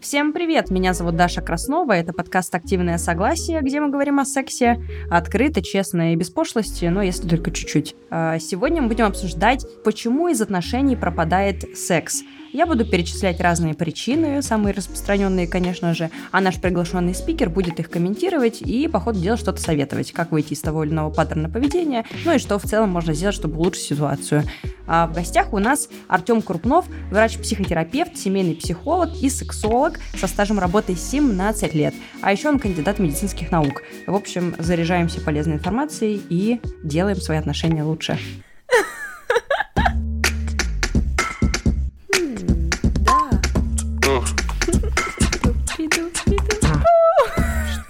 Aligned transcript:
Всем 0.00 0.32
привет! 0.32 0.70
Меня 0.70 0.94
зовут 0.94 1.16
Даша 1.16 1.42
Краснова. 1.42 1.92
Это 1.92 2.14
подкаст 2.14 2.54
«Активное 2.54 2.96
согласие», 2.96 3.60
где 3.60 3.80
мы 3.80 3.90
говорим 3.90 4.18
о 4.18 4.24
сексе 4.24 4.82
открыто, 5.10 5.60
честно 5.60 6.14
и 6.14 6.16
без 6.16 6.30
пошлости, 6.30 6.86
но 6.86 7.02
если 7.02 7.28
только 7.28 7.50
чуть-чуть. 7.50 7.94
А, 8.08 8.38
сегодня 8.38 8.80
мы 8.80 8.88
будем 8.88 9.04
обсуждать, 9.04 9.66
почему 9.84 10.28
из 10.28 10.40
отношений 10.40 10.96
пропадает 10.96 11.76
секс– 11.76 12.22
я 12.52 12.66
буду 12.66 12.84
перечислять 12.84 13.40
разные 13.40 13.74
причины, 13.74 14.42
самые 14.42 14.74
распространенные, 14.74 15.46
конечно 15.46 15.94
же, 15.94 16.10
а 16.32 16.40
наш 16.40 16.60
приглашенный 16.60 17.14
спикер 17.14 17.48
будет 17.48 17.78
их 17.78 17.90
комментировать 17.90 18.62
и 18.62 18.88
по 18.88 19.00
ходу 19.00 19.20
дела 19.20 19.36
что-то 19.36 19.60
советовать, 19.60 20.12
как 20.12 20.32
выйти 20.32 20.54
из 20.54 20.60
того 20.60 20.84
или 20.84 20.90
иного 20.90 21.10
паттерна 21.12 21.48
поведения, 21.48 22.04
ну 22.24 22.34
и 22.34 22.38
что 22.38 22.58
в 22.58 22.64
целом 22.64 22.90
можно 22.90 23.14
сделать, 23.14 23.34
чтобы 23.34 23.58
улучшить 23.58 23.84
ситуацию. 23.84 24.44
А 24.86 25.06
в 25.06 25.12
гостях 25.12 25.52
у 25.52 25.58
нас 25.58 25.88
Артем 26.08 26.42
Крупнов, 26.42 26.86
врач-психотерапевт, 27.10 28.16
семейный 28.16 28.56
психолог 28.56 29.10
и 29.22 29.30
сексолог 29.30 30.00
со 30.16 30.26
стажем 30.26 30.58
работы 30.58 30.96
17 30.96 31.74
лет, 31.74 31.94
а 32.22 32.32
еще 32.32 32.48
он 32.48 32.58
кандидат 32.58 32.98
медицинских 32.98 33.50
наук. 33.52 33.82
В 34.06 34.14
общем, 34.14 34.54
заряжаемся 34.58 35.20
полезной 35.20 35.54
информацией 35.54 36.20
и 36.28 36.60
делаем 36.82 37.20
свои 37.20 37.38
отношения 37.38 37.84
лучше. 37.84 38.18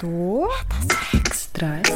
Что? 0.00 0.48
Это 0.82 0.96
секс. 1.12 1.48
Драйв. 1.52 1.89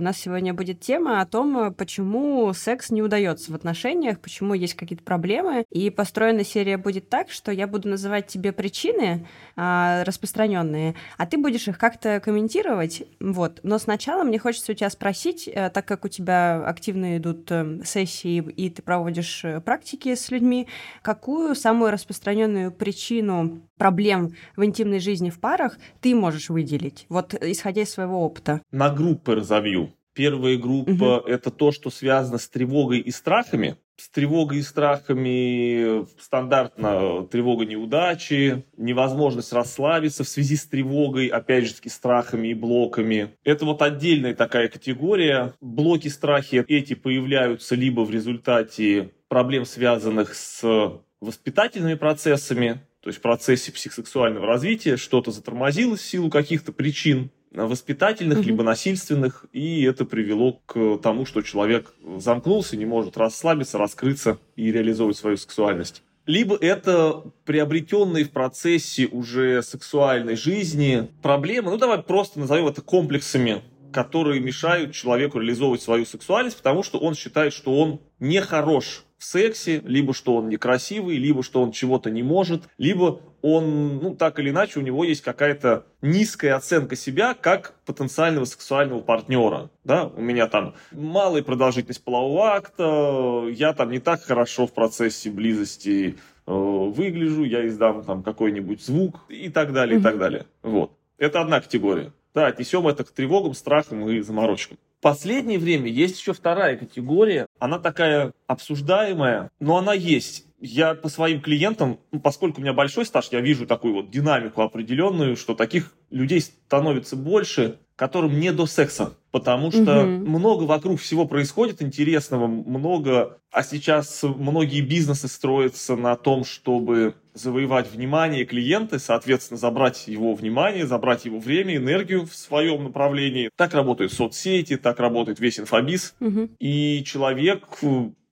У 0.00 0.02
нас 0.02 0.16
сегодня 0.16 0.54
будет 0.54 0.80
тема 0.80 1.20
о 1.20 1.26
том, 1.26 1.74
почему 1.74 2.54
секс 2.54 2.88
не 2.88 3.02
удается 3.02 3.52
в 3.52 3.54
отношениях, 3.54 4.18
почему 4.18 4.54
есть 4.54 4.72
какие-то 4.72 5.04
проблемы. 5.04 5.66
И 5.68 5.90
построена 5.90 6.42
серия 6.42 6.78
будет 6.78 7.10
так, 7.10 7.30
что 7.30 7.52
я 7.52 7.66
буду 7.66 7.90
называть 7.90 8.26
тебе 8.26 8.52
причины 8.52 9.26
а, 9.56 10.02
распространенные, 10.04 10.94
а 11.18 11.26
ты 11.26 11.36
будешь 11.36 11.68
их 11.68 11.76
как-то 11.76 12.18
комментировать. 12.20 13.02
Вот. 13.20 13.60
Но 13.62 13.78
сначала 13.78 14.24
мне 14.24 14.38
хочется 14.38 14.72
у 14.72 14.74
тебя 14.74 14.88
спросить, 14.88 15.46
а, 15.54 15.68
так 15.68 15.84
как 15.84 16.06
у 16.06 16.08
тебя 16.08 16.64
активно 16.64 17.18
идут 17.18 17.52
а, 17.52 17.80
сессии 17.84 18.38
и 18.38 18.70
ты 18.70 18.80
проводишь 18.80 19.44
э, 19.44 19.60
практики 19.60 20.14
с 20.14 20.30
людьми, 20.30 20.66
какую 21.02 21.54
самую 21.54 21.90
распространенную 21.90 22.72
причину 22.72 23.60
проблем 23.76 24.34
в 24.56 24.64
интимной 24.64 25.00
жизни 25.00 25.28
в 25.28 25.40
парах 25.40 25.76
ты 26.00 26.14
можешь 26.14 26.48
выделить? 26.48 27.04
Вот 27.10 27.34
исходя 27.34 27.82
из 27.82 27.90
своего 27.90 28.24
опыта. 28.24 28.62
На 28.70 28.88
группы 28.88 29.34
разовью. 29.34 29.89
Первая 30.20 30.58
группа 30.58 31.20
угу. 31.20 31.28
это 31.28 31.50
то, 31.50 31.72
что 31.72 31.88
связано 31.88 32.36
с 32.36 32.46
тревогой 32.46 32.98
и 32.98 33.10
страхами. 33.10 33.78
С 33.96 34.10
тревогой 34.10 34.58
и 34.58 34.62
страхами 34.62 36.06
стандартно 36.20 37.26
тревога 37.30 37.64
неудачи, 37.64 38.66
невозможность 38.76 39.54
расслабиться 39.54 40.22
в 40.22 40.28
связи 40.28 40.56
с 40.56 40.66
тревогой, 40.66 41.28
опять 41.28 41.68
же 41.68 41.72
таки 41.72 41.88
страхами 41.88 42.48
и 42.48 42.54
блоками. 42.54 43.30
Это 43.44 43.64
вот 43.64 43.80
отдельная 43.80 44.34
такая 44.34 44.68
категория. 44.68 45.54
Блоки, 45.62 46.08
страхи 46.08 46.62
эти 46.68 46.92
появляются 46.92 47.74
либо 47.74 48.02
в 48.02 48.10
результате 48.10 49.12
проблем, 49.28 49.64
связанных 49.64 50.34
с 50.34 51.00
воспитательными 51.22 51.94
процессами, 51.94 52.82
то 53.00 53.08
есть 53.08 53.20
в 53.20 53.22
процессе 53.22 53.72
психосексуального 53.72 54.46
развития 54.46 54.98
что-то 54.98 55.30
затормозилось 55.30 56.00
в 56.00 56.06
силу 56.06 56.28
каких-то 56.28 56.72
причин, 56.72 57.30
воспитательных, 57.52 58.44
либо 58.44 58.62
насильственных, 58.62 59.46
и 59.52 59.82
это 59.82 60.04
привело 60.04 60.60
к 60.66 60.98
тому, 60.98 61.26
что 61.26 61.42
человек 61.42 61.92
замкнулся, 62.18 62.76
не 62.76 62.86
может 62.86 63.16
расслабиться, 63.16 63.78
раскрыться 63.78 64.38
и 64.56 64.70
реализовывать 64.70 65.16
свою 65.16 65.36
сексуальность. 65.36 66.02
Либо 66.26 66.54
это 66.54 67.24
приобретенные 67.44 68.24
в 68.24 68.30
процессе 68.30 69.06
уже 69.06 69.62
сексуальной 69.62 70.36
жизни 70.36 71.08
проблемы, 71.22 71.70
ну 71.70 71.76
давай 71.76 72.02
просто 72.02 72.38
назовем 72.38 72.68
это 72.68 72.82
комплексами, 72.82 73.62
которые 73.92 74.40
мешают 74.40 74.94
человеку 74.94 75.40
реализовывать 75.40 75.82
свою 75.82 76.06
сексуальность, 76.06 76.56
потому 76.56 76.84
что 76.84 76.98
он 76.98 77.14
считает, 77.14 77.52
что 77.52 77.76
он 77.76 78.00
не 78.20 78.40
хорош 78.40 79.04
в 79.20 79.24
сексе, 79.24 79.82
либо 79.84 80.14
что 80.14 80.36
он 80.36 80.48
некрасивый, 80.48 81.18
либо 81.18 81.42
что 81.42 81.60
он 81.60 81.72
чего-то 81.72 82.10
не 82.10 82.22
может, 82.22 82.62
либо 82.78 83.20
он, 83.42 83.98
ну, 83.98 84.14
так 84.16 84.38
или 84.38 84.48
иначе, 84.48 84.80
у 84.80 84.82
него 84.82 85.04
есть 85.04 85.20
какая-то 85.20 85.84
низкая 86.00 86.56
оценка 86.56 86.96
себя 86.96 87.34
как 87.34 87.74
потенциального 87.84 88.46
сексуального 88.46 89.00
партнера. 89.00 89.68
Да? 89.84 90.06
У 90.06 90.22
меня 90.22 90.46
там 90.46 90.74
малая 90.90 91.42
продолжительность 91.42 92.02
полового 92.02 92.54
акта, 92.54 93.46
я 93.50 93.74
там 93.74 93.90
не 93.90 93.98
так 93.98 94.22
хорошо 94.22 94.66
в 94.66 94.72
процессе 94.72 95.30
близости 95.30 96.16
э, 96.46 96.50
выгляжу, 96.50 97.44
я 97.44 97.66
издам 97.66 98.02
там 98.02 98.22
какой-нибудь 98.22 98.82
звук 98.82 99.20
и 99.28 99.50
так 99.50 99.74
далее, 99.74 99.98
mm-hmm. 99.98 100.00
и 100.00 100.02
так 100.02 100.18
далее. 100.18 100.46
Вот. 100.62 100.92
Это 101.18 101.42
одна 101.42 101.60
категория. 101.60 102.14
Да, 102.32 102.46
отнесем 102.46 102.88
это 102.88 103.04
к 103.04 103.10
тревогам, 103.10 103.52
страхам 103.52 104.08
и 104.08 104.20
заморочкам. 104.20 104.78
Последнее 105.00 105.58
время 105.58 105.88
есть 105.90 106.18
еще 106.20 106.32
вторая 106.32 106.76
категория. 106.76 107.46
Она 107.58 107.78
такая 107.78 108.32
обсуждаемая, 108.46 109.50
но 109.58 109.78
она 109.78 109.94
есть. 109.94 110.46
Я 110.60 110.94
по 110.94 111.08
своим 111.08 111.40
клиентам, 111.40 112.00
ну, 112.12 112.20
поскольку 112.20 112.60
у 112.60 112.62
меня 112.62 112.74
большой 112.74 113.06
стаж, 113.06 113.28
я 113.30 113.40
вижу 113.40 113.66
такую 113.66 113.94
вот 113.94 114.10
динамику 114.10 114.60
определенную, 114.60 115.36
что 115.36 115.54
таких 115.54 115.94
людей 116.10 116.42
становится 116.42 117.16
больше 117.16 117.78
которым 118.00 118.40
не 118.40 118.50
до 118.50 118.64
секса. 118.64 119.12
Потому 119.30 119.70
что 119.70 120.00
угу. 120.00 120.08
много 120.08 120.62
вокруг 120.62 120.98
всего 120.98 121.26
происходит 121.26 121.82
интересного, 121.82 122.46
много, 122.46 123.36
а 123.52 123.62
сейчас 123.62 124.22
многие 124.22 124.80
бизнесы 124.80 125.28
строятся 125.28 125.96
на 125.96 126.16
том, 126.16 126.44
чтобы 126.44 127.14
завоевать 127.34 127.90
внимание 127.90 128.44
клиента, 128.44 128.98
соответственно, 128.98 129.58
забрать 129.58 130.08
его 130.08 130.34
внимание, 130.34 130.86
забрать 130.86 131.24
его 131.24 131.38
время, 131.38 131.76
энергию 131.76 132.26
в 132.26 132.34
своем 132.34 132.84
направлении. 132.84 133.50
Так 133.56 133.74
работают 133.74 134.12
соцсети, 134.12 134.76
так 134.76 135.00
работает 135.00 135.40
весь 135.40 135.60
инфобиз. 135.60 136.14
Угу. 136.20 136.50
И 136.58 137.02
человек 137.04 137.66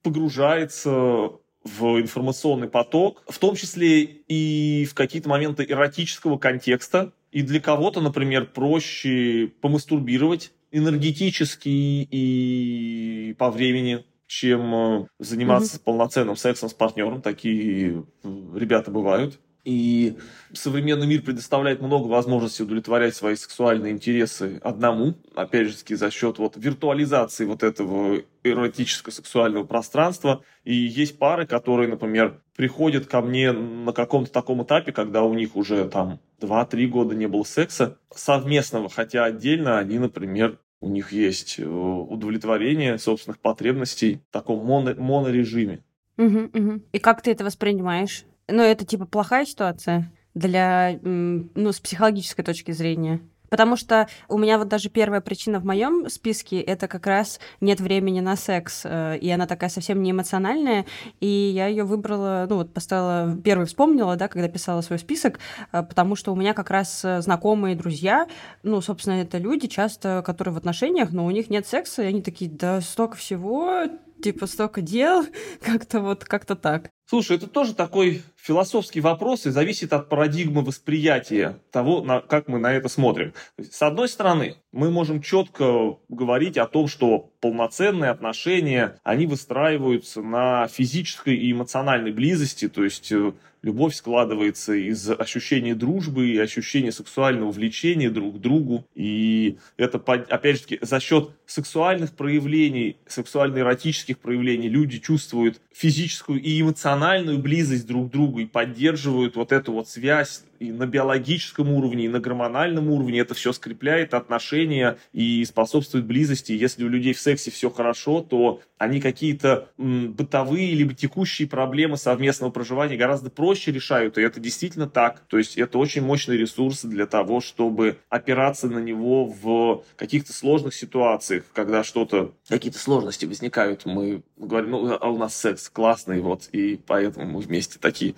погружается 0.03 1.31
в 1.65 2.01
информационный 2.01 2.69
поток, 2.69 3.23
в 3.29 3.39
том 3.39 3.55
числе 3.55 4.03
и 4.03 4.87
в 4.87 4.95
какие-то 4.95 5.29
моменты 5.29 5.67
эротического 5.69 6.39
контекста, 6.39 7.13
и 7.31 7.43
для 7.43 7.61
кого-то, 7.61 8.01
например, 8.01 8.47
проще 8.47 9.53
помастурбировать 9.61 10.53
энергетически 10.71 11.69
и 11.69 13.35
по 13.39 13.51
времени, 13.51 14.05
чем 14.29 14.75
э, 14.75 15.07
заниматься 15.19 15.79
mm-hmm. 15.79 15.83
полноценным 15.85 16.37
сексом 16.37 16.69
с 16.69 16.75
партнером. 16.75 17.23
Такие 17.23 18.05
э, 18.23 18.29
ребята 18.55 18.93
бывают. 18.93 19.41
И 19.65 20.17
современный 20.55 21.07
мир 21.07 21.21
предоставляет 21.23 21.83
много 21.83 22.07
возможностей 22.07 22.63
удовлетворять 22.63 23.15
свои 23.15 23.35
сексуальные 23.37 23.93
интересы 23.93 24.61
одному, 24.63 25.15
опять 25.35 25.69
же 25.69 25.77
таки 25.77 25.95
за 25.95 26.11
счет 26.11 26.39
вот 26.39 26.57
виртуализации 26.57 27.45
вот 27.45 27.63
этого 27.63 28.23
эротического 28.45 29.13
сексуального 29.13 29.65
пространства. 29.65 30.43
И 30.65 30.75
есть 30.75 31.19
пары, 31.19 31.47
которые, 31.47 31.89
например, 31.89 32.41
приходят 32.57 33.07
ко 33.07 33.21
мне 33.21 33.53
на 33.53 33.93
каком-то 33.93 34.33
таком 34.33 34.63
этапе, 34.63 34.93
когда 34.93 35.23
у 35.23 35.35
них 35.35 35.57
уже 35.57 35.87
там 35.89 36.21
2-3 36.41 36.87
года 36.87 37.15
не 37.15 37.27
было 37.27 37.43
секса 37.43 37.99
совместного, 38.15 38.89
хотя 38.89 39.25
отдельно 39.25 39.79
они, 39.79 39.99
например, 39.99 40.59
у 40.81 40.89
них 40.89 41.13
есть 41.13 41.59
э, 41.59 41.67
удовлетворение 41.67 42.99
собственных 42.99 43.41
потребностей 43.41 44.21
в 44.31 44.33
таком 44.33 44.65
моно 44.65 44.95
монорежиме. 44.95 45.83
Угу, 46.17 46.51
угу. 46.53 46.83
И 46.93 46.99
как 46.99 47.23
ты 47.23 47.33
это 47.33 47.45
воспринимаешь? 47.45 48.25
Ну, 48.49 48.63
это 48.63 48.85
типа 48.85 49.07
плохая 49.07 49.45
ситуация 49.45 50.13
для, 50.35 50.99
ну, 51.03 51.73
с 51.73 51.81
психологической 51.81 52.45
точки 52.45 52.73
зрения. 52.73 53.21
Потому 53.49 53.77
что 53.77 54.09
у 54.29 54.39
меня 54.39 54.59
вот 54.59 54.69
даже 54.69 54.89
первая 54.89 55.21
причина 55.21 55.61
в 55.61 55.65
моем 55.65 56.09
списке 56.09 56.61
это 56.61 56.89
как 56.89 57.07
раз 57.07 57.41
нет 57.61 57.81
времени 57.81 58.21
на 58.21 58.37
секс, 58.37 58.83
э, 58.85 59.19
и 59.19 59.31
она 59.31 59.47
такая 59.47 59.71
совсем 59.71 60.03
не 60.03 60.11
эмоциональная, 60.11 60.87
и 61.21 61.27
я 61.27 61.67
ее 61.67 61.85
выбрала, 61.85 62.47
ну 62.49 62.57
вот 62.57 62.73
поставила, 62.73 63.37
первой 63.37 63.67
вспомнила, 63.67 64.17
да, 64.17 64.29
когда 64.29 64.49
писала 64.49 64.81
свой 64.81 64.99
список, 64.99 65.39
э, 65.73 65.83
потому 65.83 66.17
что 66.17 66.33
у 66.33 66.37
меня 66.37 66.55
как 66.55 66.71
раз 66.71 67.05
э, 67.05 67.21
знакомые 67.21 67.77
друзья, 67.77 68.27
ну, 68.63 68.81
собственно, 68.81 69.15
это 69.15 69.39
люди 69.39 69.69
часто, 69.69 70.23
которые 70.25 70.55
в 70.55 70.59
отношениях, 70.59 71.11
но 71.13 71.27
у 71.27 71.31
них 71.31 71.51
нет 71.51 71.67
секса, 71.67 72.03
и 72.03 72.07
они 72.07 72.23
такие, 72.23 72.51
да, 72.51 72.81
столько 72.81 73.17
всего, 73.17 73.85
типа 74.23 74.47
столько 74.47 74.81
дел, 74.81 75.25
как-то 75.63 76.01
вот 76.01 76.25
как-то 76.25 76.57
так. 76.57 76.91
Слушай, 77.11 77.39
это 77.39 77.47
тоже 77.47 77.75
такой 77.75 78.23
философский 78.37 79.01
вопрос 79.01 79.47
и 79.47 79.51
зависит 79.51 79.95
от 79.95 80.11
парадигмы 80.11 80.61
восприятия 80.61 81.59
того, 81.71 82.03
на, 82.03 82.21
как 82.21 82.49
мы 82.49 82.59
на 82.59 82.75
это 82.75 82.91
смотрим. 82.91 83.33
С 83.59 83.81
одной 83.81 84.11
стороны, 84.11 84.57
мы 84.73 84.91
можем 84.91 85.23
четко 85.23 85.97
говорить 86.11 86.59
о 86.59 86.67
том, 86.67 86.87
что 86.87 87.31
полноценные 87.41 88.11
отношения, 88.11 89.01
они 89.05 89.27
выстраиваются 89.27 90.21
на 90.21 90.69
физической 90.69 91.35
и 91.35 91.51
эмоциональной 91.51 92.13
близости, 92.13 92.69
то 92.69 92.85
есть 92.85 93.11
э, 93.11 93.33
любовь 93.63 93.95
складывается 93.95 94.75
из 94.75 95.11
ощущения 95.11 95.75
дружбы 95.75 96.29
и 96.29 96.39
ощущения 96.39 96.93
сексуального 96.93 97.51
влечения 97.51 98.11
друг 98.11 98.37
к 98.37 98.39
другу. 98.39 98.87
И 98.95 99.59
это, 99.77 99.99
опять 99.99 100.69
же 100.69 100.79
за 100.81 101.01
счет 101.01 101.31
сексуальных 101.47 102.15
проявлений, 102.15 102.99
сексуально-эротических 103.07 104.19
проявлений 104.19 104.69
люди 104.69 104.99
чувствуют 104.99 105.61
физическую 105.73 106.41
и 106.41 106.61
эмоциональную 106.61 106.98
близость 107.39 107.87
друг 107.87 108.09
к 108.09 108.13
другу 108.13 108.41
и 108.41 108.47
поддерживают 108.47 109.37
вот 109.37 109.53
эту 109.53 109.73
вот 109.73 109.89
связь 109.89 110.45
и 110.59 110.73
на 110.73 110.87
биологическом 110.87 111.73
уровне, 111.73 112.07
и 112.07 112.09
на 112.09 112.21
гормональном 112.21 112.91
уровне. 112.91 113.21
Это 113.21 113.35
все 113.35 113.53
скрепляет 113.53 114.15
отношения 114.15 114.99
и 115.13 115.45
способствует 115.45 116.07
близости. 116.07 116.53
Если 116.53 116.85
у 116.85 116.89
людей 116.89 117.13
в 117.13 117.21
сексе 117.21 117.51
все 117.51 117.71
хорошо, 117.71 118.21
то 118.23 118.61
они 118.79 119.01
какие-то 119.01 119.69
бытовые 119.77 120.75
либо 120.75 120.95
текущие 120.95 121.49
проблемы 121.49 121.97
совместного 121.97 122.51
проживания 122.51 122.97
гораздо 122.97 123.31
проще 123.31 123.73
решают, 123.73 124.19
и 124.19 124.23
это 124.23 124.41
действительно 124.41 124.89
так. 124.89 125.21
То 125.29 125.39
есть 125.39 125.59
это 125.59 125.79
очень 125.79 126.03
мощный 126.03 126.37
ресурс 126.37 126.85
для 126.85 127.07
того, 127.07 127.41
чтобы 127.41 127.99
опираться 128.09 128.69
на 128.69 128.79
него 128.79 129.27
в 129.27 129.85
каких-то 129.97 130.33
сложных 130.33 130.75
ситуациях, 130.75 131.45
когда 131.53 131.83
что-то, 131.83 132.33
какие-то 132.49 132.79
сложности 132.79 133.25
возникают. 133.27 133.85
Мы 133.85 134.23
говорим, 134.37 134.71
ну, 134.71 134.99
а 135.01 135.09
у 135.09 135.19
нас 135.19 135.37
секс 135.37 135.69
классный, 135.69 136.21
вот, 136.21 136.49
и 136.53 136.79
поэтому 136.87 137.27
мы 137.27 137.41
вместе 137.41 137.79
такие 137.79 138.15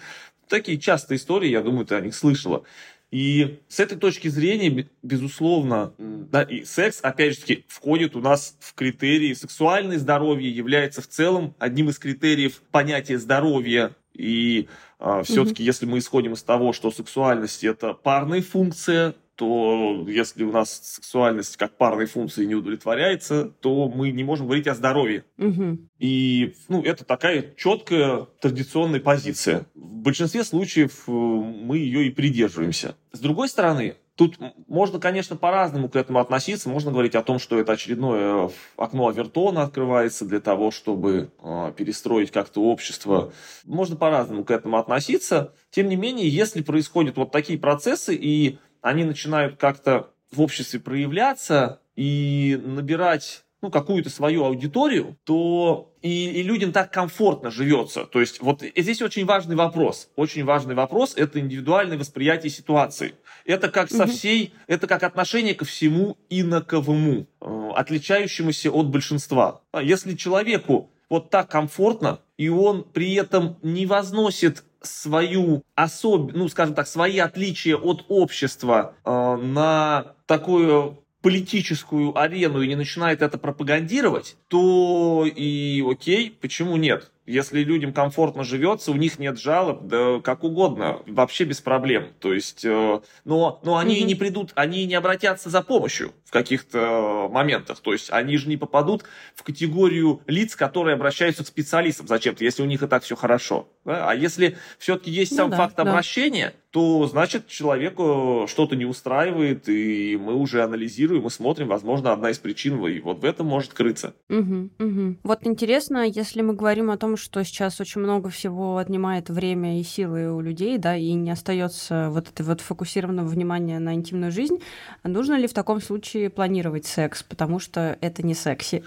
такие 0.50 0.79
частые 0.79 1.17
истории, 1.17 1.49
я 1.49 1.62
думаю, 1.62 1.87
ты 1.87 1.94
о 1.94 2.00
них 2.00 2.14
слышала. 2.14 2.64
И 3.11 3.58
с 3.69 3.81
этой 3.81 3.99
точки 3.99 4.29
зрения, 4.29 4.87
безусловно, 5.02 5.93
да, 5.99 6.43
и 6.43 6.64
секс, 6.64 7.00
опять 7.02 7.35
же 7.35 7.41
таки, 7.41 7.64
входит 7.67 8.14
у 8.14 8.20
нас 8.20 8.56
в 8.61 8.75
критерии. 8.75 9.35
Сексуальное 9.35 9.99
здоровье 9.99 10.49
является 10.49 11.02
в 11.02 11.08
целом 11.08 11.55
одним 11.58 11.88
из 11.88 11.99
критериев 11.99 12.62
понятия 12.70 13.19
здоровья. 13.19 13.97
И 14.14 14.69
а, 14.99 15.23
все-таки, 15.25 15.62
mm-hmm. 15.62 15.67
если 15.67 15.87
мы 15.87 15.99
исходим 15.99 16.35
из 16.35 16.43
того, 16.43 16.73
что 16.73 16.93
сексуальность 16.93 17.64
это 17.64 17.94
парная 17.94 18.43
функция, 18.43 19.14
то 19.41 20.05
если 20.07 20.45
у 20.45 20.53
нас 20.53 20.71
сексуальность 20.83 21.57
как 21.57 21.79
парной 21.79 22.05
функции 22.05 22.45
не 22.45 22.55
удовлетворяется, 22.55 23.47
то 23.47 23.89
мы 23.89 24.11
не 24.11 24.23
можем 24.23 24.45
говорить 24.45 24.67
о 24.67 24.75
здоровье. 24.75 25.25
Угу. 25.39 25.79
И 25.99 26.53
ну, 26.69 26.83
это 26.83 27.07
такая 27.07 27.55
четкая 27.57 28.27
традиционная 28.43 29.01
позиция. 29.01 29.65
В 29.75 30.03
большинстве 30.03 30.45
случаев 30.45 31.05
э, 31.07 31.11
мы 31.11 31.79
ее 31.79 32.09
и 32.09 32.11
придерживаемся. 32.11 32.97
С 33.13 33.21
другой 33.21 33.49
стороны, 33.49 33.97
Тут 34.17 34.37
можно, 34.69 35.01
конечно, 35.01 35.35
по-разному 35.35 35.89
к 35.89 35.97
этому 35.97 36.19
относиться. 36.19 36.69
Можно 36.69 36.93
говорить 36.93 37.15
о 37.15 37.23
том, 37.23 37.39
что 37.39 37.59
это 37.59 37.73
очередное 37.73 38.49
э, 38.49 38.51
окно 38.77 39.09
Авертона 39.09 39.63
открывается 39.63 40.27
для 40.27 40.41
того, 40.41 40.71
чтобы 40.71 41.31
э, 41.43 41.73
перестроить 41.75 42.31
как-то 42.31 42.61
общество. 42.61 43.33
Можно 43.65 43.97
по-разному 43.97 44.45
к 44.45 44.51
этому 44.51 44.77
относиться. 44.77 45.55
Тем 45.71 45.89
не 45.89 45.97
менее, 45.97 46.29
если 46.29 46.61
происходят 46.61 47.17
вот 47.17 47.33
такие 47.33 47.59
процессы, 47.59 48.15
и 48.15 48.59
они 48.82 49.05
начинают 49.05 49.56
как-то 49.56 50.11
в 50.31 50.41
обществе 50.41 50.81
проявляться 50.81 51.81
и 51.97 52.61
набирать 52.65 53.44
ну, 53.62 53.71
какую-то 53.71 54.09
свою 54.09 54.44
аудиторию, 54.44 55.19
то 55.25 55.93
и, 56.00 56.31
и 56.31 56.43
людям 56.43 56.73
так 56.73 56.93
комфортно 56.93 57.50
живется. 57.50 58.05
То 58.05 58.21
есть 58.21 58.41
вот 58.41 58.62
здесь 58.62 59.03
очень 59.03 59.27
важный 59.27 59.56
вопрос. 59.56 60.09
Очень 60.17 60.44
важный 60.44 60.75
вопрос– 60.75 61.15
это 61.17 61.41
индивидуальное 61.41 61.99
восприятие 61.99 62.50
ситуации. 62.50 63.15
Это 63.44 63.69
как 63.69 63.91
со 63.91 64.06
всей, 64.06 64.55
это 64.67 64.87
как 64.87 65.03
отношение 65.03 65.55
ко 65.55 65.65
всему 65.65 66.17
инаковому, 66.31 67.27
э, 67.41 67.71
отличающемуся 67.75 68.71
от 68.71 68.87
большинства. 68.87 69.61
А 69.73 69.82
если 69.82 70.15
человеку 70.15 70.91
вот 71.11 71.29
так 71.29 71.50
комфортно, 71.50 72.21
и 72.38 72.49
он 72.49 72.85
при 72.85 73.15
этом 73.15 73.59
не 73.62 73.85
возносит 73.85 74.65
свою 74.82 75.62
особ... 75.75 76.32
ну, 76.32 76.49
скажем 76.49 76.75
так, 76.75 76.87
свои 76.87 77.19
отличия 77.19 77.77
от 77.77 78.05
общества 78.09 78.94
э, 79.05 79.37
на 79.37 80.15
такую 80.27 81.03
политическую 81.23 82.19
арену 82.19 82.62
и 82.62 82.69
не 82.69 82.77
начинает 82.77 83.23
это 83.23 83.38
пропагандировать, 83.38 84.37
то 84.49 85.27
и 85.27 85.85
окей, 85.87 86.31
почему 86.41 86.77
нет? 86.77 87.11
Если 87.31 87.62
людям 87.62 87.93
комфортно 87.93 88.43
живется, 88.43 88.91
у 88.91 88.97
них 88.97 89.19
нет 89.19 89.38
жалоб, 89.38 89.87
да 89.87 90.21
как 90.21 90.43
угодно, 90.43 91.00
вообще 91.06 91.44
без 91.44 91.61
проблем. 91.61 92.09
То 92.19 92.32
есть, 92.32 92.65
э, 92.65 93.00
но, 93.25 93.61
но 93.62 93.77
они 93.77 94.00
mm-hmm. 94.00 94.05
не 94.05 94.15
придут, 94.17 94.53
они 94.56 94.85
не 94.87 94.94
обратятся 94.94 95.49
за 95.49 95.62
помощью 95.62 96.12
в 96.25 96.32
каких-то 96.32 97.29
моментах. 97.31 97.81
То 97.81 97.93
есть 97.93 98.11
они 98.11 98.37
же 98.37 98.49
не 98.49 98.56
попадут 98.56 99.05
в 99.35 99.44
категорию 99.44 100.23
лиц, 100.27 100.56
которые 100.56 100.94
обращаются 100.94 101.44
к 101.44 101.47
специалистам 101.47 102.09
зачем-то, 102.09 102.44
если 102.44 102.62
у 102.62 102.67
них 102.67 102.82
и 102.82 102.87
так 102.88 103.05
все 103.05 103.15
хорошо. 103.15 103.69
Да? 103.85 104.11
А 104.11 104.15
если 104.15 104.56
все-таки 104.79 105.11
есть 105.11 105.31
ну, 105.32 105.37
сам 105.37 105.50
да, 105.50 105.56
факт 105.56 105.77
да. 105.77 105.82
обращения, 105.82 106.55
то 106.71 107.06
значит 107.06 107.49
человеку 107.49 108.47
что-то 108.49 108.77
не 108.77 108.85
устраивает, 108.85 109.69
и 109.69 110.17
мы 110.17 110.35
уже 110.35 110.62
анализируем 110.62 111.27
и 111.27 111.31
смотрим, 111.31 111.67
возможно, 111.69 112.12
одна 112.12 112.31
из 112.31 112.38
причин, 112.38 112.85
и 112.87 113.00
вот 113.00 113.21
в 113.21 113.25
этом 113.25 113.47
может 113.47 113.73
крыться. 113.73 114.15
Угу, 114.29 114.71
угу. 114.79 115.17
Вот 115.25 115.41
интересно, 115.43 116.06
если 116.06 116.43
мы 116.43 116.55
говорим 116.55 116.91
о 116.91 116.97
том, 116.97 117.17
что 117.20 117.44
сейчас 117.44 117.81
очень 117.81 118.00
много 118.00 118.31
всего 118.31 118.78
отнимает 118.78 119.28
время 119.28 119.78
и 119.78 119.84
силы 119.84 120.32
у 120.32 120.40
людей, 120.40 120.78
да, 120.78 120.96
и 120.96 121.12
не 121.12 121.31
остается 121.31 122.08
вот 122.11 122.28
это 122.28 122.43
вот 122.43 122.61
фокусированного 122.61 123.26
внимания 123.26 123.78
на 123.78 123.94
интимную 123.94 124.32
жизнь, 124.32 124.61
нужно 125.05 125.34
ли 125.34 125.46
в 125.46 125.52
таком 125.52 125.81
случае 125.81 126.31
планировать 126.31 126.87
секс, 126.87 127.22
потому 127.22 127.58
что 127.58 127.96
это 128.00 128.22
не 128.22 128.34
секси. 128.34 128.82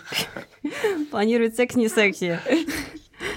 Планировать 1.11 1.55
секс 1.55 1.75
не 1.75 1.87
секси. 1.87 2.39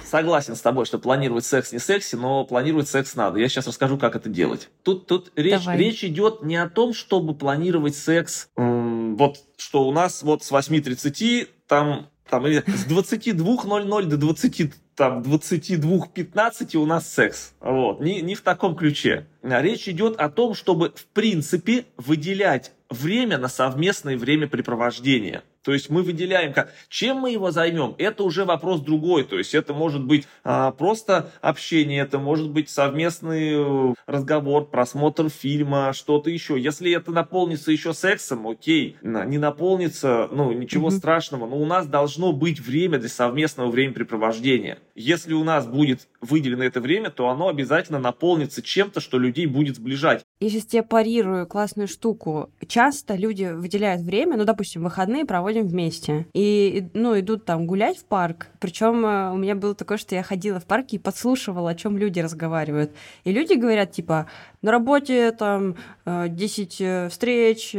Согласен 0.04 0.56
с 0.56 0.60
тобой, 0.60 0.86
что 0.86 0.98
планировать 0.98 1.44
секс 1.44 1.72
не 1.72 1.78
секси, 1.78 2.16
но 2.16 2.44
планировать 2.44 2.88
секс 2.88 3.14
надо. 3.14 3.38
Я 3.38 3.48
сейчас 3.48 3.66
расскажу, 3.66 3.98
как 3.98 4.16
это 4.16 4.28
делать. 4.28 4.70
Тут, 4.82 5.06
тут 5.06 5.32
речь, 5.36 5.66
речь 5.66 6.02
идет 6.04 6.42
не 6.42 6.56
о 6.56 6.68
том, 6.68 6.94
чтобы 6.94 7.34
планировать 7.34 7.96
секс, 7.96 8.48
вот 8.56 9.38
что 9.56 9.86
у 9.86 9.92
нас 9.92 10.22
вот 10.22 10.42
с 10.42 10.50
8.30 10.50 11.48
там 11.66 12.08
там, 12.28 12.44
с 12.44 12.86
22.00 12.86 14.04
до 14.04 14.16
20, 14.16 14.72
там, 14.96 15.20
22.15 15.20 16.76
у 16.76 16.86
нас 16.86 17.06
секс. 17.08 17.52
Вот. 17.60 18.00
Не, 18.00 18.22
не 18.22 18.34
в 18.34 18.40
таком 18.40 18.74
ключе. 18.74 19.26
Речь 19.42 19.88
идет 19.88 20.16
о 20.16 20.28
том, 20.28 20.54
чтобы, 20.54 20.92
в 20.94 21.06
принципе, 21.06 21.84
выделять 21.96 22.72
время 22.90 23.38
на 23.38 23.48
совместное 23.48 24.16
времяпрепровождение. 24.16 25.42
То 25.66 25.72
есть 25.72 25.90
мы 25.90 26.04
выделяем, 26.04 26.52
как, 26.52 26.72
чем 26.88 27.16
мы 27.16 27.32
его 27.32 27.50
займем, 27.50 27.96
это 27.98 28.22
уже 28.22 28.44
вопрос 28.44 28.82
другой. 28.82 29.24
То 29.24 29.36
есть 29.36 29.52
это 29.52 29.74
может 29.74 30.04
быть 30.04 30.24
а, 30.44 30.70
просто 30.70 31.32
общение, 31.40 32.02
это 32.02 32.20
может 32.20 32.50
быть 32.50 32.70
совместный 32.70 33.90
э, 33.90 33.94
разговор, 34.06 34.66
просмотр 34.66 35.28
фильма, 35.28 35.92
что-то 35.92 36.30
еще. 36.30 36.56
Если 36.56 36.92
это 36.92 37.10
наполнится 37.10 37.72
еще 37.72 37.94
сексом, 37.94 38.46
окей, 38.46 38.96
не 39.02 39.38
наполнится, 39.38 40.28
ну 40.30 40.52
ничего 40.52 40.86
mm-hmm. 40.86 40.98
страшного, 40.98 41.48
но 41.48 41.56
у 41.56 41.66
нас 41.66 41.88
должно 41.88 42.32
быть 42.32 42.60
время 42.60 43.00
для 43.00 43.08
совместного 43.08 43.68
времяпрепровождения. 43.68 44.78
Если 44.94 45.34
у 45.34 45.42
нас 45.42 45.66
будет 45.66 46.06
выделено 46.26 46.64
это 46.64 46.80
время, 46.80 47.10
то 47.10 47.28
оно 47.28 47.48
обязательно 47.48 47.98
наполнится 47.98 48.62
чем-то, 48.62 49.00
что 49.00 49.18
людей 49.18 49.46
будет 49.46 49.76
сближать. 49.76 50.22
Я 50.40 50.50
сейчас 50.50 50.66
тебе 50.66 50.82
парирую 50.82 51.46
классную 51.46 51.88
штуку. 51.88 52.50
Часто 52.66 53.14
люди 53.14 53.44
выделяют 53.54 54.02
время, 54.02 54.36
ну, 54.36 54.44
допустим, 54.44 54.84
выходные 54.84 55.24
проводим 55.24 55.66
вместе. 55.66 56.26
И, 56.34 56.88
ну, 56.92 57.18
идут 57.18 57.44
там 57.44 57.66
гулять 57.66 57.98
в 57.98 58.04
парк. 58.04 58.48
Причем 58.60 59.06
э, 59.06 59.32
у 59.32 59.36
меня 59.36 59.54
было 59.54 59.74
такое, 59.74 59.96
что 59.96 60.14
я 60.14 60.22
ходила 60.22 60.60
в 60.60 60.66
парк 60.66 60.88
и 60.90 60.98
подслушивала, 60.98 61.70
о 61.70 61.74
чем 61.74 61.96
люди 61.96 62.20
разговаривают. 62.20 62.92
И 63.24 63.32
люди 63.32 63.54
говорят, 63.54 63.92
типа, 63.92 64.26
на 64.66 64.72
работе 64.72 65.30
там 65.30 65.76
10 66.04 66.80
э, 66.80 66.84
э, 66.84 67.08
встреч, 67.08 67.70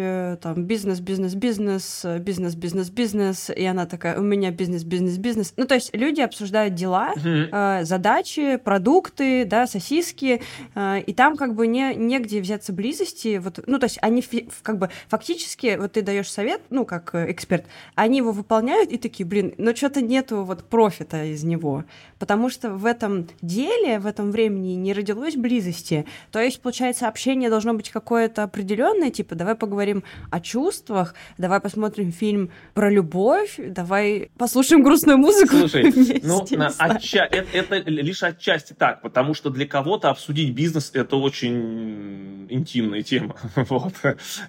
там 0.41 0.63
бизнес, 0.63 1.01
бизнес, 1.01 1.35
бизнес, 1.35 2.05
бизнес, 2.19 2.55
бизнес, 2.55 2.89
бизнес. 2.89 3.49
И 3.49 3.65
она 3.65 3.85
такая, 3.85 4.17
у 4.17 4.23
меня 4.23 4.51
бизнес, 4.51 4.85
бизнес, 4.85 5.17
бизнес. 5.17 5.53
Ну, 5.57 5.65
то 5.65 5.75
есть 5.75 5.93
люди 5.93 6.21
обсуждают 6.21 6.75
дела, 6.75 7.13
mm-hmm. 7.13 7.83
задачи, 7.83 8.55
продукты, 8.55 9.43
да, 9.43 9.67
сосиски. 9.67 10.41
И 10.75 11.13
там 11.13 11.35
как 11.35 11.55
бы 11.55 11.67
не, 11.67 11.93
негде 11.93 12.39
взяться 12.39 12.71
близости, 12.71 13.37
вот, 13.37 13.59
ну, 13.67 13.79
то 13.79 13.85
есть 13.85 13.97
они 14.01 14.23
как 14.61 14.77
бы 14.77 14.89
фактически, 15.09 15.75
вот 15.77 15.93
ты 15.93 16.01
даешь 16.01 16.31
совет, 16.31 16.61
ну, 16.69 16.85
как 16.85 17.13
э, 17.15 17.31
эксперт, 17.31 17.65
они 17.95 18.19
его 18.19 18.31
выполняют 18.31 18.91
и 18.91 18.97
такие, 18.97 19.25
блин, 19.25 19.53
но 19.57 19.75
что-то 19.75 20.01
нету 20.01 20.43
вот 20.43 20.63
профита 20.63 21.25
из 21.25 21.43
него, 21.43 21.83
потому 22.19 22.49
что 22.49 22.69
в 22.69 22.85
этом 22.85 23.27
деле, 23.41 23.99
в 23.99 24.05
этом 24.05 24.31
времени 24.31 24.73
не 24.75 24.93
родилось 24.93 25.35
близости. 25.35 26.05
То 26.31 26.39
есть, 26.39 26.61
получается, 26.61 26.76
получается, 26.77 27.07
общение 27.07 27.49
должно 27.49 27.73
быть 27.73 27.89
какое-то 27.89 28.43
определенное, 28.43 29.09
типа, 29.09 29.33
давай 29.33 29.55
поговорим 29.55 30.03
о 30.29 30.39
чувствах, 30.39 31.15
давай 31.39 31.59
посмотрим 31.59 32.11
фильм 32.11 32.51
про 32.75 32.91
любовь, 32.91 33.55
давай 33.57 34.29
послушаем 34.37 34.83
грустную 34.83 35.17
музыку 35.17 35.55
Слушай, 35.57 35.83
вместе. 35.89 36.21
ну, 36.23 36.45
на, 36.51 36.67
отча- 36.67 37.25
это, 37.31 37.75
это 37.75 37.89
лишь 37.89 38.21
отчасти 38.21 38.73
так, 38.73 39.01
потому 39.01 39.33
что 39.33 39.49
для 39.49 39.65
кого-то 39.65 40.11
обсудить 40.11 40.53
бизнес 40.53 40.91
это 40.93 41.15
очень 41.15 42.45
интимная 42.49 43.01
тема. 43.01 43.35
вот. 43.55 43.93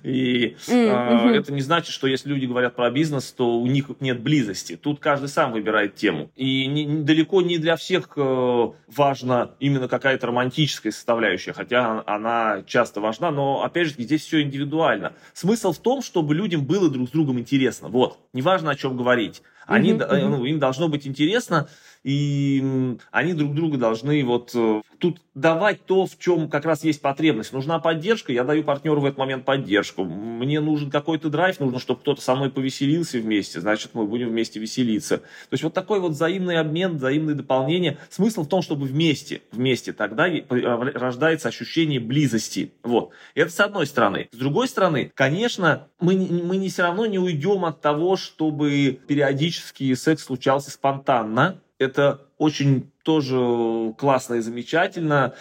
И 0.03 0.57
Mm, 0.69 1.33
э, 1.33 1.37
это 1.39 1.53
не 1.53 1.63
значит, 1.63 1.93
что 1.93 2.07
если 2.07 2.29
люди 2.29 2.45
говорят 2.47 2.77
про 2.77 2.91
бизнес, 2.91 3.33
то 3.33 3.59
у 3.59 3.67
них 3.67 3.87
нет 4.01 4.21
близости. 4.21 4.77
Тут 4.77 5.01
каждый 5.01 5.29
сам 5.29 5.53
выбирает 5.53 5.95
тему. 5.95 6.31
И 6.37 6.67
не, 6.67 6.85
не- 6.85 7.03
далеко 7.03 7.41
не 7.43 7.59
для 7.59 7.77
всех 7.77 8.11
э, 8.17 8.69
важна 8.87 9.51
именно 9.61 9.89
какая-то 9.89 10.27
романтическая 10.27 10.93
составляющая, 10.93 11.53
хотя 11.53 12.03
она 12.07 12.18
часто 12.67 13.01
важна, 13.01 13.31
но 13.31 13.63
опять 13.63 13.89
же 13.89 13.95
здесь 13.99 14.23
все 14.23 14.43
индивидуально. 14.43 15.13
Смысл 15.33 15.73
в 15.73 15.79
том, 15.79 16.03
чтобы 16.03 16.35
людям 16.35 16.65
было 16.65 16.89
друг 16.91 17.09
с 17.09 17.13
другом 17.13 17.39
интересно. 17.39 17.89
Вот, 17.89 18.19
неважно 18.33 18.71
о 18.71 18.75
чем 18.75 18.97
говорить. 18.97 19.43
Они, 19.67 19.93
мгм. 19.93 20.31
ну, 20.31 20.45
им 20.47 20.59
должно 20.59 20.89
быть 20.89 21.07
интересно, 21.07 21.69
и 22.09 22.97
они 23.11 23.35
друг 23.35 23.55
друга 23.55 23.77
должны 23.77 24.25
вот 24.25 24.53
э, 24.55 24.81
тут 24.99 25.21
давать 25.35 25.85
то, 25.85 26.07
в 26.07 26.19
чем 26.19 26.49
как 26.49 26.65
раз 26.65 26.83
есть 26.83 27.03
потребность. 27.03 27.53
Нужна 27.53 27.81
поддержка, 27.81 28.33
я 28.33 28.45
даю 28.45 28.65
партнеру 28.65 29.03
в 29.03 29.05
этот 29.05 29.19
момент 29.19 29.45
поддержку. 29.45 30.05
Мне 30.05 30.61
нужен 30.61 30.91
какой-то 30.91 31.29
драйв, 31.29 31.61
нужно, 31.61 31.79
чтобы 31.79 32.01
кто-то 32.01 32.23
со 32.23 32.35
мной 32.35 32.51
повеселился 32.51 33.19
вместе, 33.19 33.61
значит, 33.61 33.91
мы 33.93 34.07
будем 34.07 34.31
вместе 34.31 34.59
веселиться. 34.59 35.19
То 35.19 35.53
есть 35.53 35.63
вот 35.63 35.75
такой 35.75 36.01
вот 36.01 36.13
взаимный 36.13 36.57
обмен, 36.57 36.97
взаимное 36.97 37.35
дополнение. 37.35 37.99
Смысл 38.09 38.45
в 38.45 38.49
том, 38.49 38.63
чтобы 38.63 38.87
вместе, 38.87 39.43
вместе 39.53 39.93
тогда 39.93 40.29
э, 40.29 40.43
рождается 40.49 41.49
ощущение 41.49 42.01
близости. 42.01 42.73
Вот. 42.85 43.11
Это 43.35 43.51
с 43.51 43.61
одной 43.61 43.87
стороны. 43.87 44.31
С 44.33 44.37
другой 44.39 44.69
стороны, 44.69 45.13
конечно, 45.15 45.89
мы, 46.01 46.17
мы 46.17 46.57
не 46.57 46.71
все 46.71 46.85
равно 46.85 47.05
не 47.05 47.19
уйдем 47.19 47.67
от 47.67 47.83
того, 47.83 48.17
чтобы 48.17 48.99
периодически 49.07 49.93
секс 49.93 50.25
случался 50.25 50.71
спонтанно. 50.71 51.61
Это 51.79 52.21
очень 52.39 52.91
тоже 53.03 53.95
классно 53.99 54.35
и 54.35 54.41
замечательно. 54.41 55.35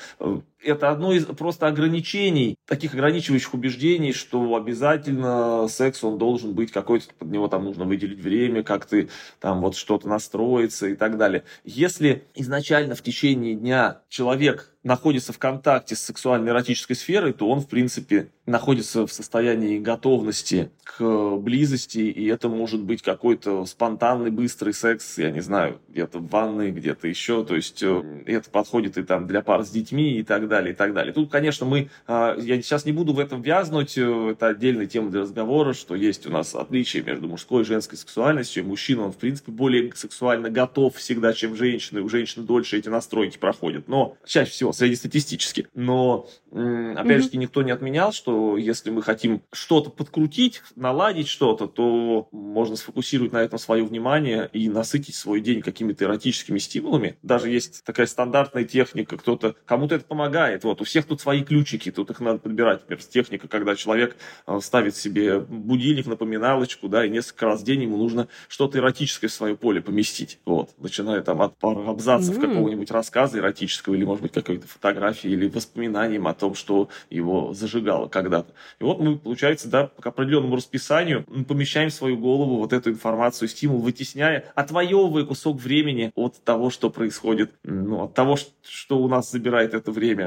Это 0.63 0.89
одно 0.89 1.13
из 1.13 1.25
просто 1.25 1.67
ограничений, 1.67 2.57
таких 2.65 2.93
ограничивающих 2.93 3.53
убеждений, 3.53 4.11
что 4.11 4.55
обязательно 4.55 5.67
секс, 5.67 6.03
он 6.03 6.17
должен 6.17 6.53
быть 6.53 6.71
какой-то, 6.71 7.05
под 7.17 7.29
него 7.29 7.47
там 7.47 7.63
нужно 7.65 7.85
выделить 7.85 8.19
время, 8.19 8.63
как 8.63 8.85
ты 8.85 9.09
там 9.39 9.61
вот 9.61 9.75
что-то 9.75 10.07
настроиться 10.07 10.87
и 10.87 10.95
так 10.95 11.17
далее. 11.17 11.43
Если 11.63 12.25
изначально 12.35 12.95
в 12.95 13.01
течение 13.01 13.55
дня 13.55 14.01
человек 14.09 14.73
находится 14.87 15.33
в 15.33 15.37
контакте 15.37 15.95
с 15.95 16.01
сексуальной 16.01 16.51
эротической 16.51 16.95
сферой, 16.95 17.33
то 17.33 17.49
он, 17.49 17.59
в 17.59 17.67
принципе, 17.67 18.29
находится 18.45 19.05
в 19.05 19.11
состоянии 19.11 19.79
готовности 19.79 20.71
к 20.83 21.35
близости, 21.35 21.99
и 21.99 22.25
это 22.27 22.47
может 22.47 22.81
быть 22.81 23.01
какой-то 23.01 23.65
спонтанный, 23.65 24.31
быстрый 24.31 24.73
секс, 24.73 25.17
я 25.17 25.29
не 25.29 25.41
знаю, 25.41 25.81
где-то 25.89 26.19
в 26.19 26.29
ванной, 26.29 26.71
где-то 26.71 27.07
еще, 27.07 27.43
то 27.43 27.55
есть 27.55 27.83
э, 27.83 28.23
это 28.25 28.49
подходит 28.49 28.97
и 28.97 29.03
там 29.03 29.27
для 29.27 29.41
пар 29.41 29.65
с 29.65 29.69
детьми 29.69 30.17
и 30.17 30.23
так 30.23 30.46
далее, 30.47 30.73
и 30.73 30.75
так 30.75 30.93
далее. 30.93 31.13
Тут, 31.13 31.31
конечно, 31.31 31.65
мы, 31.65 31.89
э, 32.07 32.35
я 32.39 32.61
сейчас 32.61 32.85
не 32.85 32.91
буду 32.91 33.13
в 33.13 33.19
этом 33.19 33.41
вязнуть, 33.41 33.97
э, 33.97 34.31
это 34.31 34.47
отдельная 34.47 34.87
тема 34.87 35.09
для 35.09 35.21
разговора, 35.21 35.73
что 35.73 35.95
есть 35.95 36.25
у 36.25 36.29
нас 36.29 36.55
отличие 36.55 37.03
между 37.03 37.27
мужской 37.27 37.63
и 37.63 37.65
женской 37.65 37.97
сексуальностью, 37.97 38.65
мужчина, 38.65 39.05
он, 39.05 39.11
в 39.11 39.17
принципе, 39.17 39.51
более 39.51 39.91
сексуально 39.95 40.49
готов 40.49 40.95
всегда, 40.95 41.33
чем 41.33 41.55
женщина, 41.55 41.99
и 41.99 42.01
у 42.01 42.09
женщины 42.09 42.45
дольше 42.45 42.77
эти 42.77 42.89
настройки 42.89 43.37
проходят, 43.37 43.87
но 43.87 44.17
чаще 44.25 44.51
всего 44.51 44.73
среднестатистически. 44.73 45.67
Но, 45.73 46.27
опять 46.51 47.23
же, 47.23 47.37
никто 47.37 47.61
не 47.61 47.71
отменял, 47.71 48.11
что 48.11 48.57
если 48.57 48.89
мы 48.89 49.01
хотим 49.01 49.41
что-то 49.51 49.89
подкрутить, 49.89 50.61
наладить 50.75 51.27
что-то, 51.27 51.67
то 51.67 52.27
можно 52.31 52.75
сфокусировать 52.75 53.31
на 53.31 53.41
этом 53.41 53.59
свое 53.59 53.83
внимание 53.83 54.49
и 54.53 54.69
насытить 54.69 55.15
свой 55.15 55.41
день 55.41 55.61
какими-то 55.61 56.05
эротическими 56.05 56.59
стимулами. 56.59 57.17
Даже 57.21 57.49
есть 57.49 57.83
такая 57.83 58.07
стандартная 58.07 58.63
техника, 58.63 59.17
кто-то, 59.17 59.55
кому-то 59.65 59.95
это 59.95 60.05
помогает. 60.05 60.36
Вот, 60.63 60.81
у 60.81 60.83
всех 60.83 61.05
тут 61.05 61.21
свои 61.21 61.43
ключики, 61.43 61.91
тут 61.91 62.09
их 62.11 62.19
надо 62.19 62.39
подбирать. 62.39 62.81
Например, 62.81 63.03
техника, 63.03 63.47
когда 63.47 63.75
человек 63.75 64.15
э, 64.45 64.59
ставит 64.61 64.95
себе 64.95 65.39
будильник, 65.39 66.05
напоминалочку, 66.05 66.87
да, 66.87 67.05
и 67.05 67.09
несколько 67.09 67.45
раз 67.45 67.61
в 67.61 67.63
день 67.63 67.83
ему 67.83 67.97
нужно 67.97 68.27
что-то 68.47 68.77
эротическое 68.77 69.29
в 69.29 69.33
свое 69.33 69.55
поле 69.55 69.81
поместить. 69.81 70.39
Вот, 70.45 70.69
начиная 70.77 71.21
там 71.21 71.41
от 71.41 71.57
пары 71.57 71.83
абзацев 71.85 72.35
М. 72.37 72.41
какого-нибудь 72.41 72.91
рассказа 72.91 73.39
эротического 73.39 73.95
или, 73.95 74.03
может 74.03 74.21
быть, 74.21 74.31
какой-то 74.31 74.67
фотографии 74.67 75.29
или 75.29 75.47
воспоминанием 75.47 76.27
о 76.27 76.33
том, 76.33 76.55
что 76.55 76.89
его 77.09 77.53
зажигало 77.53 78.07
когда-то. 78.07 78.53
И 78.79 78.83
вот 78.83 78.99
мы, 78.99 79.17
получается, 79.17 79.69
да, 79.69 79.87
по 79.87 80.09
определенному 80.09 80.55
расписанию 80.55 81.25
мы 81.27 81.45
помещаем 81.45 81.89
в 81.89 81.93
свою 81.93 82.17
голову 82.17 82.57
вот 82.57 82.73
эту 82.73 82.91
информацию, 82.91 83.47
стимул, 83.47 83.79
вытесняя, 83.79 84.45
отвоевывая 84.55 85.25
кусок 85.25 85.59
времени 85.59 86.11
от 86.15 86.43
того, 86.43 86.69
что 86.69 86.89
происходит, 86.89 87.51
ну, 87.63 88.03
от 88.03 88.13
того, 88.13 88.37
что 88.67 88.99
у 88.99 89.07
нас 89.07 89.31
забирает 89.31 89.73
это 89.73 89.91
время, 89.91 90.26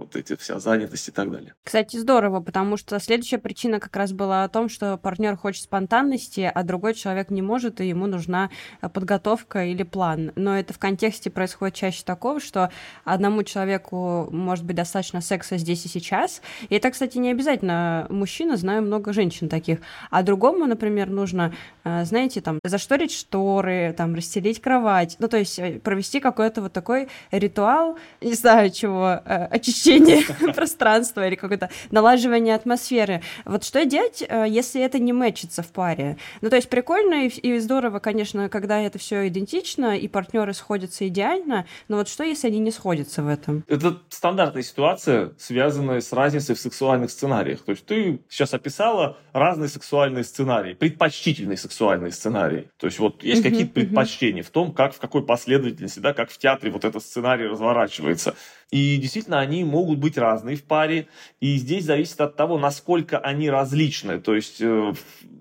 вот 0.00 0.16
эти 0.16 0.36
вся 0.36 0.58
занятость 0.58 1.08
и 1.08 1.12
так 1.12 1.30
далее. 1.30 1.54
Кстати, 1.62 1.96
здорово, 1.96 2.40
потому 2.40 2.76
что 2.76 2.98
следующая 2.98 3.38
причина 3.38 3.80
как 3.80 3.94
раз 3.96 4.12
была 4.12 4.44
о 4.44 4.48
том, 4.48 4.68
что 4.68 4.96
партнер 4.96 5.36
хочет 5.36 5.64
спонтанности, 5.64 6.50
а 6.52 6.62
другой 6.62 6.94
человек 6.94 7.30
не 7.30 7.42
может, 7.42 7.80
и 7.80 7.88
ему 7.88 8.06
нужна 8.06 8.50
э, 8.80 8.88
подготовка 8.88 9.64
или 9.64 9.82
план. 9.82 10.32
Но 10.36 10.58
это 10.58 10.72
в 10.72 10.78
контексте 10.78 11.30
происходит 11.30 11.74
чаще 11.74 12.02
такого, 12.04 12.40
что 12.40 12.70
одному 13.04 13.42
человеку 13.42 14.28
может 14.30 14.64
быть 14.64 14.76
достаточно 14.76 15.20
секса 15.20 15.58
здесь 15.58 15.84
и 15.84 15.88
сейчас. 15.88 16.42
И 16.68 16.74
это, 16.74 16.90
кстати, 16.90 17.18
не 17.18 17.30
обязательно 17.30 18.06
мужчина, 18.10 18.56
знаю 18.56 18.82
много 18.82 19.12
женщин 19.12 19.48
таких. 19.48 19.80
А 20.10 20.22
другому, 20.22 20.66
например, 20.66 21.10
нужно, 21.10 21.54
э, 21.84 22.04
знаете, 22.04 22.40
там, 22.40 22.58
зашторить 22.64 23.12
шторы, 23.12 23.94
там, 23.96 24.14
расстелить 24.14 24.60
кровать. 24.60 25.16
Ну, 25.18 25.28
то 25.28 25.36
есть 25.36 25.58
э, 25.58 25.78
провести 25.80 26.20
какой-то 26.20 26.62
вот 26.62 26.72
такой 26.72 27.08
ритуал, 27.30 27.98
не 28.20 28.34
знаю 28.34 28.70
чего, 28.70 29.20
э, 29.24 29.48
очищение 29.90 30.52
пространства 30.54 31.26
или 31.26 31.34
какое-то 31.34 31.70
налаживание 31.90 32.54
атмосферы. 32.54 33.22
Вот 33.44 33.64
что 33.64 33.84
делать, 33.84 34.22
э, 34.26 34.46
если 34.48 34.82
это 34.82 34.98
не 34.98 35.12
мэчится 35.12 35.62
в 35.62 35.68
паре? 35.68 36.16
Ну, 36.40 36.50
то 36.50 36.56
есть 36.56 36.68
прикольно 36.68 37.26
и, 37.26 37.28
и 37.28 37.58
здорово, 37.58 37.98
конечно, 37.98 38.48
когда 38.48 38.80
это 38.80 38.98
все 38.98 39.28
идентично, 39.28 39.96
и 39.96 40.08
партнеры 40.08 40.54
сходятся 40.54 41.06
идеально, 41.08 41.66
но 41.88 41.96
вот 41.96 42.08
что, 42.08 42.24
если 42.24 42.48
они 42.48 42.58
не 42.58 42.70
сходятся 42.70 43.22
в 43.22 43.28
этом? 43.28 43.64
Это 43.66 43.98
стандартная 44.08 44.62
ситуация, 44.62 45.32
связанная 45.38 46.00
с 46.00 46.12
разницей 46.12 46.54
в 46.54 46.60
сексуальных 46.60 47.10
сценариях. 47.10 47.62
То 47.62 47.72
есть 47.72 47.84
ты 47.84 48.20
сейчас 48.28 48.54
описала 48.54 49.18
разные 49.32 49.68
сексуальные 49.68 50.24
сценарии, 50.24 50.74
предпочтительные 50.74 51.56
сексуальные 51.56 52.12
сценарии. 52.12 52.70
То 52.78 52.86
есть 52.86 52.98
вот 52.98 53.22
есть 53.22 53.42
какие-то 53.42 53.72
предпочтения 53.72 54.42
в 54.42 54.50
том, 54.50 54.72
как 54.72 54.94
в 54.94 54.98
какой 54.98 55.24
последовательности, 55.24 56.00
да, 56.00 56.12
как 56.12 56.30
в 56.30 56.38
театре 56.38 56.70
вот 56.70 56.84
этот 56.84 57.02
сценарий 57.02 57.46
разворачивается. 57.46 58.34
И 58.70 58.96
действительно, 58.98 59.40
они 59.40 59.64
могут 59.64 59.98
быть 59.98 60.16
разные 60.16 60.56
в 60.56 60.62
паре. 60.62 61.08
И 61.40 61.56
здесь 61.56 61.84
зависит 61.84 62.20
от 62.20 62.36
того, 62.36 62.58
насколько 62.58 63.18
они 63.18 63.50
различны. 63.50 64.20
То 64.20 64.34
есть, 64.34 64.60
э, 64.60 64.92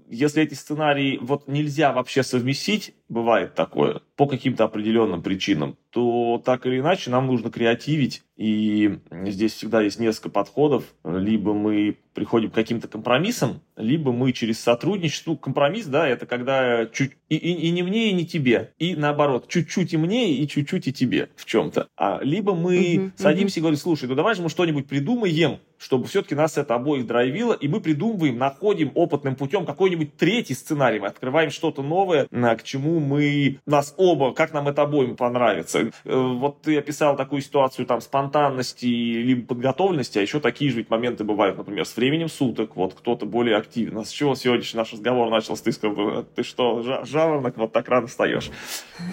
если 0.10 0.44
эти 0.44 0.56
сценарии 0.56 1.20
вот 1.22 1.48
нельзя 1.48 1.94
вообще 1.94 2.24
совместить, 2.24 2.94
бывает 3.08 3.56
такое, 3.56 4.02
по 4.16 4.28
каким-то 4.28 4.64
определенным 4.64 5.22
причинам, 5.22 5.78
то 5.92 6.42
так 6.44 6.66
или 6.66 6.80
иначе 6.80 7.10
нам 7.10 7.28
нужно 7.28 7.52
креативить. 7.52 8.24
И 8.36 9.00
здесь 9.12 9.54
всегда 9.54 9.82
есть 9.82 10.00
несколько 10.00 10.30
подходов. 10.30 10.84
Либо 11.04 11.54
мы 11.54 11.98
приходим 12.14 12.52
к 12.52 12.54
каким-то 12.54 12.88
компромиссам, 12.88 13.62
либо 13.76 14.12
мы 14.12 14.32
через 14.34 14.60
сотрудничество. 14.60 15.32
Ну, 15.32 15.38
компромисс, 15.38 15.86
да, 15.86 16.08
это 16.08 16.26
когда 16.26 16.86
чуть 16.88 17.12
и, 17.30 17.36
и, 17.36 17.68
и 17.68 17.72
не 17.72 17.84
мне, 17.84 18.10
и 18.10 18.14
не 18.14 18.26
тебе. 18.26 18.74
И 18.80 18.96
наоборот, 18.96 19.48
чуть-чуть 19.48 19.94
и 19.94 19.98
мне, 19.98 20.34
и 20.34 20.48
чуть-чуть 20.48 20.88
и 20.88 20.94
тебе 20.94 21.30
в 21.36 21.46
чем-то. 21.46 21.88
А 21.98 22.20
либо 22.22 22.56
мы 22.56 22.96
Мгм, 22.98 23.14
садимся 23.16 23.60
и 23.60 23.62
говорим, 23.62 23.80
слушай, 23.80 24.08
ну 24.08 24.16
давай 24.16 24.36
же 24.36 24.42
мы 24.42 24.50
что-нибудь 24.50 24.88
придумаем, 24.88 25.60
чтобы 25.80 26.06
все-таки 26.08 26.36
нас 26.36 26.58
это 26.58 26.76
обоих 26.76 27.08
драйвило, 27.08 27.54
и 27.54 27.68
мы 27.68 27.80
придумываем, 27.80 28.38
находим 28.38 28.92
опытным 28.94 29.36
путем 29.36 29.66
какой-нибудь 29.66 30.16
третий 30.18 30.54
сценарий, 30.54 31.00
мы 31.00 31.08
открываем 31.08 31.50
что-то 31.50 31.82
новое, 31.82 32.28
к 32.28 32.64
чему 32.64 33.00
мы, 33.00 33.60
нас 33.66 33.94
оба, 33.98 34.34
как 34.34 34.54
нам 34.54 34.68
это 34.68 34.84
обоим 34.84 35.16
понравится. 35.16 35.92
Э, 36.06 36.16
Вот 36.16 36.62
ты 36.62 36.78
описал 36.78 37.16
такую 37.16 37.42
ситуацию 37.42 37.86
там 37.86 38.02
спонтанности 38.02 38.86
либо 38.86 39.48
подготовленности, 39.48 40.20
а 40.20 40.22
еще 40.22 40.40
такие 40.40 40.70
же 40.72 40.78
ведь 40.78 40.90
моменты 40.90 41.24
бывают, 41.24 41.58
например, 41.58 41.86
с 41.86 41.96
временем 41.96 42.30
суток, 42.30 42.76
вот 42.76 42.94
кто-то 42.94 43.26
более 43.26 43.56
активен. 43.58 43.98
А 43.98 44.06
с 44.06 44.10
чего 44.12 44.36
сегодняшний 44.36 44.78
наш 44.78 44.94
разговор 44.94 45.30
начался? 45.30 45.64
Ты 45.64 45.72
сказал, 45.72 46.26
ты 46.36 46.44
что, 46.44 46.82
жа- 46.82 47.06
жаворонок, 47.06 47.58
вот 47.58 47.72
так 47.72 47.88
рано 47.88 48.08
встаешь. 48.08 48.50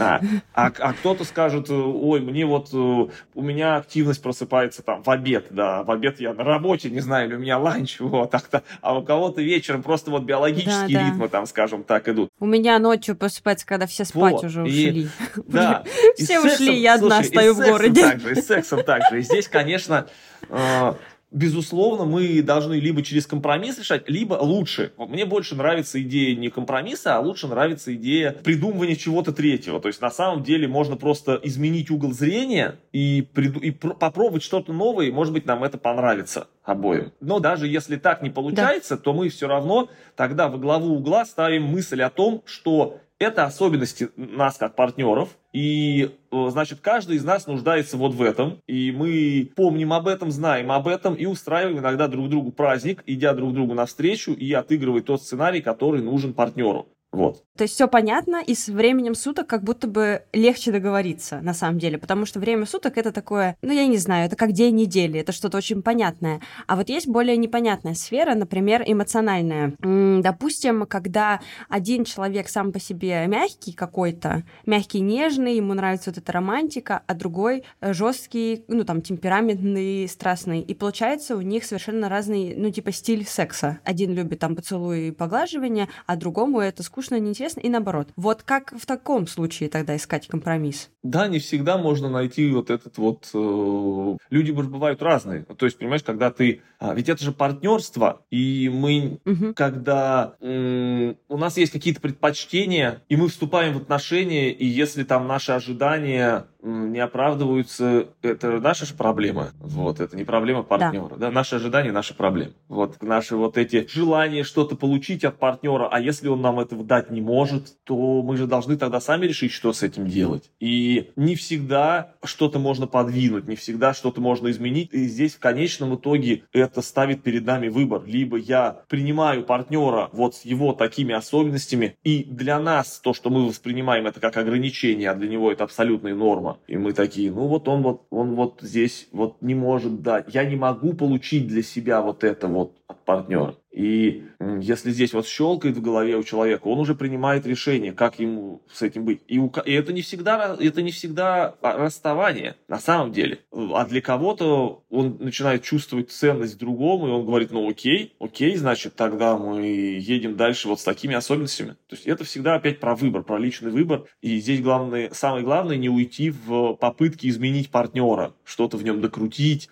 А, 0.01 0.21
а, 0.55 0.67
а 0.79 0.93
кто-то 0.93 1.25
скажет, 1.25 1.71
ой, 1.71 2.21
мне 2.21 2.45
вот, 2.45 2.71
э, 2.73 2.77
у 2.77 3.43
меня 3.43 3.77
активность 3.77 4.23
просыпается 4.23 4.83
там 4.83 5.03
в 5.03 5.09
обед, 5.09 5.47
да, 5.51 5.83
в 5.85 5.91
обед 5.91 6.21
я 6.21 6.35
на 6.35 6.45
работе, 6.57 6.91
не 6.91 7.01
знаю, 7.01 7.29
или 7.29 7.35
у 7.37 7.39
меня 7.39 7.59
ланч, 7.59 7.97
вот 8.01 8.31
так-то, 8.31 8.63
а 8.81 8.99
у 8.99 9.03
кого-то 9.03 9.41
вечером 9.43 9.83
просто 9.83 10.11
вот 10.11 10.23
биологические 10.25 10.99
Да, 10.99 11.05
да. 11.05 11.07
ритмы 11.11 11.29
там, 11.29 11.47
скажем 11.47 11.85
так, 11.85 12.09
идут. 12.09 12.29
У 12.41 12.47
меня 12.47 12.79
ночью 12.79 13.17
просыпается, 13.17 13.67
когда 13.67 13.87
все 13.87 14.05
спать 14.05 14.33
Вот, 14.35 14.45
уже 14.45 14.67
и- 14.67 14.89
ушли. 14.89 15.09
Да. 15.47 15.85
И 16.19 16.25
Все 16.25 16.41
с 16.41 16.43
сексом- 16.45 16.53
ушли, 16.67 16.75
я 16.81 16.95
одна 16.95 17.17
слушай, 17.23 17.27
и 17.27 17.29
стою 17.31 17.53
в 17.53 17.57
сексом 17.57 17.73
городе. 17.73 18.03
Так 18.03 18.21
же, 18.21 18.33
и 18.33 18.35
с 18.35 18.47
сексом 18.47 18.83
так 18.85 19.03
же. 19.11 19.19
И 19.19 19.23
здесь, 19.23 19.49
конечно, 19.49 20.07
э, 20.49 20.95
безусловно, 21.31 22.05
мы 22.05 22.43
должны 22.43 22.75
либо 22.75 23.03
через 23.03 23.27
компромисс 23.27 23.79
решать, 23.79 24.09
либо 24.09 24.35
лучше. 24.35 24.93
Мне 24.97 25.25
больше 25.27 25.55
нравится 25.55 26.01
идея 26.03 26.37
не 26.37 26.49
компромисса, 26.49 27.17
а 27.17 27.21
лучше 27.21 27.47
нравится 27.47 27.95
идея 27.95 28.33
придумывания 28.33 28.97
чего-то 28.97 29.33
третьего. 29.33 29.81
То 29.81 29.89
есть 29.89 30.01
на 30.01 30.11
самом 30.11 30.43
деле 30.43 30.69
можно 30.69 30.97
просто 30.97 31.41
изменить 31.43 31.91
угол 31.91 32.13
зрения 32.13 32.77
и, 32.93 33.27
приду- 33.35 33.61
и 33.61 33.71
пр- 33.71 33.95
попробовать 33.95 34.43
что-то 34.43 34.73
новое, 34.73 35.07
и, 35.07 35.11
может 35.11 35.33
быть, 35.33 35.47
нам 35.47 35.65
это 35.65 35.79
понравится 35.79 36.49
обоим. 36.65 37.13
Но 37.21 37.39
даже 37.39 37.69
если 37.69 37.97
так 37.97 38.23
не 38.23 38.31
получается, 38.31 38.97
да. 38.97 39.03
то 39.03 39.13
мы 39.13 39.29
все 39.29 39.47
равно 39.47 39.89
тогда 40.17 40.49
во 40.49 40.59
главу 40.59 40.95
угла 40.95 41.25
ставим 41.25 41.65
мысль 41.65 42.03
о 42.03 42.11
том, 42.11 42.43
что 42.45 43.01
это 43.19 43.45
особенности 43.45 44.11
нас 44.17 44.57
как 44.59 44.77
партнеров, 44.77 45.31
и, 45.53 46.11
э, 46.31 46.49
значит, 46.51 46.81
каждый 46.81 47.17
из 47.17 47.25
нас 47.25 47.47
нуждается 47.47 47.97
вот 47.97 48.15
в 48.15 48.23
этом, 48.23 48.61
и 48.67 48.93
мы 48.93 49.51
помним 49.57 49.93
об 49.93 50.07
этом, 50.07 50.31
знаем 50.31 50.71
об 50.71 50.87
этом, 50.87 51.15
и 51.15 51.25
устраиваем 51.25 51.79
иногда 51.79 52.09
друг 52.09 52.29
другу 52.29 52.53
праздник, 52.53 53.03
идя 53.07 53.33
друг 53.33 53.55
другу 53.55 53.75
навстречу 53.75 54.33
и 54.33 54.53
отыгрывая 54.53 55.03
тот 55.03 55.23
сценарий, 55.23 55.63
который 55.63 56.03
нужен 56.03 56.35
партнеру. 56.35 56.89
Вот. 57.13 57.43
То 57.57 57.65
есть 57.65 57.73
все 57.73 57.89
понятно, 57.89 58.43
и 58.47 58.55
с 58.55 58.69
временем 58.69 59.15
суток 59.15 59.47
как 59.47 59.63
будто 59.65 59.89
бы 59.89 60.25
легче 60.35 60.71
договориться, 60.71 61.41
на 61.41 61.55
самом 61.55 61.79
деле, 61.79 61.97
потому 61.97 62.27
что 62.27 62.39
время 62.39 62.67
суток 62.67 62.99
это 62.99 63.13
такое, 63.13 63.57
ну 63.63 63.73
я 63.73 63.87
не 63.87 63.97
знаю, 63.97 64.27
это 64.27 64.37
как 64.37 64.53
день 64.53 64.75
недели, 64.75 65.21
это 65.21 65.33
что-то 65.33 65.57
очень 65.57 65.81
понятное. 65.81 66.43
А 66.67 66.77
вот 66.77 66.91
есть 66.91 67.09
более 67.09 67.39
непонятная 67.39 67.95
сфера, 67.95 68.35
например, 68.35 68.83
эмоциональная. 68.85 69.73
Допустим, 69.81 70.85
когда 70.85 71.41
один 71.71 72.05
человек 72.05 72.51
сам 72.51 72.73
по 72.73 72.79
себе 72.79 73.27
мягкий 73.27 73.73
какой-то, 73.73 74.43
мягкий, 74.67 75.01
нежный, 75.01 75.57
ему 75.57 75.73
нравится 75.73 76.11
вот 76.11 76.19
эта 76.19 76.33
романтика, 76.33 77.03
а 77.07 77.15
другой 77.15 77.65
жесткий, 77.81 78.65
ну 78.69 78.85
там 78.85 79.01
темпераментный, 79.01 80.07
страстный, 80.09 80.61
и 80.61 80.75
получается 80.75 81.37
у 81.37 81.41
них 81.41 81.65
совершенно 81.65 82.11
разный, 82.11 82.55
ну 82.55 82.71
типа 82.71 82.93
стиль 82.93 83.25
секса. 83.27 83.79
Один 83.85 84.13
любит 84.13 84.41
там 84.41 84.55
поцелуи 84.55 85.09
и 85.09 85.13
поглаживания, 85.13 85.89
а 86.05 86.17
другому 86.17 86.61
это 86.61 86.83
скучно 86.83 86.96
скучно, 86.97 87.21
неинтересно, 87.21 87.61
и 87.61 87.69
наоборот. 87.69 88.09
Вот 88.17 88.43
как 88.43 88.73
в 88.73 88.87
таком 88.87 89.27
случае 89.27 89.69
тогда 89.69 89.95
искать 89.97 90.29
компромисс? 90.29 90.89
Да, 91.03 91.29
не 91.29 91.41
всегда 91.41 91.77
можно 91.77 92.09
найти 92.09 92.51
вот 92.51 92.71
этот 92.71 92.97
вот... 92.97 93.29
Э, 93.35 94.17
люди 94.31 94.51
бывают 94.51 95.03
разные. 95.03 95.45
То 95.45 95.67
есть, 95.67 95.79
понимаешь, 95.79 96.03
когда 96.03 96.31
ты... 96.31 96.63
А, 96.79 96.95
ведь 96.95 97.11
это 97.11 97.23
же 97.23 97.33
партнерство, 97.33 98.23
и 98.31 98.71
мы, 98.73 99.21
угу. 99.27 99.53
когда 99.55 100.37
э, 100.41 101.15
у 101.29 101.37
нас 101.37 101.59
есть 101.59 101.73
какие-то 101.73 102.01
предпочтения, 102.01 103.03
и 103.11 103.17
мы 103.17 103.29
вступаем 103.29 103.75
в 103.75 103.77
отношения, 103.77 104.51
и 104.51 104.65
если 104.65 105.05
там 105.05 105.27
наши 105.27 105.53
ожидания 105.53 106.47
не 106.67 106.99
оправдываются, 106.99 108.09
это 108.23 108.61
наша 108.61 108.87
же 108.87 108.95
проблема. 108.95 109.51
Вот, 109.61 110.01
это 110.01 110.17
не 110.17 110.25
проблема 110.25 110.65
партнера. 110.65 111.11
Да. 111.11 111.17
Да, 111.17 111.31
наши 111.31 111.57
ожидания, 111.57 111.93
наши 111.93 112.15
проблемы. 112.15 112.55
Вот, 112.69 113.03
наши 113.03 113.37
вот 113.37 113.57
эти 113.57 113.87
желания 113.89 114.43
что-то 114.43 114.77
получить 114.77 115.25
от 115.25 115.39
партнера, 115.39 115.89
а 115.91 116.01
если 116.01 116.29
он 116.29 116.41
нам 116.41 116.59
этого 116.59 116.85
дать 116.87 117.11
не 117.11 117.21
может, 117.21 117.77
то 117.85 118.23
мы 118.23 118.37
же 118.37 118.47
должны 118.47 118.77
тогда 118.77 119.01
сами 119.01 119.27
решить, 119.27 119.53
что 119.53 119.73
с 119.73 119.83
этим 119.83 120.07
делать. 120.07 120.51
И 120.61 121.11
не 121.17 121.35
всегда 121.35 122.13
что-то 122.25 122.59
можно 122.59 122.87
подвинуть, 122.87 123.49
не 123.49 123.57
всегда 123.57 123.95
что-то 123.95 124.21
можно 124.21 124.51
изменить. 124.51 124.93
И 124.93 125.07
здесь 125.07 125.35
в 125.35 125.41
конечном 125.41 125.97
итоге 125.97 126.45
это 126.53 126.83
ставит 126.83 127.23
перед 127.23 127.45
нами 127.45 127.69
выбор. 127.69 128.03
Либо 128.07 128.37
я 128.37 128.83
принимаю 128.89 129.45
партнера 129.45 130.11
вот 130.13 130.37
с 130.37 130.45
его 130.45 130.73
такими 130.73 131.15
особенностями, 131.15 131.97
и 132.05 132.25
для 132.25 132.59
нас 132.59 133.01
то, 133.03 133.15
что 133.15 133.31
мы 133.31 133.47
воспринимаем 133.47 134.07
это 134.07 134.21
как 134.21 134.37
ограничение, 134.37 135.11
а 135.11 135.15
для 135.15 135.29
него 135.29 135.51
это 135.51 135.65
абсолютная 135.65 136.15
норма, 136.15 136.59
и 136.67 136.77
мы 136.77 136.93
такие, 136.93 137.31
ну 137.31 137.47
вот 137.47 137.69
он 137.69 137.83
вот, 137.83 138.07
он 138.11 138.35
вот 138.35 138.59
здесь 138.63 139.09
вот 139.13 139.41
не 139.41 139.55
может 139.55 140.03
дать. 140.03 140.35
Я 140.35 140.45
не 140.45 140.57
могу 140.57 140.93
получить 140.95 141.47
для 141.47 141.63
себя 141.63 142.01
вот 142.01 142.25
это 142.25 142.49
вот 142.49 142.73
от 142.87 143.05
партнера. 143.05 143.57
И 143.71 144.25
если 144.59 144.91
здесь 144.91 145.13
вот 145.13 145.27
щелкает 145.27 145.77
в 145.77 145.83
голове 145.83 146.17
у 146.17 146.23
человека, 146.23 146.67
он 146.67 146.79
уже 146.79 146.95
принимает 146.95 147.47
решение, 147.47 147.93
как 147.93 148.19
ему 148.19 148.63
с 148.73 148.81
этим 148.81 149.05
быть. 149.05 149.21
И, 149.29 149.39
у, 149.39 149.53
и 149.67 149.73
это 149.73 149.93
не 149.93 150.01
всегда, 150.01 150.57
это 150.59 150.81
не 150.81 150.93
всегда 150.93 151.57
расставание 151.61 152.57
на 152.69 152.79
самом 152.79 153.13
деле. 153.13 153.41
А 153.53 153.85
для 153.85 154.01
кого-то 154.01 154.83
он 154.89 155.19
начинает 155.21 155.63
чувствовать 155.63 156.11
ценность 156.11 156.55
в 156.55 156.59
другом, 156.59 157.07
и 157.07 157.11
он 157.11 157.27
говорит, 157.27 157.51
ну 157.51 157.69
окей, 157.69 158.15
окей, 158.19 158.57
значит 158.57 158.95
тогда 158.95 159.37
мы 159.37 159.67
едем 159.67 160.37
дальше 160.37 160.69
вот 160.69 160.81
с 160.81 160.85
такими 160.85 161.15
особенностями. 161.15 161.73
То 161.89 161.97
есть 161.97 162.07
это 162.07 162.25
всегда 162.25 162.55
опять 162.55 162.81
про 162.81 162.95
выбор, 162.95 163.25
про 163.25 163.39
личный 163.39 163.71
выбор. 163.71 164.07
И 164.23 164.39
здесь 164.39 164.63
главное, 164.63 165.11
самое 165.13 165.45
главное 165.45 165.77
не 165.77 165.91
уйти 165.91 166.31
в 166.31 166.75
попытки 166.75 167.27
изменить 167.27 167.71
партнера, 167.71 168.33
что-то 168.43 168.79
в 168.79 168.85
нем 168.85 169.03
докрутить, 169.03 169.69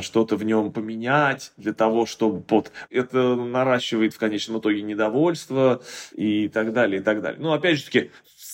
что-то 0.00 0.36
в 0.36 0.44
нем 0.44 0.72
поменять 0.72 1.52
для 1.58 1.74
того, 1.74 2.06
чтобы 2.06 2.40
вот 2.52 2.72
это 2.90 3.34
наращивает 3.34 4.14
в 4.14 4.18
конечном 4.18 4.60
итоге 4.60 4.82
недовольство 4.82 5.82
и 6.14 6.48
так 6.48 6.72
далее, 6.72 7.00
и 7.00 7.04
так 7.04 7.22
далее. 7.22 7.40
Ну, 7.40 7.52
опять 7.52 7.78
же 7.78 7.84
таки, 7.84 8.10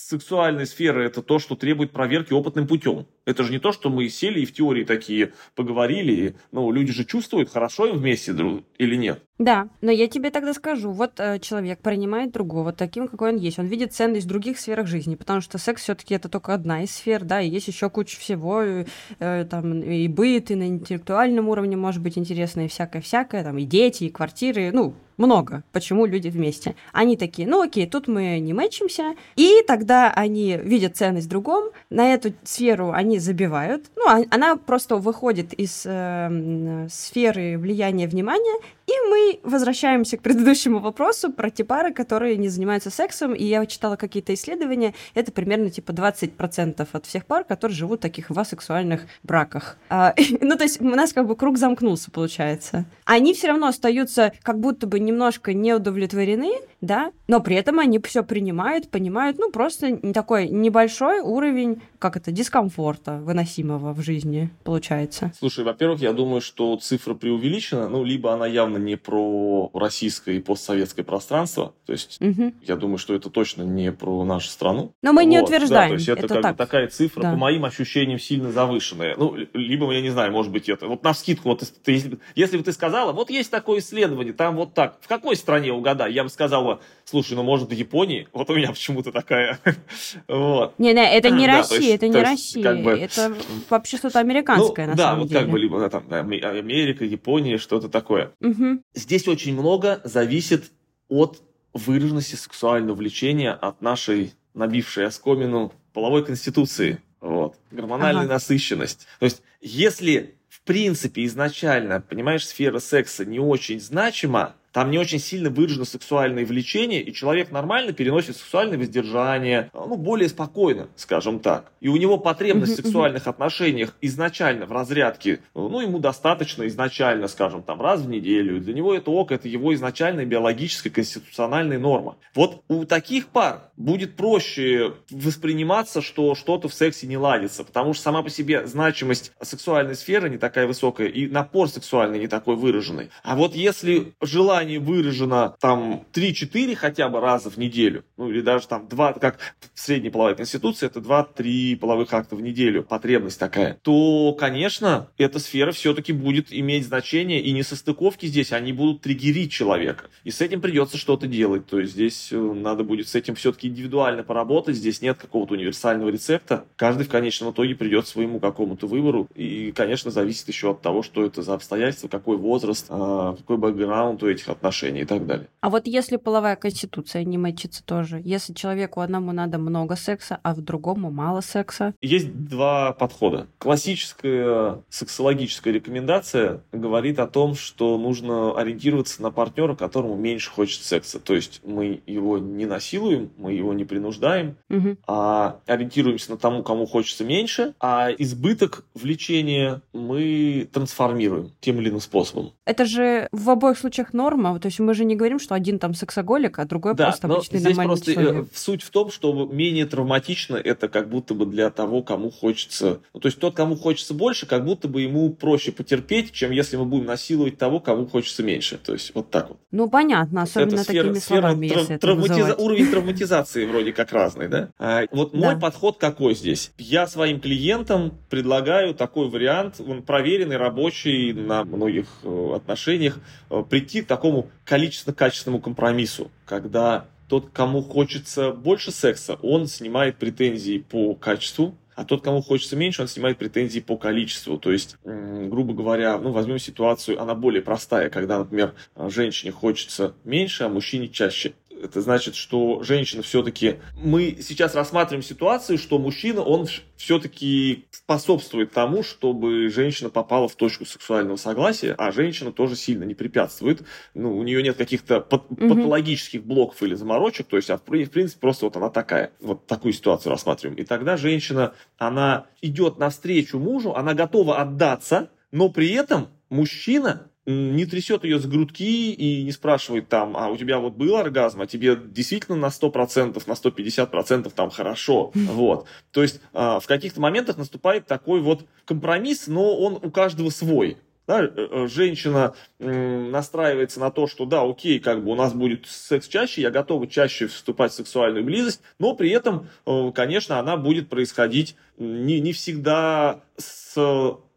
сексуальной 0.08 0.66
сферы 0.66 1.04
это 1.04 1.22
то, 1.22 1.38
что 1.38 1.54
требует 1.54 1.92
проверки 1.92 2.32
опытным 2.32 2.66
путем. 2.66 3.06
Это 3.26 3.44
же 3.44 3.52
не 3.52 3.58
то, 3.58 3.72
что 3.72 3.90
мы 3.90 4.08
сели 4.08 4.40
и 4.40 4.46
в 4.46 4.54
теории 4.54 4.84
такие 4.84 5.32
поговорили. 5.54 6.36
Ну, 6.50 6.70
люди 6.72 6.92
же 6.92 7.04
чувствуют, 7.04 7.50
хорошо 7.50 7.86
им 7.86 7.98
вместе 7.98 8.32
друг 8.32 8.64
или 8.78 8.96
нет. 8.96 9.22
Да, 9.38 9.68
но 9.82 9.90
я 9.90 10.08
тебе 10.08 10.30
тогда 10.30 10.54
скажу. 10.54 10.90
Вот 10.90 11.20
э, 11.20 11.38
человек 11.40 11.80
принимает 11.80 12.32
другого 12.32 12.72
таким, 12.72 13.06
какой 13.06 13.32
он 13.32 13.36
есть. 13.36 13.58
Он 13.58 13.66
видит 13.66 13.92
ценность 13.92 14.24
в 14.24 14.28
других 14.28 14.58
сферах 14.58 14.86
жизни, 14.86 15.14
потому 15.14 15.42
что 15.42 15.58
секс 15.58 15.82
все 15.82 15.94
таки 15.94 16.14
это 16.14 16.28
только 16.28 16.54
одна 16.54 16.82
из 16.82 16.90
сфер, 16.90 17.24
да, 17.24 17.42
и 17.42 17.48
есть 17.48 17.68
еще 17.68 17.90
куча 17.90 18.18
всего, 18.18 18.62
э, 18.62 18.86
э, 19.18 19.46
там, 19.48 19.82
и 19.82 20.08
быт, 20.08 20.50
и 20.50 20.54
на 20.54 20.66
интеллектуальном 20.66 21.50
уровне 21.50 21.76
может 21.76 22.02
быть 22.02 22.16
интересно, 22.16 22.64
и 22.64 22.68
всякое-всякое, 22.68 23.44
там, 23.44 23.58
и 23.58 23.64
дети, 23.64 24.04
и 24.04 24.10
квартиры, 24.10 24.70
ну, 24.72 24.94
много, 25.18 25.62
почему 25.72 26.06
люди 26.06 26.28
вместе. 26.28 26.74
Они 26.92 27.16
такие, 27.16 27.46
ну 27.46 27.62
окей, 27.62 27.86
тут 27.86 28.08
мы 28.08 28.38
не 28.38 28.54
мэчимся, 28.54 29.14
и 29.36 29.62
тогда 29.66 30.10
они 30.10 30.56
видят 30.56 30.96
ценность 30.96 31.26
в 31.26 31.30
другом, 31.30 31.70
на 31.90 32.14
эту 32.14 32.32
сферу 32.44 32.92
они 32.92 33.18
забивают, 33.18 33.90
ну, 33.96 34.08
а, 34.08 34.22
она 34.30 34.56
просто 34.56 34.96
выходит 34.96 35.52
из 35.52 35.82
э, 35.84 36.86
сферы 36.90 37.58
влияния 37.58 38.06
внимания, 38.06 38.60
и 38.88 38.92
мы 39.10 39.40
возвращаемся 39.42 40.16
к 40.16 40.22
предыдущему 40.22 40.78
вопросу 40.78 41.30
про 41.30 41.50
те 41.50 41.62
пары, 41.62 41.92
которые 41.92 42.38
не 42.38 42.48
занимаются 42.48 42.88
сексом. 42.88 43.34
И 43.34 43.44
я 43.44 43.66
читала 43.66 43.96
какие-то 43.96 44.32
исследования. 44.32 44.94
Это 45.14 45.30
примерно 45.30 45.68
типа 45.68 45.90
20% 45.90 46.88
от 46.90 47.06
всех 47.06 47.26
пар, 47.26 47.44
которые 47.44 47.76
живут 47.76 48.00
в 48.00 48.02
таких 48.02 48.30
в 48.30 48.38
асексуальных 48.38 49.02
браках. 49.22 49.76
А, 49.90 50.14
ну, 50.40 50.56
то 50.56 50.64
есть 50.64 50.80
у 50.80 50.84
нас 50.84 51.12
как 51.12 51.26
бы 51.26 51.36
круг 51.36 51.58
замкнулся, 51.58 52.10
получается. 52.10 52.86
Они 53.04 53.34
все 53.34 53.48
равно 53.48 53.66
остаются 53.66 54.32
как 54.42 54.58
будто 54.58 54.86
бы 54.86 55.00
немножко 55.00 55.52
неудовлетворены, 55.52 56.52
да, 56.80 57.12
но 57.26 57.40
при 57.40 57.56
этом 57.56 57.78
они 57.80 57.98
все 57.98 58.22
принимают, 58.22 58.90
понимают, 58.90 59.38
ну, 59.38 59.50
просто 59.50 59.96
такой 60.12 60.48
небольшой 60.48 61.20
уровень, 61.20 61.82
как 61.98 62.16
это, 62.16 62.30
дискомфорта 62.30 63.18
выносимого 63.18 63.92
в 63.92 64.00
жизни 64.02 64.50
получается. 64.64 65.32
Слушай, 65.38 65.64
во-первых, 65.64 66.00
я 66.00 66.12
думаю, 66.12 66.40
что 66.40 66.76
цифра 66.76 67.14
преувеличена, 67.14 67.88
ну, 67.88 68.04
либо 68.04 68.32
она 68.32 68.46
явно 68.46 68.76
не 68.76 68.96
про 68.96 69.70
российское 69.74 70.36
и 70.36 70.40
постсоветское 70.40 71.04
пространство, 71.04 71.74
то 71.86 71.92
есть 71.92 72.18
угу. 72.20 72.52
я 72.62 72.76
думаю, 72.76 72.98
что 72.98 73.14
это 73.14 73.30
точно 73.30 73.62
не 73.62 73.90
про 73.92 74.24
нашу 74.24 74.48
страну. 74.48 74.92
Но 75.02 75.12
мы 75.12 75.22
вот, 75.22 75.28
не 75.28 75.40
утверждаем. 75.40 75.90
Да, 75.90 75.94
то 75.94 75.94
есть 75.94 76.08
это, 76.08 76.26
это 76.26 76.34
как 76.34 76.42
так. 76.42 76.52
бы 76.52 76.58
такая 76.58 76.88
цифра, 76.88 77.22
да. 77.22 77.30
по 77.32 77.36
моим 77.36 77.64
ощущениям, 77.64 78.18
сильно 78.18 78.52
завышенная. 78.52 79.16
Ну, 79.16 79.36
либо, 79.52 79.90
я 79.92 80.00
не 80.00 80.10
знаю, 80.10 80.32
может 80.32 80.52
быть, 80.52 80.68
это, 80.68 80.86
вот 80.86 81.02
на 81.02 81.14
скидку, 81.14 81.48
вот 81.48 81.64
ты, 81.82 82.20
если, 82.36 82.56
бы 82.56 82.62
ты 82.62 82.72
сказала, 82.72 83.12
вот 83.12 83.30
есть 83.30 83.50
такое 83.50 83.80
исследование, 83.80 84.32
там 84.32 84.56
вот 84.56 84.74
так, 84.74 84.98
в 85.00 85.08
какой 85.08 85.34
стране 85.34 85.72
угадай, 85.72 86.12
я 86.12 86.22
бы 86.22 86.30
сказала, 86.68 86.80
слушай, 87.04 87.34
ну, 87.34 87.42
может, 87.42 87.68
в 87.68 87.72
Японии, 87.72 88.28
вот 88.32 88.50
у 88.50 88.54
меня 88.54 88.68
почему-то 88.70 89.12
такая, 89.12 89.58
вот. 90.28 90.74
Не, 90.78 90.92
не, 90.92 91.16
это 91.16 91.30
не 91.30 91.46
да, 91.46 91.58
Россия, 91.58 91.80
есть, 91.80 91.94
это 91.94 92.08
не 92.08 92.20
Россия, 92.20 92.62
как 92.62 92.82
бы... 92.82 92.90
это 92.92 93.34
вообще 93.70 93.96
что-то 93.96 94.18
американское, 94.20 94.86
ну, 94.86 94.92
на 94.92 94.96
да, 94.96 95.04
самом 95.04 95.20
вот 95.20 95.28
деле. 95.28 95.40
Да, 95.40 95.46
вот 95.46 95.46
как 95.46 95.52
бы, 95.52 95.58
либо 95.58 95.90
там, 95.90 96.12
Америка, 96.12 97.04
Япония, 97.04 97.58
что-то 97.58 97.88
такое. 97.88 98.32
Угу. 98.40 98.82
Здесь 98.94 99.26
очень 99.28 99.54
много 99.54 100.00
зависит 100.04 100.70
от 101.08 101.42
выраженности 101.72 102.34
сексуального 102.34 102.96
влечения 102.96 103.52
от 103.52 103.82
нашей 103.82 104.32
набившей 104.54 105.06
оскомину 105.06 105.72
половой 105.92 106.24
конституции. 106.24 107.00
Вот. 107.20 107.56
Гормональная 107.70 108.24
ага. 108.24 108.34
насыщенность. 108.34 109.06
То 109.18 109.24
есть, 109.24 109.42
если 109.60 110.36
в 110.48 110.62
принципе 110.62 111.24
изначально, 111.24 112.00
понимаешь, 112.00 112.46
сфера 112.46 112.78
секса 112.78 113.24
не 113.24 113.38
очень 113.38 113.80
значима, 113.80 114.54
там 114.78 114.92
не 114.92 114.98
очень 114.98 115.18
сильно 115.18 115.50
выражено 115.50 115.84
сексуальное 115.84 116.46
влечение, 116.46 117.02
и 117.02 117.12
человек 117.12 117.50
нормально 117.50 117.92
переносит 117.92 118.36
сексуальное 118.36 118.78
воздержание, 118.78 119.70
ну, 119.74 119.96
более 119.96 120.28
спокойно, 120.28 120.86
скажем 120.94 121.40
так. 121.40 121.72
И 121.80 121.88
у 121.88 121.96
него 121.96 122.16
потребность 122.16 122.74
в 122.74 122.76
сексуальных 122.76 123.26
отношениях 123.26 123.96
изначально 124.00 124.66
в 124.66 124.72
разрядке, 124.72 125.40
ну, 125.52 125.80
ему 125.80 125.98
достаточно 125.98 126.64
изначально, 126.68 127.26
скажем, 127.26 127.64
там, 127.64 127.82
раз 127.82 128.02
в 128.02 128.08
неделю. 128.08 128.60
Для 128.60 128.72
него 128.72 128.94
это 128.94 129.10
ок, 129.10 129.32
это 129.32 129.48
его 129.48 129.74
изначальная 129.74 130.24
биологическая 130.24 130.92
конституциональная 130.92 131.80
норма. 131.80 132.16
Вот 132.36 132.62
у 132.68 132.84
таких 132.84 133.26
пар 133.26 133.72
будет 133.76 134.14
проще 134.14 134.94
восприниматься, 135.10 136.02
что 136.02 136.36
что-то 136.36 136.68
в 136.68 136.74
сексе 136.74 137.08
не 137.08 137.16
ладится, 137.16 137.64
потому 137.64 137.94
что 137.94 138.04
сама 138.04 138.22
по 138.22 138.30
себе 138.30 138.64
значимость 138.68 139.32
сексуальной 139.42 139.96
сферы 139.96 140.30
не 140.30 140.38
такая 140.38 140.68
высокая, 140.68 141.08
и 141.08 141.26
напор 141.26 141.68
сексуальный 141.68 142.20
не 142.20 142.28
такой 142.28 142.54
выраженный. 142.54 143.10
А 143.24 143.34
вот 143.34 143.56
если 143.56 144.12
желание 144.20 144.67
выражено 144.76 145.56
там 145.60 146.04
3-4 146.12 146.74
хотя 146.74 147.08
бы 147.08 147.20
раза 147.20 147.50
в 147.50 147.56
неделю, 147.56 148.04
ну 148.18 148.28
или 148.28 148.42
даже 148.42 148.68
там 148.68 148.86
2, 148.88 149.14
как 149.14 149.38
в 149.74 149.80
средней 149.80 150.10
половой 150.10 150.36
конституции, 150.36 150.86
это 150.86 151.00
2-3 151.00 151.76
половых 151.76 152.12
акта 152.12 152.36
в 152.36 152.42
неделю, 152.42 152.82
потребность 152.82 153.40
такая, 153.40 153.78
то, 153.82 154.36
конечно, 154.38 155.08
эта 155.16 155.38
сфера 155.38 155.72
все-таки 155.72 156.12
будет 156.12 156.52
иметь 156.52 156.86
значение, 156.86 157.40
и 157.40 157.52
несостыковки 157.52 158.26
здесь, 158.26 158.52
они 158.52 158.72
будут 158.72 159.02
триггерить 159.02 159.52
человека. 159.52 160.04
И 160.24 160.30
с 160.30 160.40
этим 160.40 160.60
придется 160.60 160.98
что-то 160.98 161.26
делать. 161.26 161.66
То 161.66 161.80
есть 161.80 161.92
здесь 161.92 162.28
э, 162.32 162.36
надо 162.36 162.84
будет 162.84 163.08
с 163.08 163.14
этим 163.14 163.34
все-таки 163.34 163.68
индивидуально 163.68 164.22
поработать, 164.22 164.76
здесь 164.76 165.00
нет 165.00 165.18
какого-то 165.18 165.54
универсального 165.54 166.08
рецепта. 166.08 166.64
Каждый 166.76 167.04
в 167.04 167.08
конечном 167.08 167.52
итоге 167.52 167.74
придет 167.74 168.06
своему 168.06 168.40
какому-то 168.40 168.86
выбору. 168.86 169.28
И, 169.34 169.72
конечно, 169.72 170.10
зависит 170.10 170.48
еще 170.48 170.72
от 170.72 170.82
того, 170.82 171.02
что 171.02 171.24
это 171.24 171.42
за 171.42 171.54
обстоятельства, 171.54 172.08
какой 172.08 172.36
возраст, 172.36 172.86
а, 172.88 173.36
какой 173.36 173.56
бэкграунд 173.56 174.22
у 174.22 174.28
этих 174.28 174.47
отношений 174.52 175.00
и 175.00 175.04
так 175.04 175.26
далее. 175.26 175.48
А 175.60 175.70
вот 175.70 175.86
если 175.86 176.16
половая 176.16 176.56
конституция 176.56 177.24
не 177.24 177.38
мэчится 177.38 177.84
тоже, 177.84 178.20
если 178.24 178.52
человеку 178.52 179.00
одному 179.00 179.32
надо 179.32 179.58
много 179.58 179.96
секса, 179.96 180.38
а 180.42 180.54
в 180.54 180.60
другому 180.60 181.10
мало 181.10 181.40
секса? 181.40 181.94
Есть 182.00 182.32
два 182.32 182.92
подхода. 182.92 183.46
Классическая 183.58 184.82
сексологическая 184.88 185.72
рекомендация 185.72 186.62
говорит 186.72 187.18
о 187.18 187.26
том, 187.26 187.54
что 187.54 187.98
нужно 187.98 188.58
ориентироваться 188.58 189.22
на 189.22 189.30
партнера, 189.30 189.74
которому 189.74 190.16
меньше 190.16 190.50
хочет 190.50 190.82
секса. 190.82 191.20
То 191.20 191.34
есть 191.34 191.60
мы 191.64 192.00
его 192.06 192.38
не 192.38 192.66
насилуем, 192.66 193.30
мы 193.36 193.52
его 193.52 193.72
не 193.72 193.84
принуждаем, 193.84 194.56
угу. 194.70 194.96
а 195.06 195.60
ориентируемся 195.66 196.32
на 196.32 196.36
тому, 196.36 196.62
кому 196.62 196.86
хочется 196.86 197.24
меньше, 197.24 197.74
а 197.80 198.10
избыток 198.16 198.84
влечения 198.94 199.82
мы 199.92 200.68
трансформируем 200.72 201.52
тем 201.60 201.80
или 201.80 201.88
иным 201.88 202.00
способом. 202.00 202.52
Это 202.64 202.84
же 202.84 203.28
в 203.32 203.50
обоих 203.50 203.78
случаях 203.78 204.12
норма, 204.38 204.58
то 204.60 204.66
есть 204.66 204.78
мы 204.80 204.94
же 204.94 205.04
не 205.04 205.16
говорим, 205.16 205.38
что 205.38 205.54
один 205.54 205.78
там 205.78 205.94
сексоголик, 205.94 206.58
а 206.58 206.64
другой 206.64 206.94
да, 206.94 207.06
просто 207.06 207.26
обычный 207.26 207.58
здесь 207.58 207.76
нормальный 207.76 207.88
просто 207.88 208.10
э, 208.10 208.14
человек. 208.14 208.46
Суть 208.54 208.82
в 208.82 208.90
том, 208.90 209.10
что 209.10 209.46
менее 209.46 209.86
травматично 209.86 210.56
это 210.56 210.88
как 210.88 211.08
будто 211.08 211.34
бы 211.34 211.46
для 211.46 211.70
того, 211.70 212.02
кому 212.02 212.30
хочется. 212.30 213.00
Ну, 213.12 213.20
то 213.20 213.26
есть 213.26 213.38
тот, 213.38 213.54
кому 213.54 213.76
хочется 213.76 214.14
больше, 214.14 214.46
как 214.46 214.64
будто 214.64 214.88
бы 214.88 215.02
ему 215.02 215.30
проще 215.30 215.72
потерпеть, 215.72 216.32
чем 216.32 216.50
если 216.50 216.76
мы 216.76 216.84
будем 216.84 217.06
насиловать 217.06 217.58
того, 217.58 217.80
кому 217.80 218.06
хочется 218.06 218.42
меньше. 218.42 218.78
То 218.78 218.92
есть 218.92 219.14
вот 219.14 219.30
так 219.30 219.50
вот. 219.50 219.58
Ну, 219.70 219.88
понятно, 219.88 220.42
особенно 220.42 220.80
это 220.80 220.86
такими 220.86 221.18
сфера, 221.18 221.40
словами, 221.40 221.66
сфера, 221.68 221.80
если 221.80 221.96
трав, 221.96 222.18
травматиза, 222.18 222.54
Уровень 222.54 222.90
травматизации 222.90 223.66
вроде 223.66 223.92
как 223.92 224.12
разный, 224.12 224.48
да? 224.48 224.70
А, 224.78 225.04
вот 225.10 225.34
мой 225.34 225.54
да. 225.54 225.60
подход 225.60 225.98
какой 225.98 226.34
здесь? 226.34 226.72
Я 226.78 227.06
своим 227.06 227.40
клиентам 227.40 228.14
предлагаю 228.30 228.94
такой 228.94 229.28
вариант, 229.28 229.80
он 229.86 230.02
проверенный, 230.02 230.56
рабочий 230.56 231.32
на 231.32 231.64
многих 231.64 232.06
э, 232.22 232.52
отношениях, 232.56 233.18
э, 233.50 233.62
прийти 233.68 234.02
к 234.02 234.06
такому 234.06 234.27
количественно-качественному 234.64 235.60
компромиссу, 235.60 236.30
когда 236.44 237.06
тот, 237.28 237.50
кому 237.52 237.82
хочется 237.82 238.52
больше 238.52 238.90
секса, 238.90 239.34
он 239.42 239.66
снимает 239.66 240.16
претензии 240.16 240.78
по 240.78 241.14
качеству, 241.14 241.76
а 241.94 242.04
тот, 242.04 242.22
кому 242.22 242.42
хочется 242.42 242.76
меньше, 242.76 243.02
он 243.02 243.08
снимает 243.08 243.38
претензии 243.38 243.80
по 243.80 243.96
количеству. 243.96 244.56
То 244.56 244.70
есть, 244.70 244.96
грубо 245.04 245.74
говоря, 245.74 246.16
ну, 246.18 246.30
возьмем 246.30 246.60
ситуацию, 246.60 247.20
она 247.20 247.34
более 247.34 247.60
простая, 247.60 248.08
когда, 248.08 248.38
например, 248.38 248.74
женщине 248.96 249.50
хочется 249.50 250.14
меньше, 250.24 250.62
а 250.62 250.68
мужчине 250.68 251.08
чаще 251.08 251.54
это 251.82 252.00
значит, 252.00 252.34
что 252.34 252.82
женщина 252.82 253.22
все-таки... 253.22 253.76
Мы 253.96 254.38
сейчас 254.40 254.74
рассматриваем 254.74 255.22
ситуацию, 255.22 255.78
что 255.78 255.98
мужчина, 255.98 256.42
он 256.42 256.66
все-таки 256.96 257.86
способствует 257.90 258.72
тому, 258.72 259.02
чтобы 259.02 259.68
женщина 259.68 260.10
попала 260.10 260.48
в 260.48 260.56
точку 260.56 260.84
сексуального 260.84 261.36
согласия, 261.36 261.94
а 261.98 262.12
женщина 262.12 262.52
тоже 262.52 262.76
сильно 262.76 263.04
не 263.04 263.14
препятствует. 263.14 263.82
Ну, 264.14 264.36
у 264.36 264.42
нее 264.42 264.62
нет 264.62 264.76
каких-то 264.76 265.20
пат- 265.20 265.46
угу. 265.50 265.68
патологических 265.68 266.44
блоков 266.44 266.82
или 266.82 266.94
заморочек, 266.94 267.46
то 267.46 267.56
есть, 267.56 267.70
а 267.70 267.78
в, 267.78 267.80
в 267.80 268.10
принципе, 268.10 268.40
просто 268.40 268.66
вот 268.66 268.76
она 268.76 268.90
такая. 268.90 269.32
Вот 269.40 269.66
такую 269.66 269.92
ситуацию 269.92 270.32
рассматриваем. 270.32 270.78
И 270.78 270.84
тогда 270.84 271.16
женщина, 271.16 271.74
она 271.96 272.46
идет 272.60 272.98
навстречу 272.98 273.58
мужу, 273.58 273.94
она 273.94 274.14
готова 274.14 274.60
отдаться, 274.60 275.30
но 275.52 275.68
при 275.68 275.90
этом 275.92 276.28
мужчина 276.50 277.27
не 277.48 277.86
трясет 277.86 278.24
ее 278.24 278.38
с 278.38 278.46
грудки 278.46 279.10
и 279.12 279.42
не 279.42 279.52
спрашивает 279.52 280.08
там, 280.08 280.36
а 280.36 280.48
у 280.48 280.56
тебя 280.56 280.78
вот 280.78 280.94
был 280.94 281.16
оргазм, 281.16 281.62
а 281.62 281.66
тебе 281.66 281.96
действительно 281.96 282.58
на 282.58 282.66
100%, 282.66 283.42
на 283.46 283.52
150% 283.52 284.52
там 284.54 284.68
хорошо. 284.68 285.30
Вот. 285.34 285.86
То 286.12 286.22
есть 286.22 286.42
а, 286.52 286.78
в 286.78 286.86
каких-то 286.86 287.20
моментах 287.22 287.56
наступает 287.56 288.06
такой 288.06 288.40
вот 288.40 288.66
компромисс, 288.84 289.46
но 289.46 289.76
он 289.78 289.94
у 289.94 290.10
каждого 290.10 290.50
свой. 290.50 290.98
Да, 291.26 291.42
э, 291.42 291.48
э, 291.54 291.86
женщина 291.88 292.54
настраивается 292.78 294.00
на 294.00 294.10
то, 294.10 294.26
что 294.26 294.46
да, 294.46 294.62
окей, 294.62 294.98
как 294.98 295.22
бы 295.22 295.32
у 295.32 295.34
нас 295.34 295.52
будет 295.52 295.86
секс 295.86 296.26
чаще, 296.26 296.62
я 296.62 296.70
готова 296.70 297.06
чаще 297.06 297.48
вступать 297.48 297.92
в 297.92 297.96
сексуальную 297.96 298.44
близость, 298.44 298.80
но 298.98 299.14
при 299.14 299.30
этом, 299.30 299.68
э, 299.86 300.10
конечно, 300.14 300.58
она 300.58 300.78
будет 300.78 301.10
происходить 301.10 301.76
не, 301.98 302.40
не 302.40 302.52
всегда 302.52 303.42
с 303.58 303.94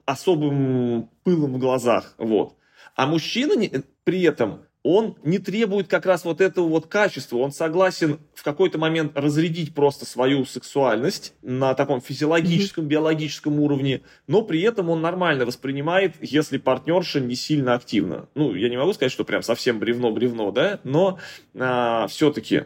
особым 0.05 1.09
пылом 1.23 1.53
в 1.53 1.57
глазах. 1.57 2.15
Вот. 2.17 2.55
А 3.01 3.07
мужчина 3.07 3.55
при 4.03 4.21
этом 4.21 4.61
он 4.83 5.17
не 5.23 5.39
требует 5.39 5.87
как 5.87 6.05
раз 6.05 6.23
вот 6.23 6.39
этого 6.39 6.67
вот 6.67 6.85
качества. 6.85 7.37
Он 7.37 7.51
согласен 7.51 8.19
в 8.35 8.43
какой-то 8.43 8.77
момент 8.77 9.13
разрядить 9.15 9.73
просто 9.73 10.05
свою 10.05 10.45
сексуальность 10.45 11.33
на 11.41 11.73
таком 11.73 11.99
физиологическом, 11.99 12.85
биологическом 12.85 13.59
уровне, 13.59 14.01
но 14.27 14.43
при 14.43 14.61
этом 14.61 14.91
он 14.91 15.01
нормально 15.01 15.47
воспринимает, 15.47 16.13
если 16.21 16.59
партнерша 16.59 17.19
не 17.19 17.33
сильно 17.33 17.73
активна. 17.73 18.29
Ну, 18.35 18.53
я 18.53 18.69
не 18.69 18.77
могу 18.77 18.93
сказать, 18.93 19.11
что 19.11 19.23
прям 19.23 19.41
совсем 19.41 19.79
бревно-бревно, 19.79 20.51
да, 20.51 20.79
но 20.83 21.17
а, 21.55 22.05
все-таки 22.05 22.65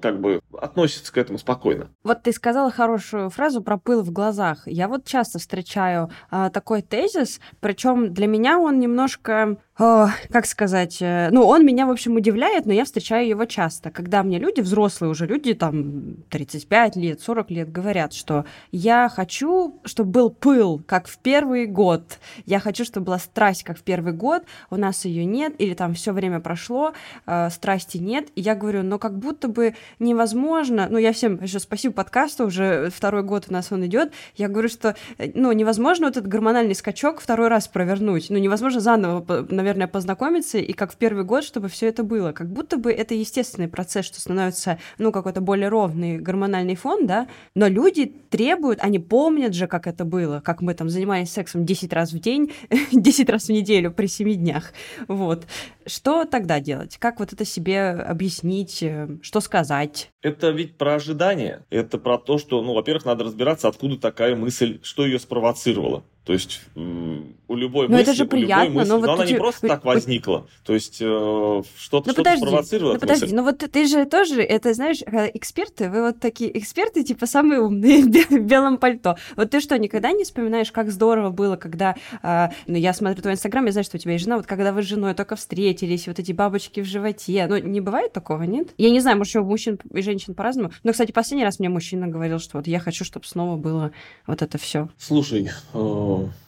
как 0.00 0.20
бы 0.20 0.40
относится 0.58 1.12
к 1.12 1.18
этому 1.18 1.38
спокойно. 1.38 1.90
Вот 2.04 2.22
ты 2.22 2.32
сказала 2.32 2.70
хорошую 2.70 3.30
фразу 3.30 3.62
про 3.62 3.78
пыл 3.78 4.02
в 4.02 4.10
глазах. 4.12 4.62
Я 4.66 4.88
вот 4.88 5.04
часто 5.04 5.38
встречаю 5.38 6.10
а, 6.30 6.50
такой 6.50 6.82
тезис, 6.82 7.40
причем 7.60 8.12
для 8.12 8.26
меня 8.26 8.58
он 8.58 8.78
немножко, 8.78 9.56
о, 9.80 10.10
как 10.30 10.44
сказать, 10.44 10.98
э, 11.00 11.30
ну, 11.32 11.46
он 11.46 11.64
меня, 11.64 11.86
в 11.86 11.90
общем, 11.90 12.14
удивляет, 12.16 12.66
но 12.66 12.72
я 12.74 12.84
встречаю 12.84 13.26
его 13.26 13.46
часто, 13.46 13.90
когда 13.90 14.22
мне 14.22 14.38
люди, 14.38 14.60
взрослые 14.60 15.10
уже 15.10 15.26
люди, 15.26 15.54
там, 15.54 16.16
35 16.28 16.96
лет, 16.96 17.22
40 17.22 17.50
лет, 17.50 17.72
говорят, 17.72 18.12
что 18.12 18.44
я 18.72 19.08
хочу, 19.08 19.80
чтобы 19.86 20.10
был 20.10 20.30
пыл, 20.30 20.82
как 20.86 21.08
в 21.08 21.16
первый 21.16 21.64
год, 21.64 22.18
я 22.44 22.60
хочу, 22.60 22.84
чтобы 22.84 23.06
была 23.06 23.18
страсть, 23.18 23.64
как 23.64 23.78
в 23.78 23.82
первый 23.82 24.12
год, 24.12 24.42
у 24.68 24.76
нас 24.76 25.06
ее 25.06 25.24
нет, 25.24 25.54
или 25.56 25.72
там 25.72 25.94
все 25.94 26.12
время 26.12 26.40
прошло, 26.40 26.92
э, 27.26 27.48
страсти 27.48 27.96
нет, 27.96 28.28
и 28.34 28.42
я 28.42 28.54
говорю, 28.54 28.82
но 28.82 28.98
как 28.98 29.18
будто 29.18 29.48
бы 29.48 29.74
невозможно, 29.98 30.88
ну, 30.90 30.98
я 30.98 31.14
всем 31.14 31.42
еще 31.42 31.58
спасибо 31.58 31.94
подкасту, 31.94 32.44
уже 32.44 32.90
второй 32.94 33.22
год 33.22 33.46
у 33.48 33.52
нас 33.54 33.72
он 33.72 33.86
идет, 33.86 34.12
я 34.36 34.48
говорю, 34.48 34.68
что, 34.68 34.94
э, 35.16 35.30
ну, 35.32 35.52
невозможно 35.52 36.08
вот 36.08 36.18
этот 36.18 36.28
гормональный 36.28 36.74
скачок 36.74 37.22
второй 37.22 37.48
раз 37.48 37.66
провернуть, 37.66 38.28
ну, 38.28 38.36
невозможно 38.36 38.80
заново, 38.80 39.24
наверное, 39.48 39.69
познакомиться, 39.88 40.58
и 40.58 40.72
как 40.72 40.92
в 40.92 40.96
первый 40.96 41.24
год, 41.24 41.44
чтобы 41.44 41.68
все 41.68 41.88
это 41.88 42.02
было, 42.02 42.32
как 42.32 42.50
будто 42.50 42.76
бы 42.76 42.92
это 42.92 43.14
естественный 43.14 43.68
процесс, 43.68 44.06
что 44.06 44.20
становится, 44.20 44.78
ну, 44.98 45.12
какой-то 45.12 45.40
более 45.40 45.68
ровный 45.68 46.18
гормональный 46.18 46.76
фон, 46.76 47.06
да, 47.06 47.28
но 47.54 47.68
люди 47.68 48.06
требуют, 48.30 48.80
они 48.80 48.98
помнят 48.98 49.54
же, 49.54 49.66
как 49.66 49.86
это 49.86 50.04
было, 50.04 50.40
как 50.40 50.60
мы 50.60 50.74
там 50.74 50.88
занимались 50.88 51.32
сексом 51.32 51.64
10 51.64 51.92
раз 51.92 52.12
в 52.12 52.18
день, 52.18 52.52
10 52.92 53.28
раз 53.30 53.46
в 53.46 53.50
неделю 53.50 53.92
при 53.92 54.06
7 54.06 54.34
днях, 54.34 54.72
вот. 55.08 55.46
Что 55.86 56.24
тогда 56.24 56.60
делать? 56.60 56.98
Как 56.98 57.18
вот 57.18 57.32
это 57.32 57.44
себе 57.44 57.90
объяснить? 57.90 58.82
Э, 58.82 59.08
что 59.22 59.40
сказать? 59.40 60.10
Это 60.22 60.50
ведь 60.50 60.76
про 60.76 60.94
ожидание. 60.94 61.64
Это 61.70 61.98
про 61.98 62.18
то, 62.18 62.38
что, 62.38 62.62
ну, 62.62 62.74
во-первых, 62.74 63.04
надо 63.04 63.24
разбираться, 63.24 63.68
откуда 63.68 63.98
такая 63.98 64.36
мысль, 64.36 64.78
что 64.82 65.04
ее 65.04 65.18
спровоцировало. 65.18 66.04
То 66.24 66.34
есть 66.34 66.60
у 66.74 67.56
любой 67.56 67.88
но 67.88 67.96
мысли, 67.96 68.02
это 68.02 68.12
же 68.12 68.24
приятно, 68.26 68.70
мысли, 68.74 68.88
но, 68.88 68.94
но 68.94 69.00
вот 69.00 69.08
она 69.08 69.24
ты, 69.24 69.32
не 69.32 69.38
просто 69.38 69.66
так 69.66 69.84
возникла. 69.84 70.46
То 70.64 70.74
есть 70.74 70.98
э, 71.00 71.04
что-то 71.76 72.12
что 72.12 72.22
подожди, 72.22 72.46
спровоцировало 72.46 72.92
ну 72.94 73.00
подожди, 73.00 73.34
ну 73.34 73.42
вот 73.42 73.58
ты 73.58 73.86
же 73.86 74.04
тоже, 74.04 74.42
это 74.42 74.72
знаешь, 74.74 74.98
эксперты, 75.34 75.90
вы 75.90 76.02
вот 76.02 76.20
такие 76.20 76.56
эксперты, 76.56 77.02
типа 77.02 77.26
самые 77.26 77.60
умные 77.60 78.04
в 78.30 78.38
белом 78.40 78.78
пальто. 78.78 79.16
Вот 79.34 79.50
ты 79.50 79.60
что, 79.60 79.78
никогда 79.78 80.12
не 80.12 80.24
вспоминаешь, 80.24 80.70
как 80.70 80.90
здорово 80.90 81.30
было, 81.30 81.56
когда, 81.56 81.96
э, 82.22 82.48
ну 82.66 82.76
я 82.76 82.92
смотрю 82.92 83.22
твой 83.22 83.34
инстаграм, 83.34 83.64
я 83.66 83.72
знаю, 83.72 83.84
что 83.84 83.96
у 83.96 84.00
тебя 84.00 84.12
есть 84.12 84.24
жена, 84.24 84.36
вот 84.36 84.46
когда 84.46 84.72
вы 84.72 84.82
с 84.82 84.86
женой 84.86 85.14
только 85.14 85.36
встретились, 85.36 86.06
вот 86.06 86.18
эти 86.18 86.32
бабочки 86.32 86.80
в 86.80 86.84
животе, 86.84 87.46
ну 87.48 87.56
не 87.56 87.80
бывает 87.80 88.12
такого, 88.12 88.42
нет? 88.42 88.68
Я 88.78 88.90
не 88.90 89.00
знаю, 89.00 89.16
может, 89.16 89.34
у 89.36 89.44
мужчин 89.44 89.78
и 89.92 90.02
женщин 90.02 90.34
по-разному, 90.34 90.70
но, 90.84 90.92
кстати, 90.92 91.12
последний 91.12 91.44
раз 91.44 91.58
мне 91.58 91.70
мужчина 91.70 92.06
говорил, 92.06 92.38
что 92.38 92.58
вот 92.58 92.66
я 92.66 92.78
хочу, 92.78 93.04
чтобы 93.04 93.26
снова 93.26 93.56
было 93.56 93.90
вот 94.26 94.42
это 94.42 94.58
все. 94.58 94.88
Слушай, 94.98 95.50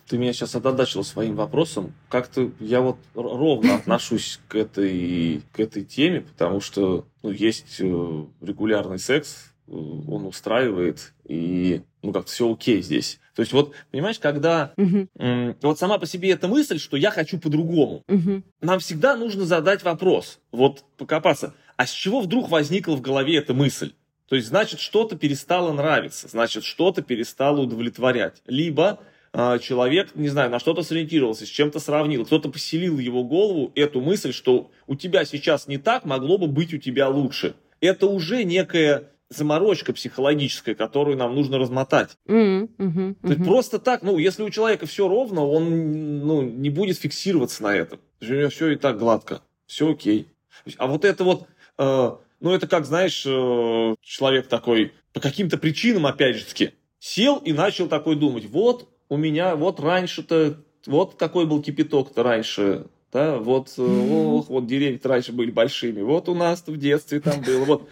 ты 0.08 0.18
меня 0.18 0.32
сейчас 0.32 0.54
озадачил 0.54 1.04
своим 1.04 1.36
вопросом. 1.36 1.94
Как-то 2.08 2.50
я 2.60 2.80
вот 2.80 2.98
ровно 3.14 3.74
отношусь 3.80 4.40
к 4.48 4.54
этой, 4.56 5.42
к 5.52 5.60
этой 5.60 5.84
теме, 5.84 6.20
потому 6.20 6.60
что 6.60 7.06
ну, 7.22 7.30
есть 7.30 7.76
э, 7.80 8.24
регулярный 8.40 8.98
секс, 8.98 9.52
э, 9.68 9.72
он 9.72 10.26
устраивает, 10.26 11.12
и 11.26 11.82
ну 12.02 12.12
как 12.12 12.26
все 12.26 12.52
окей 12.52 12.82
здесь. 12.82 13.18
То 13.34 13.40
есть 13.40 13.52
вот, 13.54 13.72
понимаешь, 13.90 14.18
когда 14.18 14.74
м, 14.76 15.56
вот 15.62 15.78
сама 15.78 15.98
по 15.98 16.06
себе 16.06 16.30
эта 16.32 16.48
мысль, 16.48 16.78
что 16.78 16.98
я 16.98 17.10
хочу 17.10 17.38
по-другому, 17.38 18.02
Мгм. 18.06 18.44
нам 18.60 18.78
всегда 18.80 19.16
нужно 19.16 19.44
задать 19.46 19.82
вопрос, 19.82 20.38
вот 20.50 20.84
покопаться, 20.98 21.54
а 21.76 21.86
с 21.86 21.90
чего 21.90 22.20
вдруг 22.20 22.50
возникла 22.50 22.94
в 22.94 23.00
голове 23.00 23.38
эта 23.38 23.54
мысль? 23.54 23.92
То 24.28 24.36
есть, 24.36 24.48
значит, 24.48 24.80
что-то 24.80 25.16
перестало 25.16 25.72
нравиться, 25.72 26.28
значит, 26.28 26.64
что-то 26.64 27.02
перестало 27.02 27.60
удовлетворять. 27.60 28.40
Либо 28.46 29.00
человек, 29.34 30.10
не 30.14 30.28
знаю, 30.28 30.50
на 30.50 30.58
что-то 30.58 30.82
сориентировался, 30.82 31.46
с 31.46 31.48
чем-то 31.48 31.80
сравнил, 31.80 32.24
кто-то 32.26 32.50
поселил 32.50 32.98
его 32.98 33.24
голову 33.24 33.72
эту 33.74 34.00
мысль, 34.00 34.32
что 34.32 34.70
у 34.86 34.94
тебя 34.94 35.24
сейчас 35.24 35.66
не 35.68 35.78
так, 35.78 36.04
могло 36.04 36.38
бы 36.38 36.46
быть 36.46 36.74
у 36.74 36.78
тебя 36.78 37.08
лучше. 37.08 37.54
Это 37.80 38.06
уже 38.06 38.44
некая 38.44 39.12
заморочка 39.30 39.92
психологическая, 39.92 40.74
которую 40.74 41.16
нам 41.16 41.34
нужно 41.34 41.58
размотать. 41.58 42.10
Мгм. 42.26 42.70
Мгм. 42.78 43.14
То 43.22 43.28
есть 43.28 43.44
просто 43.44 43.78
так, 43.78 44.02
ну, 44.02 44.18
если 44.18 44.42
у 44.42 44.50
человека 44.50 44.86
все 44.86 45.08
ровно, 45.08 45.44
он 45.44 46.20
ну, 46.20 46.42
не 46.42 46.70
будет 46.70 46.98
фиксироваться 46.98 47.62
на 47.62 47.74
этом. 47.74 47.98
То 48.18 48.26
есть 48.26 48.32
У 48.32 48.36
него 48.36 48.50
все 48.50 48.68
и 48.70 48.76
так 48.76 48.98
гладко, 48.98 49.42
все 49.66 49.90
окей. 49.90 50.28
А 50.76 50.86
вот 50.86 51.04
это 51.04 51.24
вот, 51.24 51.46
э, 51.78 52.10
ну, 52.40 52.54
это 52.54 52.66
как, 52.66 52.84
знаешь, 52.84 53.24
э, 53.26 53.94
человек 54.02 54.48
такой, 54.48 54.92
по 55.12 55.20
каким-то 55.20 55.58
причинам, 55.58 56.06
опять 56.06 56.36
же 56.36 56.44
таки, 56.44 56.72
сел 56.98 57.38
и 57.38 57.52
начал 57.52 57.88
такой 57.88 58.16
думать, 58.16 58.44
вот 58.46 58.88
у 59.12 59.16
меня, 59.18 59.56
вот 59.56 59.78
раньше-то, 59.78 60.56
вот 60.86 61.16
какой 61.18 61.44
был 61.44 61.60
кипяток-то 61.62 62.22
раньше, 62.22 62.86
да, 63.12 63.36
вот, 63.36 63.68
э, 63.76 63.82
ох, 63.82 64.48
вот 64.48 64.66
деревья 64.66 64.98
раньше 65.04 65.32
были 65.32 65.50
большими, 65.50 66.00
вот 66.00 66.30
у 66.30 66.34
нас 66.34 66.64
в 66.66 66.76
детстве 66.78 67.20
там 67.20 67.42
было, 67.42 67.64
вот. 67.66 67.88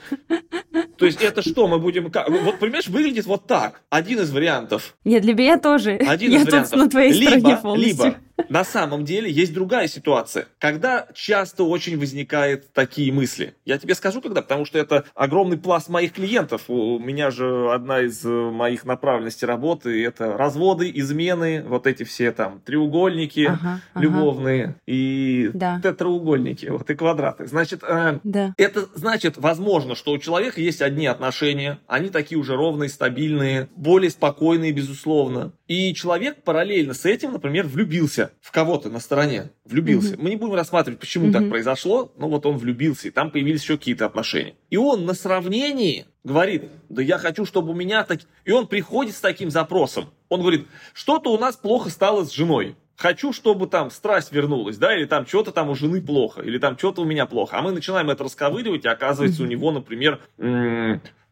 То 0.97 1.05
есть 1.05 1.21
это 1.21 1.43
что, 1.43 1.69
мы 1.69 1.79
будем... 1.79 2.11
как- 2.11 2.31
Вот, 2.31 2.59
понимаешь, 2.59 2.87
выглядит 2.89 3.27
вот 3.27 3.47
так. 3.47 3.83
Один 3.91 4.21
из 4.21 4.31
вариантов. 4.31 4.97
Нет, 5.05 5.23
для 5.23 5.35
меня 5.35 5.59
тоже. 5.59 5.93
Один 5.93 6.31
я 6.31 6.39
из 6.41 6.47
вариантов. 6.47 6.73
на 6.79 6.89
твоей 6.91 7.13
стороне 7.15 7.37
либо, 7.37 7.57
полностью. 7.57 8.05
либо 8.05 8.17
на 8.49 8.65
самом 8.65 9.05
деле 9.05 9.31
есть 9.31 9.53
другая 9.55 9.89
ситуация, 9.89 10.47
когда 10.59 11.07
часто 11.15 11.65
очень 11.65 11.99
возникают 11.99 12.73
такие 12.73 13.13
мысли. 13.13 13.55
Я 13.65 13.79
тебе 13.79 13.95
скажу, 13.95 14.21
когда, 14.21 14.43
потому 14.43 14.65
что 14.65 14.79
это 14.79 15.05
огромный 15.15 15.59
пласт 15.59 15.89
моих 15.89 16.13
клиентов. 16.13 16.63
У 16.69 16.99
меня 16.99 17.31
же 17.31 17.73
одна 17.73 18.01
из 18.01 18.25
э, 18.25 18.29
моих 18.29 18.85
направленностей 18.85 19.47
работы 19.47 20.05
это 20.05 20.37
разводы, 20.37 20.91
измены, 20.95 21.63
вот 21.67 21.87
эти 21.87 22.03
все 22.05 22.33
там 22.33 22.61
треугольники 22.61 23.47
Ага, 23.47 23.81
ага. 23.95 24.03
любовные 24.05 24.77
и 24.87 25.51
Да. 25.55 25.81
тетраугольники, 25.83 26.67
вот 26.67 26.89
и 26.91 26.95
квадраты. 26.95 27.47
Значит, 27.47 27.83
э, 27.83 28.19
Да. 28.25 28.55
это 28.57 28.87
значит, 28.95 29.37
возможно, 29.37 29.95
что 29.95 30.13
у 30.13 30.19
человека 30.19 30.61
есть 30.61 30.83
одни 30.83 31.07
отношения, 31.07 31.79
они 31.87 32.09
такие 32.11 32.39
уже 32.39 32.55
ровные, 32.57 32.89
стабильные, 32.89 33.69
более 33.77 34.11
спокойные, 34.11 34.73
безусловно. 34.73 35.53
И 35.67 35.95
человек 35.95 36.43
параллельно 36.43 36.95
с 36.95 37.05
этим, 37.05 37.33
например, 37.33 37.67
влюбился 37.67 38.30
в 38.41 38.51
кого-то 38.53 38.89
на 38.91 39.01
стороне. 39.01 39.51
Влюбился. 39.65 40.17
Мы 40.19 40.31
не 40.31 40.37
будем 40.37 40.55
рассматривать, 40.55 41.01
почему 41.01 41.33
так 41.33 41.43
Мгм. 41.43 41.51
произошло, 41.51 42.13
но 42.17 42.29
вот 42.29 42.47
он 42.47 42.57
влюбился, 42.59 43.09
и 43.09 43.11
там 43.11 43.31
появились 43.31 43.63
еще 43.63 43.77
какие-то 43.77 44.07
отношения. 44.07 44.55
И 44.71 44.77
он 44.77 45.05
на 45.05 45.15
сравнении 45.15 46.07
говорит, 46.25 46.65
да 46.89 47.03
я 47.03 47.19
хочу, 47.19 47.45
чтобы 47.45 47.71
у 47.71 47.75
меня 47.75 48.05
так... 48.05 48.21
И 48.45 48.53
он 48.53 48.67
приходит 48.67 49.15
с 49.15 49.21
таким 49.21 49.51
запросом. 49.51 50.11
Он 50.29 50.41
говорит, 50.41 50.67
что-то 50.93 51.33
у 51.33 51.39
нас 51.39 51.57
плохо 51.57 51.91
стало 51.91 52.25
с 52.25 52.33
женой. 52.33 52.77
Хочу, 52.97 53.33
чтобы 53.33 53.67
там 53.67 53.91
страсть 53.91 54.31
вернулась, 54.31 54.77
да, 54.77 54.95
или 54.95 55.07
там 55.07 55.27
что-то 55.27 55.53
там 55.53 55.71
у 55.71 55.75
жены 55.75 56.03
плохо, 56.03 56.43
или 56.43 56.59
там 56.59 56.77
что-то 56.77 57.01
у 57.01 57.05
меня 57.07 57.25
плохо. 57.25 57.57
А 57.57 57.63
мы 57.63 57.73
начинаем 57.73 58.11
это 58.11 58.25
расковыривать, 58.25 58.85
и 58.85 58.89
оказывается, 58.89 59.43
у 59.43 59.47
него, 59.47 59.73
например, 59.73 60.21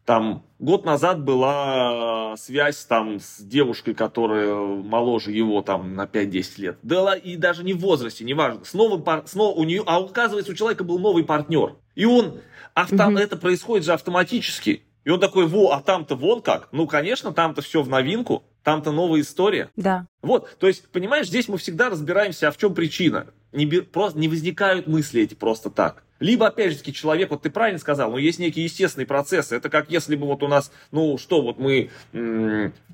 там 0.09 0.43
год 0.57 0.85
назад 0.85 1.23
была 1.23 2.35
связь 2.35 2.83
там 2.85 3.19
с 3.19 3.37
девушкой, 3.41 3.93
которая 3.93 4.55
моложе 4.55 5.31
его 5.31 5.61
там 5.61 5.93
на 5.93 6.05
5-10 6.07 6.43
лет. 6.57 6.77
Да 6.81 7.13
и 7.15 7.35
даже 7.35 7.63
не 7.63 7.73
в 7.73 7.79
возрасте, 7.79 8.23
неважно. 8.25 8.65
С 8.65 8.73
новым 8.73 9.03
пар- 9.03 9.27
с 9.27 9.35
нов- 9.35 9.55
у 9.55 9.63
нее, 9.65 9.83
а 9.85 9.97
оказывается, 9.97 10.51
у 10.51 10.55
человека 10.55 10.83
был 10.83 10.97
новый 10.97 11.23
партнер. 11.23 11.75
И 11.93 12.05
он, 12.05 12.39
авто- 12.73 12.95
Мгм. 13.05 13.17
это 13.17 13.37
происходит 13.37 13.85
же 13.85 13.93
автоматически. 13.93 14.81
И 15.05 15.11
он 15.11 15.19
такой, 15.19 15.45
во, 15.45 15.73
а 15.73 15.79
там-то 15.79 16.15
вон 16.15 16.41
как. 16.41 16.69
Ну, 16.71 16.87
конечно, 16.87 17.31
там-то 17.31 17.61
все 17.61 17.83
в 17.83 17.87
новинку, 17.87 18.43
там-то 18.63 18.91
новая 18.91 19.21
история. 19.21 19.69
Да. 19.75 20.07
Вот, 20.23 20.57
то 20.57 20.65
есть, 20.65 20.89
понимаешь, 20.89 21.27
здесь 21.27 21.47
мы 21.47 21.59
всегда 21.59 21.91
разбираемся, 21.91 22.47
а 22.47 22.51
в 22.51 22.57
чем 22.57 22.73
причина. 22.73 23.27
Не, 23.51 23.67
просто 23.67 24.17
не 24.17 24.27
возникают 24.27 24.87
мысли 24.87 25.21
эти 25.21 25.35
просто 25.35 25.69
так. 25.69 26.03
Либо, 26.19 26.47
опять 26.47 26.71
же 26.71 26.77
таки, 26.79 26.93
человек, 26.93 27.29
вот 27.29 27.43
ты 27.43 27.49
правильно 27.49 27.79
сказал, 27.79 28.11
но 28.11 28.17
есть 28.17 28.39
некие 28.39 28.65
естественные 28.65 29.07
процессы. 29.07 29.55
Это 29.55 29.69
как 29.69 29.89
если 29.89 30.15
бы 30.15 30.25
вот 30.25 30.43
у 30.43 30.47
нас, 30.47 30.71
ну 30.91 31.17
что, 31.17 31.41
вот 31.41 31.59
мы, 31.59 31.89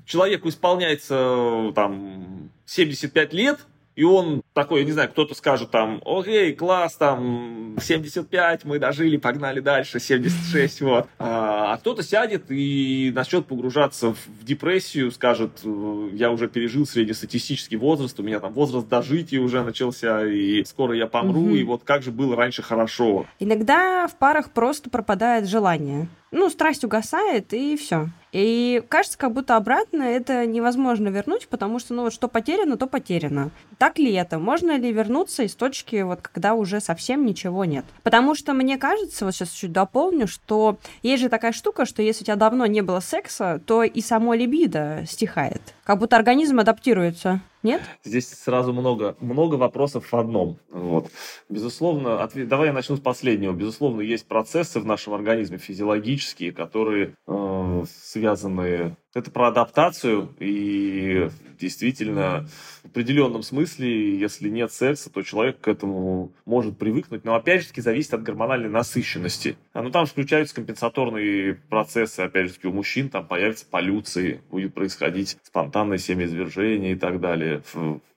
человеку 0.04 0.48
исполняется 0.48 1.14
э, 1.16 1.72
там 1.74 2.50
75 2.66 3.32
лет, 3.32 3.58
и 3.96 4.04
он 4.04 4.42
такой, 4.52 4.80
я 4.80 4.86
не 4.86 4.92
знаю, 4.92 5.08
кто-то 5.08 5.34
скажет 5.34 5.70
там, 5.70 6.02
окей, 6.04 6.52
класс, 6.54 6.94
там, 6.96 7.76
75, 7.80 8.64
мы 8.64 8.78
дожили, 8.78 9.16
погнали 9.16 9.60
дальше, 9.60 9.98
76, 9.98 10.82
вот. 10.82 11.08
А, 11.18 11.72
а 11.72 11.76
кто-то 11.78 12.02
сядет 12.02 12.44
и 12.50 13.10
начнет 13.14 13.46
погружаться 13.46 14.12
в, 14.12 14.44
депрессию, 14.44 15.10
скажет, 15.10 15.60
э, 15.64 16.08
я 16.12 16.30
уже 16.30 16.46
пережил 16.48 16.86
среднестатистический 16.86 17.76
возраст, 17.76 18.20
у 18.20 18.22
меня 18.22 18.38
там 18.38 18.52
возраст 18.52 18.86
дожития 18.86 19.40
уже 19.40 19.62
начался, 19.62 20.26
и 20.26 20.62
скоро 20.64 20.94
я 20.94 21.06
помру, 21.06 21.40
Мгм. 21.40 21.54
и 21.56 21.62
вот 21.64 21.82
как 21.84 22.02
же 22.02 22.10
было 22.12 22.36
раньше 22.36 22.62
хорошо. 22.62 23.26
Иногда 23.40 24.06
в 24.08 24.16
парах 24.18 24.50
просто 24.52 24.90
пропадает 24.90 25.48
желание. 25.48 26.06
Ну, 26.32 26.50
страсть 26.50 26.84
угасает, 26.84 27.52
и 27.52 27.76
все. 27.76 28.08
И 28.32 28.82
кажется, 28.88 29.16
как 29.16 29.32
будто 29.32 29.56
обратно 29.56 30.02
это 30.02 30.44
невозможно 30.44 31.08
вернуть, 31.08 31.48
потому 31.48 31.78
что, 31.78 31.94
ну, 31.94 32.02
вот 32.02 32.12
что 32.12 32.28
потеряно, 32.28 32.76
то 32.76 32.86
потеряно. 32.86 33.50
Так 33.78 33.98
ли 33.98 34.12
это? 34.12 34.38
Можно 34.38 34.76
ли 34.76 34.92
вернуться 34.92 35.44
из 35.44 35.54
точки, 35.54 36.02
вот 36.02 36.20
когда 36.20 36.54
уже 36.54 36.80
совсем 36.80 37.24
ничего 37.24 37.64
нет? 37.64 37.84
Потому 38.02 38.34
что 38.34 38.52
мне 38.52 38.76
кажется, 38.76 39.24
вот 39.24 39.34
сейчас 39.34 39.50
чуть 39.50 39.72
дополню, 39.72 40.26
что 40.26 40.78
есть 41.02 41.22
же 41.22 41.28
такая 41.28 41.52
штука, 41.52 41.86
что 41.86 42.02
если 42.02 42.24
у 42.24 42.26
тебя 42.26 42.36
давно 42.36 42.66
не 42.66 42.82
было 42.82 43.00
секса, 43.00 43.60
то 43.64 43.84
и 43.84 44.00
само 44.02 44.34
либидо 44.34 45.04
стихает. 45.08 45.62
Как 45.84 45.98
будто 45.98 46.16
организм 46.16 46.60
адаптируется. 46.60 47.40
Нет? 47.62 47.82
Здесь 48.04 48.28
сразу 48.28 48.72
много, 48.72 49.16
много 49.20 49.56
вопросов 49.56 50.12
в 50.12 50.16
одном. 50.16 50.58
Вот. 50.70 51.10
Безусловно, 51.48 52.22
отве- 52.22 52.46
давай 52.46 52.68
я 52.68 52.72
начну 52.72 52.96
с 52.96 53.00
последнего. 53.00 53.52
Безусловно, 53.52 54.00
есть 54.02 54.26
процессы 54.26 54.78
в 54.80 54.86
нашем 54.86 55.14
организме 55.14 55.58
физиологические, 55.58 56.52
которые 56.52 57.14
э, 57.26 57.84
связаны... 57.88 58.96
Это 59.16 59.30
про 59.30 59.48
адаптацию, 59.48 60.28
и 60.40 61.30
действительно, 61.58 62.46
в 62.82 62.88
определенном 62.88 63.42
смысле, 63.42 64.18
если 64.18 64.50
нет 64.50 64.70
секса, 64.72 65.10
то 65.10 65.22
человек 65.22 65.58
к 65.58 65.68
этому 65.68 66.32
может 66.44 66.76
привыкнуть, 66.76 67.24
но 67.24 67.34
опять 67.34 67.62
же 67.62 67.68
таки 67.68 67.80
зависит 67.80 68.12
от 68.12 68.22
гормональной 68.22 68.68
насыщенности. 68.68 69.56
А, 69.72 69.82
ну, 69.82 69.90
там 69.90 70.04
включаются 70.04 70.54
компенсаторные 70.54 71.54
процессы, 71.54 72.20
опять 72.20 72.50
же 72.50 72.68
у 72.68 72.72
мужчин 72.72 73.08
там 73.08 73.26
появятся 73.26 73.64
полюции, 73.64 74.42
будет 74.50 74.74
происходить 74.74 75.38
спонтанное 75.42 75.96
семяизвержение 75.96 76.92
и 76.92 76.96
так 76.96 77.18
далее. 77.18 77.62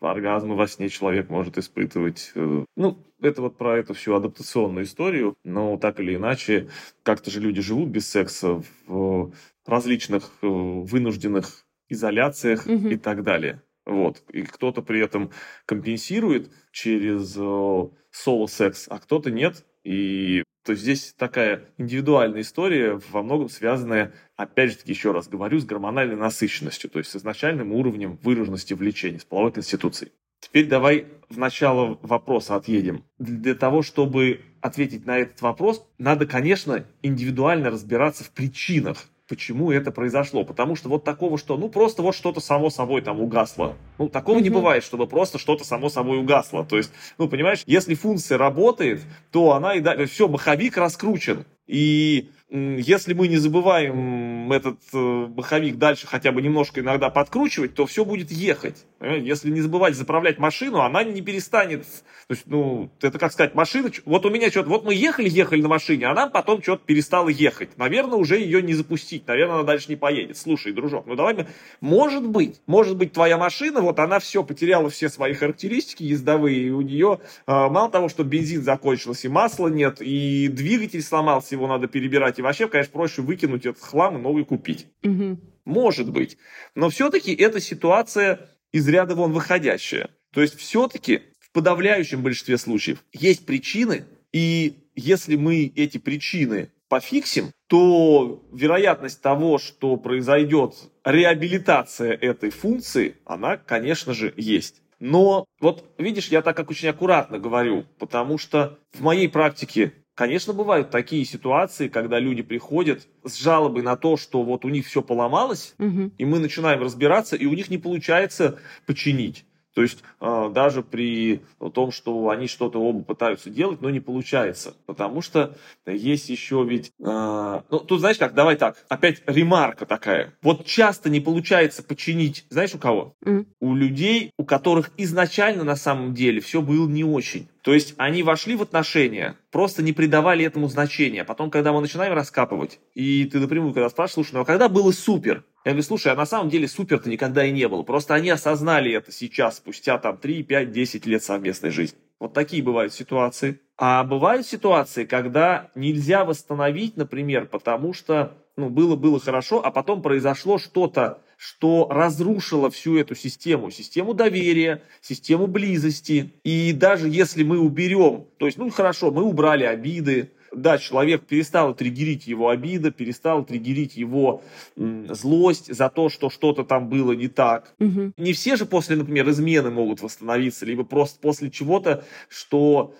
Оргазмы 0.01 0.55
во 0.55 0.67
сне 0.67 0.89
человек 0.89 1.29
может 1.29 1.57
испытывать. 1.57 2.33
э, 2.35 2.65
Ну, 2.75 2.97
это 3.21 3.41
вот 3.41 3.57
про 3.57 3.77
эту 3.77 3.93
всю 3.93 4.15
адаптационную 4.15 4.83
историю, 4.83 5.35
но 5.45 5.77
так 5.77 6.01
или 6.01 6.15
иначе, 6.15 6.67
как-то 7.03 7.31
же 7.31 7.39
люди 7.39 7.61
живут 7.61 7.87
без 7.87 8.09
секса 8.09 8.61
в 8.85 9.31
различных 9.69 10.23
э, 10.41 10.47
вынужденных 10.47 11.65
изоляциях 11.87 12.65
Мгм. 12.65 12.89
и 12.89 12.97
так 12.97 13.23
далее. 13.23 13.61
Вот. 13.85 14.23
И 14.31 14.43
кто-то 14.43 14.81
при 14.81 14.99
этом 15.01 15.31
компенсирует 15.65 16.51
через 16.71 17.35
э, 17.37 17.89
соло-секс, 18.11 18.87
а 18.89 18.99
кто-то 18.99 19.31
нет. 19.31 19.65
И 19.83 20.43
То 20.65 20.73
есть 20.73 20.83
здесь 20.83 21.13
такая 21.17 21.69
индивидуальная 21.77 22.41
история, 22.41 22.99
во 23.11 23.23
многом 23.23 23.49
связанная, 23.49 24.13
опять 24.35 24.71
же 24.71 24.77
таки, 24.77 24.91
еще 24.91 25.11
раз 25.11 25.27
говорю, 25.27 25.57
с 25.59 25.65
гормональной 25.65 26.15
насыщенностью, 26.17 26.89
то 26.89 26.99
есть 26.99 27.09
с 27.11 27.15
изначальным 27.15 27.71
уровнем 27.71 28.19
выраженности 28.21 28.73
влечения, 28.73 29.19
с 29.19 29.25
половой 29.25 29.51
конституцией. 29.53 30.11
Теперь 30.41 30.67
давай 30.67 31.07
в 31.29 31.37
начало 31.37 31.97
вопроса 32.01 32.55
отъедем. 32.55 33.03
Для 33.17 33.55
того, 33.55 33.81
чтобы 33.81 34.41
ответить 34.61 35.05
на 35.05 35.17
этот 35.17 35.41
вопрос, 35.41 35.87
надо, 35.97 36.25
конечно, 36.27 36.85
индивидуально 37.01 37.71
разбираться 37.71 38.23
в 38.23 38.31
причинах 38.31 39.05
почему 39.29 39.71
это 39.71 39.91
произошло. 39.91 40.43
Потому 40.43 40.75
что 40.75 40.89
вот 40.89 41.03
такого, 41.05 41.37
что 41.37 41.55
ну 41.55 41.69
просто 41.69 42.01
вот 42.01 42.15
что-то 42.15 42.41
само 42.41 42.69
собой 42.69 43.01
там 43.01 43.21
угасло. 43.21 43.77
Ну, 43.97 44.09
такого 44.09 44.39
mm-hmm. 44.39 44.43
не 44.43 44.49
бывает, 44.49 44.83
чтобы 44.83 45.07
просто 45.07 45.37
что-то 45.37 45.63
само 45.63 45.89
собой 45.89 46.17
угасло. 46.17 46.65
То 46.65 46.75
есть, 46.75 46.91
ну, 47.17 47.29
понимаешь, 47.29 47.63
если 47.65 47.93
функция 47.93 48.37
работает, 48.37 49.01
то 49.31 49.53
она 49.53 49.75
и 49.75 49.79
дальше, 49.79 50.07
все, 50.07 50.27
маховик 50.27 50.75
раскручен. 50.75 51.45
И 51.67 52.31
если 52.51 53.13
мы 53.13 53.27
не 53.27 53.37
забываем 53.37 54.51
этот 54.51 54.79
э, 54.91 54.97
маховик 54.97 55.77
дальше 55.77 56.07
хотя 56.07 56.31
бы 56.31 56.41
немножко 56.41 56.81
иногда 56.81 57.11
подкручивать, 57.11 57.75
то 57.75 57.85
все 57.85 58.03
будет 58.03 58.31
ехать. 58.31 58.85
Если 58.99 59.51
не 59.51 59.61
забывать 59.61 59.95
заправлять 59.95 60.39
машину, 60.39 60.79
она 60.79 61.03
не 61.03 61.21
перестанет. 61.21 61.83
То 62.27 62.33
есть, 62.33 62.43
ну, 62.47 62.89
это 63.01 63.19
как 63.19 63.31
сказать, 63.31 63.53
машина. 63.53 63.91
Вот 64.05 64.25
у 64.25 64.31
меня 64.31 64.49
что-то. 64.49 64.69
Вот 64.69 64.83
мы 64.83 64.95
ехали, 64.95 65.29
ехали 65.29 65.61
на 65.61 65.67
машине, 65.67 66.07
а 66.07 66.15
нам 66.15 66.31
потом 66.31 66.61
что-то 66.63 66.83
перестало 66.85 67.29
ехать. 67.29 67.77
Наверное, 67.77 68.17
уже 68.17 68.39
ее 68.39 68.63
не 68.63 68.73
запустить. 68.73 69.27
Наверное, 69.27 69.55
она 69.55 69.63
дальше 69.63 69.85
не 69.89 69.95
поедет. 69.95 70.35
Слушай, 70.35 70.73
дружок, 70.73 71.05
ну 71.05 71.15
давай 71.15 71.35
мы. 71.35 71.47
Может 71.81 72.27
быть, 72.27 72.61
может 72.65 72.97
быть, 72.97 73.13
твоя 73.13 73.37
машина, 73.37 73.81
вот 73.81 73.99
она 73.99 74.19
все 74.19 74.43
потеряла 74.43 74.89
все 74.89 75.09
свои 75.09 75.33
характеристики 75.33 76.03
ездовые, 76.03 76.59
и 76.59 76.69
у 76.71 76.81
нее 76.81 77.19
а, 77.45 77.69
мало 77.69 77.91
того, 77.91 78.09
что 78.09 78.23
бензин 78.23 78.63
закончился, 78.63 79.27
и 79.27 79.29
масла 79.29 79.67
нет, 79.67 79.97
и 80.01 80.47
двигатель 80.47 81.01
сломался, 81.01 81.55
его 81.55 81.67
надо 81.67 81.87
перебирать 81.87 82.38
и 82.39 82.41
вообще, 82.41 82.69
конечно, 82.69 82.93
проще 82.93 83.21
выкинуть 83.21 83.65
этот 83.65 83.83
хлам 83.83 84.17
и 84.17 84.21
новый 84.21 84.45
купить. 84.45 84.87
Угу. 85.03 85.37
Может 85.65 86.09
быть. 86.09 86.37
Но 86.73 86.89
все-таки 86.89 87.35
эта 87.35 87.59
ситуация 87.59 88.55
из 88.71 88.87
ряда 88.87 89.13
вон 89.13 89.33
выходящая. 89.33 90.09
То 90.31 90.41
есть 90.41 90.57
все-таки 90.57 91.21
в 91.41 91.51
подавляющем 91.51 92.23
большинстве 92.23 92.57
случаев 92.57 93.03
есть 93.11 93.45
причины, 93.45 94.05
и 94.31 94.85
если 94.95 95.35
мы 95.35 95.65
эти 95.75 95.97
причины 95.97 96.71
пофиксим, 96.87 97.51
то 97.67 98.41
вероятность 98.53 99.21
того, 99.21 99.57
что 99.57 99.97
произойдет 99.97 100.75
реабилитация 101.03 102.13
этой 102.13 102.51
функции, 102.51 103.17
она, 103.25 103.57
конечно 103.57 104.13
же, 104.13 104.33
есть. 104.37 104.81
Но 104.99 105.45
вот 105.59 105.93
видишь, 105.97 106.29
я 106.29 106.41
так 106.41 106.55
как 106.55 106.69
очень 106.69 106.87
аккуратно 106.87 107.37
говорю, 107.37 107.85
потому 107.97 108.37
что 108.37 108.79
в 108.93 109.01
моей 109.01 109.27
практике 109.27 109.93
Конечно, 110.19 110.51
бывают 110.51 110.89
такие 110.89 111.23
ситуации, 111.23 111.87
когда 111.87 112.19
люди 112.19 112.41
приходят 112.41 113.07
с 113.23 113.37
жалобой 113.37 113.83
на 113.83 113.95
то, 113.95 114.17
что 114.17 114.43
вот 114.43 114.65
у 114.65 114.67
них 114.67 114.85
все 114.85 115.01
поломалось, 115.01 115.75
угу. 115.79 116.11
и 116.17 116.25
мы 116.25 116.39
начинаем 116.39 116.81
разбираться, 116.81 117.37
и 117.37 117.45
у 117.45 117.53
них 117.53 117.69
не 117.69 117.77
получается 117.77 118.59
починить. 118.85 119.45
То 119.73 119.81
есть 119.81 120.03
э, 120.19 120.49
даже 120.53 120.83
при 120.83 121.41
том, 121.73 121.93
что 121.93 122.27
они 122.27 122.47
что-то 122.47 122.81
оба 122.81 123.01
пытаются 123.01 123.49
делать, 123.49 123.79
но 123.79 123.89
не 123.89 124.01
получается. 124.01 124.73
Потому 124.85 125.21
что 125.21 125.55
есть 125.85 126.27
еще 126.27 126.65
ведь... 126.67 126.91
Э, 126.99 127.61
ну, 127.71 127.79
тут 127.79 128.01
знаешь 128.01 128.17
как, 128.17 128.33
давай 128.33 128.57
так, 128.57 128.75
опять 128.89 129.21
ремарка 129.25 129.85
такая. 129.85 130.33
Вот 130.41 130.65
часто 130.65 131.09
не 131.09 131.21
получается 131.21 131.81
починить, 131.81 132.45
знаешь, 132.49 132.75
у 132.75 132.77
кого? 132.77 133.15
Mm. 133.23 133.45
У 133.61 133.73
людей, 133.73 134.31
у 134.37 134.43
которых 134.43 134.91
изначально 134.97 135.63
на 135.63 135.77
самом 135.77 136.13
деле 136.13 136.41
все 136.41 136.61
было 136.61 136.85
не 136.85 137.05
очень. 137.05 137.47
То 137.61 137.73
есть 137.73 137.93
они 137.97 138.23
вошли 138.23 138.55
в 138.55 138.61
отношения, 138.61 139.37
просто 139.51 139.83
не 139.83 139.93
придавали 139.93 140.45
этому 140.45 140.67
значения. 140.67 141.23
Потом, 141.25 141.51
когда 141.51 141.73
мы 141.73 141.81
начинаем 141.81 142.13
раскапывать, 142.13 142.79
и 142.93 143.25
ты 143.25 143.39
напрямую 143.39 143.73
когда 143.73 143.89
спрашиваешь, 143.89 144.27
слушай, 144.27 144.33
ну 144.35 144.41
а 144.41 144.45
когда 144.45 144.69
было 144.69 144.91
супер? 144.91 145.43
Я 145.65 145.71
говорю, 145.71 145.83
слушай, 145.83 146.11
а 146.11 146.15
на 146.15 146.25
самом 146.25 146.49
деле 146.49 146.67
супер-то 146.67 147.09
никогда 147.09 147.45
и 147.45 147.51
не 147.51 147.67
было. 147.67 147.83
Просто 147.83 148.13
они 148.13 148.29
осознали 148.29 148.93
это 148.93 149.11
сейчас, 149.11 149.57
спустя 149.57 149.97
там 149.97 150.17
3, 150.17 150.43
5, 150.43 150.71
10 150.71 151.05
лет 151.05 151.21
совместной 151.21 151.71
жизни. 151.71 151.99
Вот 152.19 152.33
такие 152.33 152.63
бывают 152.63 152.93
ситуации. 152.93 153.59
А 153.77 154.03
бывают 154.03 154.45
ситуации, 154.45 155.05
когда 155.05 155.71
нельзя 155.75 156.25
восстановить, 156.25 156.97
например, 156.97 157.45
потому 157.45 157.93
что 157.93 158.37
ну, 158.59 158.69
было-было 158.69 159.19
хорошо, 159.19 159.65
а 159.65 159.71
потом 159.71 160.01
произошло 160.01 160.57
что-то, 160.57 161.21
что 161.37 161.87
разрушило 161.89 162.69
всю 162.69 162.97
эту 162.97 163.15
систему, 163.15 163.71
систему 163.71 164.13
доверия, 164.13 164.83
систему 165.01 165.47
близости. 165.47 166.33
И 166.43 166.73
даже 166.73 167.07
если 167.07 167.43
мы 167.43 167.59
уберем, 167.59 168.25
то 168.37 168.45
есть, 168.45 168.57
ну 168.57 168.69
хорошо, 168.69 169.11
мы 169.11 169.23
убрали 169.23 169.63
обиды, 169.63 170.31
да, 170.51 170.77
человек 170.77 171.25
перестал 171.25 171.73
триггерить 171.75 172.27
его 172.27 172.49
обида, 172.49 172.91
перестал 172.91 173.45
триггерить 173.45 173.95
его 173.95 174.41
злость 174.75 175.73
за 175.73 175.89
то, 175.89 176.09
что 176.09 176.29
что-то 176.29 176.63
там 176.63 176.89
было 176.89 177.13
не 177.13 177.27
так. 177.27 177.73
Угу. 177.79 178.13
Не 178.17 178.33
все 178.33 178.55
же 178.55 178.65
после, 178.65 178.95
например, 178.95 179.29
измены 179.29 179.69
могут 179.69 180.01
восстановиться, 180.01 180.65
либо 180.65 180.83
просто 180.83 181.19
после 181.19 181.51
чего-то, 181.51 182.03
что 182.27 182.95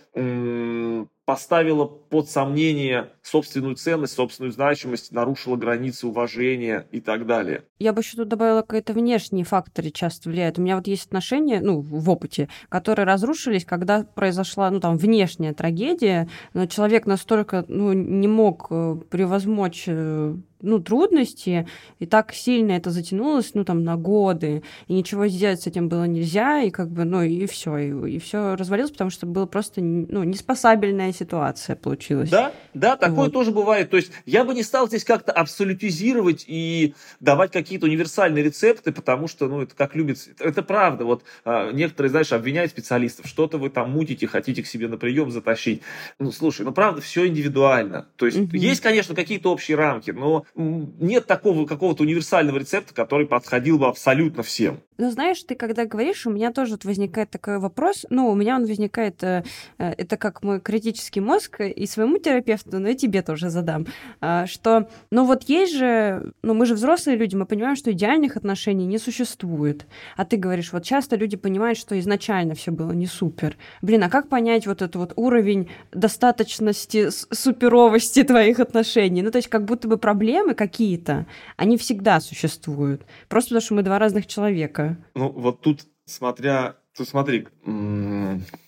поставила 1.30 1.86
под 1.86 2.28
сомнение 2.28 3.12
собственную 3.22 3.76
ценность, 3.76 4.16
собственную 4.16 4.52
значимость, 4.52 5.12
нарушила 5.12 5.58
границы 5.58 6.08
уважения 6.08 6.88
и 6.92 7.02
так 7.02 7.28
далее. 7.28 7.66
Я 7.78 7.94
бы 7.94 8.02
еще 8.02 8.18
тут 8.18 8.30
добавила, 8.30 8.64
какие-то 8.64 8.94
внешние 8.94 9.46
факторы 9.46 9.92
часто 9.92 10.30
влияют. 10.30 10.58
У 10.58 10.64
меня 10.64 10.76
вот 10.76 10.88
есть 10.88 11.06
отношения, 11.06 11.62
ну, 11.62 11.82
в 11.82 12.10
опыте, 12.10 12.50
которые 12.68 13.06
разрушились, 13.06 13.64
когда 13.64 14.06
произошла, 14.06 14.72
ну, 14.72 14.80
там, 14.80 14.98
внешняя 14.98 15.54
трагедия, 15.54 16.28
но 16.56 16.66
человек 16.66 17.06
настолько, 17.06 17.64
ну, 17.68 17.94
не 17.94 18.28
мог 18.28 18.66
э, 18.72 18.96
превозмочь 19.12 19.84
э, 19.86 20.36
ну, 20.62 20.80
трудности, 20.80 21.68
и 22.00 22.06
так 22.06 22.34
сильно 22.34 22.74
это 22.74 22.90
затянулось, 22.90 23.52
ну, 23.54 23.64
там, 23.64 23.84
на 23.84 23.96
годы, 23.96 24.64
и 24.88 24.94
ничего 24.94 25.28
сделать 25.28 25.62
с 25.62 25.68
этим 25.68 25.90
было 25.90 26.06
нельзя, 26.06 26.62
и 26.62 26.70
как 26.70 26.90
бы, 26.90 27.06
ну, 27.06 27.22
и 27.22 27.46
все, 27.46 27.78
и, 27.78 28.16
и 28.16 28.20
все 28.20 28.56
развалилось, 28.56 28.92
потому 28.92 29.10
что 29.10 29.26
было 29.26 29.46
просто, 29.46 29.82
ну, 29.82 30.24
неспосабельная 30.24 31.14
ситуация 31.14 31.76
получилась. 31.76 32.30
Да, 32.30 32.52
да, 32.74 32.98
такое 32.98 33.26
вот. 33.26 33.34
тоже 33.34 33.52
бывает. 33.52 33.90
То 33.90 33.98
есть 33.98 34.12
я 34.26 34.44
бы 34.44 34.54
не 34.54 34.64
стал 34.64 34.88
здесь 34.88 35.04
как-то 35.04 35.32
абсолютизировать 35.32 36.46
и 36.48 36.94
давать 37.20 37.52
какие-то 37.52 37.86
универсальные 37.86 38.44
рецепты, 38.44 38.92
потому 38.92 39.28
что, 39.28 39.48
ну, 39.48 39.62
это 39.62 39.76
как 39.76 39.96
любит... 39.96 40.18
Это 40.40 40.62
правда. 40.64 41.06
Вот 41.06 41.24
а, 41.46 41.72
некоторые, 41.72 42.10
знаешь, 42.10 42.32
обвиняют 42.32 42.72
специалистов, 42.72 43.28
что-то 43.28 43.58
вы 43.58 43.70
там 43.70 43.92
мутите, 43.92 44.28
хотите 44.28 44.64
к 44.64 44.68
себе 44.68 44.88
на 44.88 44.98
прием 44.98 45.32
затащить. 45.32 45.82
Ну, 46.20 46.32
слушай, 46.32 46.66
ну, 46.66 46.72
правда, 46.72 47.02
все 47.02 47.28
индивидуально. 47.28 48.08
То 48.18 48.26
есть 48.26 48.38
угу. 48.38 48.56
есть, 48.56 48.82
конечно, 48.82 49.16
какие-то 49.16 49.52
общие 49.52 49.78
рамки, 49.78 50.12
но 50.12 50.46
нет 50.56 51.28
такого 51.28 51.66
какого-то 51.66 52.04
универсального 52.04 52.58
рецепта, 52.58 52.94
который 52.94 53.28
подходил 53.28 53.78
бы 53.78 53.88
абсолютно 53.88 54.44
всем. 54.44 54.80
Ну, 55.00 55.10
знаешь, 55.12 55.42
ты 55.44 55.56
когда 55.56 55.86
говоришь, 55.86 56.28
у 56.28 56.30
меня 56.30 56.52
тоже 56.52 56.72
вот 56.72 56.84
возникает 56.84 57.30
такой 57.30 57.58
вопрос. 57.58 58.06
Ну, 58.10 58.30
у 58.30 58.36
меня 58.36 58.58
он 58.58 58.66
возникает, 58.66 59.24
э, 59.24 59.46
э, 59.78 59.94
это 59.98 60.18
как 60.18 60.44
мой 60.44 60.60
критический 60.60 61.22
мозг, 61.22 61.62
и 61.62 61.86
своему 61.86 62.18
терапевту, 62.18 62.80
но 62.80 62.90
и 62.90 62.96
тебе 62.96 63.22
тоже 63.22 63.50
задам, 63.50 63.86
э, 64.20 64.46
что, 64.46 64.90
ну 65.10 65.24
вот 65.24 65.44
есть 65.44 65.74
же, 65.74 66.34
ну 66.44 66.54
мы 66.54 66.66
же 66.66 66.74
взрослые 66.74 67.18
люди, 67.18 67.38
мы 67.38 67.46
понимаем, 67.46 67.78
что 67.78 67.94
идеальных 67.94 68.36
отношений 68.36 68.86
не 68.86 68.98
существует. 68.98 69.86
А 70.18 70.26
ты 70.26 70.36
говоришь, 70.36 70.74
вот 70.74 70.84
часто 70.84 71.16
люди 71.16 71.38
понимают, 71.38 71.78
что 71.78 71.98
изначально 71.98 72.54
все 72.56 72.72
было 72.72 72.92
не 72.92 73.08
супер. 73.08 73.56
Блин, 73.82 74.04
а 74.04 74.10
как 74.10 74.28
понять 74.28 74.68
вот 74.68 74.82
этот 74.82 74.98
вот 74.98 75.14
уровень 75.16 75.70
достаточности, 75.94 77.10
суперовости 77.10 78.24
твоих 78.24 78.60
отношений? 78.60 79.22
Ну, 79.22 79.32
то 79.32 79.38
есть 79.38 79.48
как 79.48 79.64
будто 79.64 79.88
бы 79.88 79.98
проблемы 80.40 80.56
какие-то, 80.56 81.26
они 81.58 81.78
всегда 81.78 82.20
существуют. 82.20 83.06
Просто 83.28 83.50
потому, 83.50 83.62
что 83.62 83.74
мы 83.76 83.84
два 83.84 84.00
разных 84.00 84.28
человека. 84.28 84.98
Ну, 85.16 85.30
вот 85.30 85.62
тут, 85.62 85.82
смотря... 86.06 86.76
Тут 86.98 87.08
смотри, 87.08 87.48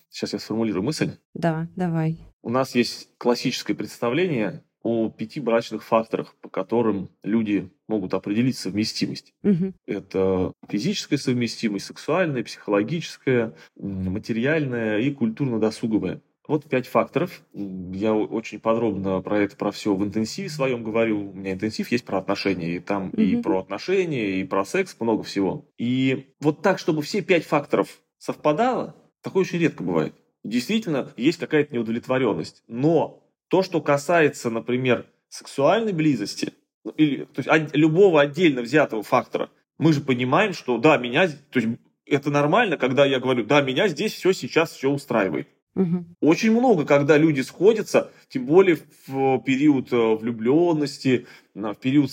сейчас 0.10 0.34
я 0.34 0.40
сформулирую 0.40 0.84
мысль. 0.84 1.12
Да, 1.34 1.68
давай. 1.76 2.20
У 2.44 2.50
нас 2.50 2.76
есть 2.76 3.10
классическое 3.18 3.76
представление 3.76 4.64
о 4.84 5.10
пяти 5.10 5.40
брачных 5.40 5.84
факторах, 5.84 6.36
по 6.42 6.50
которым 6.50 7.10
люди 7.24 7.70
могут 7.88 8.14
определить 8.14 8.58
совместимость. 8.58 9.34
Угу. 9.44 9.74
Это 9.86 10.54
физическая 10.70 11.20
совместимость, 11.20 11.86
сексуальная, 11.86 12.44
психологическая, 12.44 13.54
материальная 13.76 15.00
и 15.00 15.12
культурно-досуговая. 15.12 16.22
Вот 16.52 16.66
пять 16.66 16.86
факторов. 16.86 17.44
Я 17.54 18.14
очень 18.14 18.60
подробно 18.60 19.22
про 19.22 19.40
это, 19.40 19.56
про 19.56 19.72
все 19.72 19.96
в 19.96 20.04
интенсиве 20.04 20.50
своем 20.50 20.84
говорю. 20.84 21.30
У 21.30 21.34
меня 21.34 21.54
интенсив 21.54 21.90
есть 21.94 22.04
про 22.04 22.18
отношения. 22.18 22.76
И 22.76 22.80
там 22.80 23.08
mm 23.12 23.24
и 23.24 23.42
про 23.42 23.60
отношения, 23.60 24.42
и 24.42 24.44
про 24.44 24.66
секс, 24.66 24.98
много 25.00 25.24
всего. 25.24 25.66
И 25.78 26.34
вот 26.42 26.62
так, 26.62 26.78
чтобы 26.78 27.04
все 27.04 27.22
пять 27.22 27.46
факторов 27.46 28.02
совпадало, 28.18 28.98
такое 29.22 29.44
очень 29.44 29.60
редко 29.60 29.82
бывает. 29.82 30.14
Действительно, 30.44 31.14
есть 31.16 31.40
какая-то 31.40 31.74
неудовлетворенность. 31.74 32.64
Но 32.68 33.24
то, 33.48 33.64
что 33.64 33.80
касается, 33.80 34.50
например, 34.50 35.06
сексуальной 35.30 35.94
близости, 35.94 36.52
ну, 36.84 36.92
или 36.98 37.24
то 37.34 37.44
есть, 37.44 37.74
любого 37.74 38.20
отдельно 38.20 38.62
взятого 38.62 39.04
фактора, 39.04 39.52
мы 39.78 39.94
же 39.94 40.02
понимаем, 40.02 40.52
что 40.52 40.78
да, 40.80 40.98
меня, 40.98 41.30
то 41.30 41.60
есть 41.62 41.80
это 42.06 42.30
нормально, 42.30 42.76
когда 42.76 43.06
я 43.06 43.22
говорю, 43.22 43.46
да, 43.46 43.62
меня 43.62 43.88
здесь 43.88 44.12
все 44.12 44.34
сейчас 44.34 44.74
все 44.74 44.90
устраивает. 44.90 45.48
Угу. 45.76 46.06
Очень 46.22 46.52
много, 46.52 46.86
когда 46.86 47.18
люди 47.18 47.42
сходятся, 47.42 48.12
тем 48.28 48.46
более 48.46 48.78
в 49.08 49.40
период 49.40 49.92
э, 49.94 50.16
влюбленности, 50.16 51.28
в 51.54 51.76
период 51.76 52.12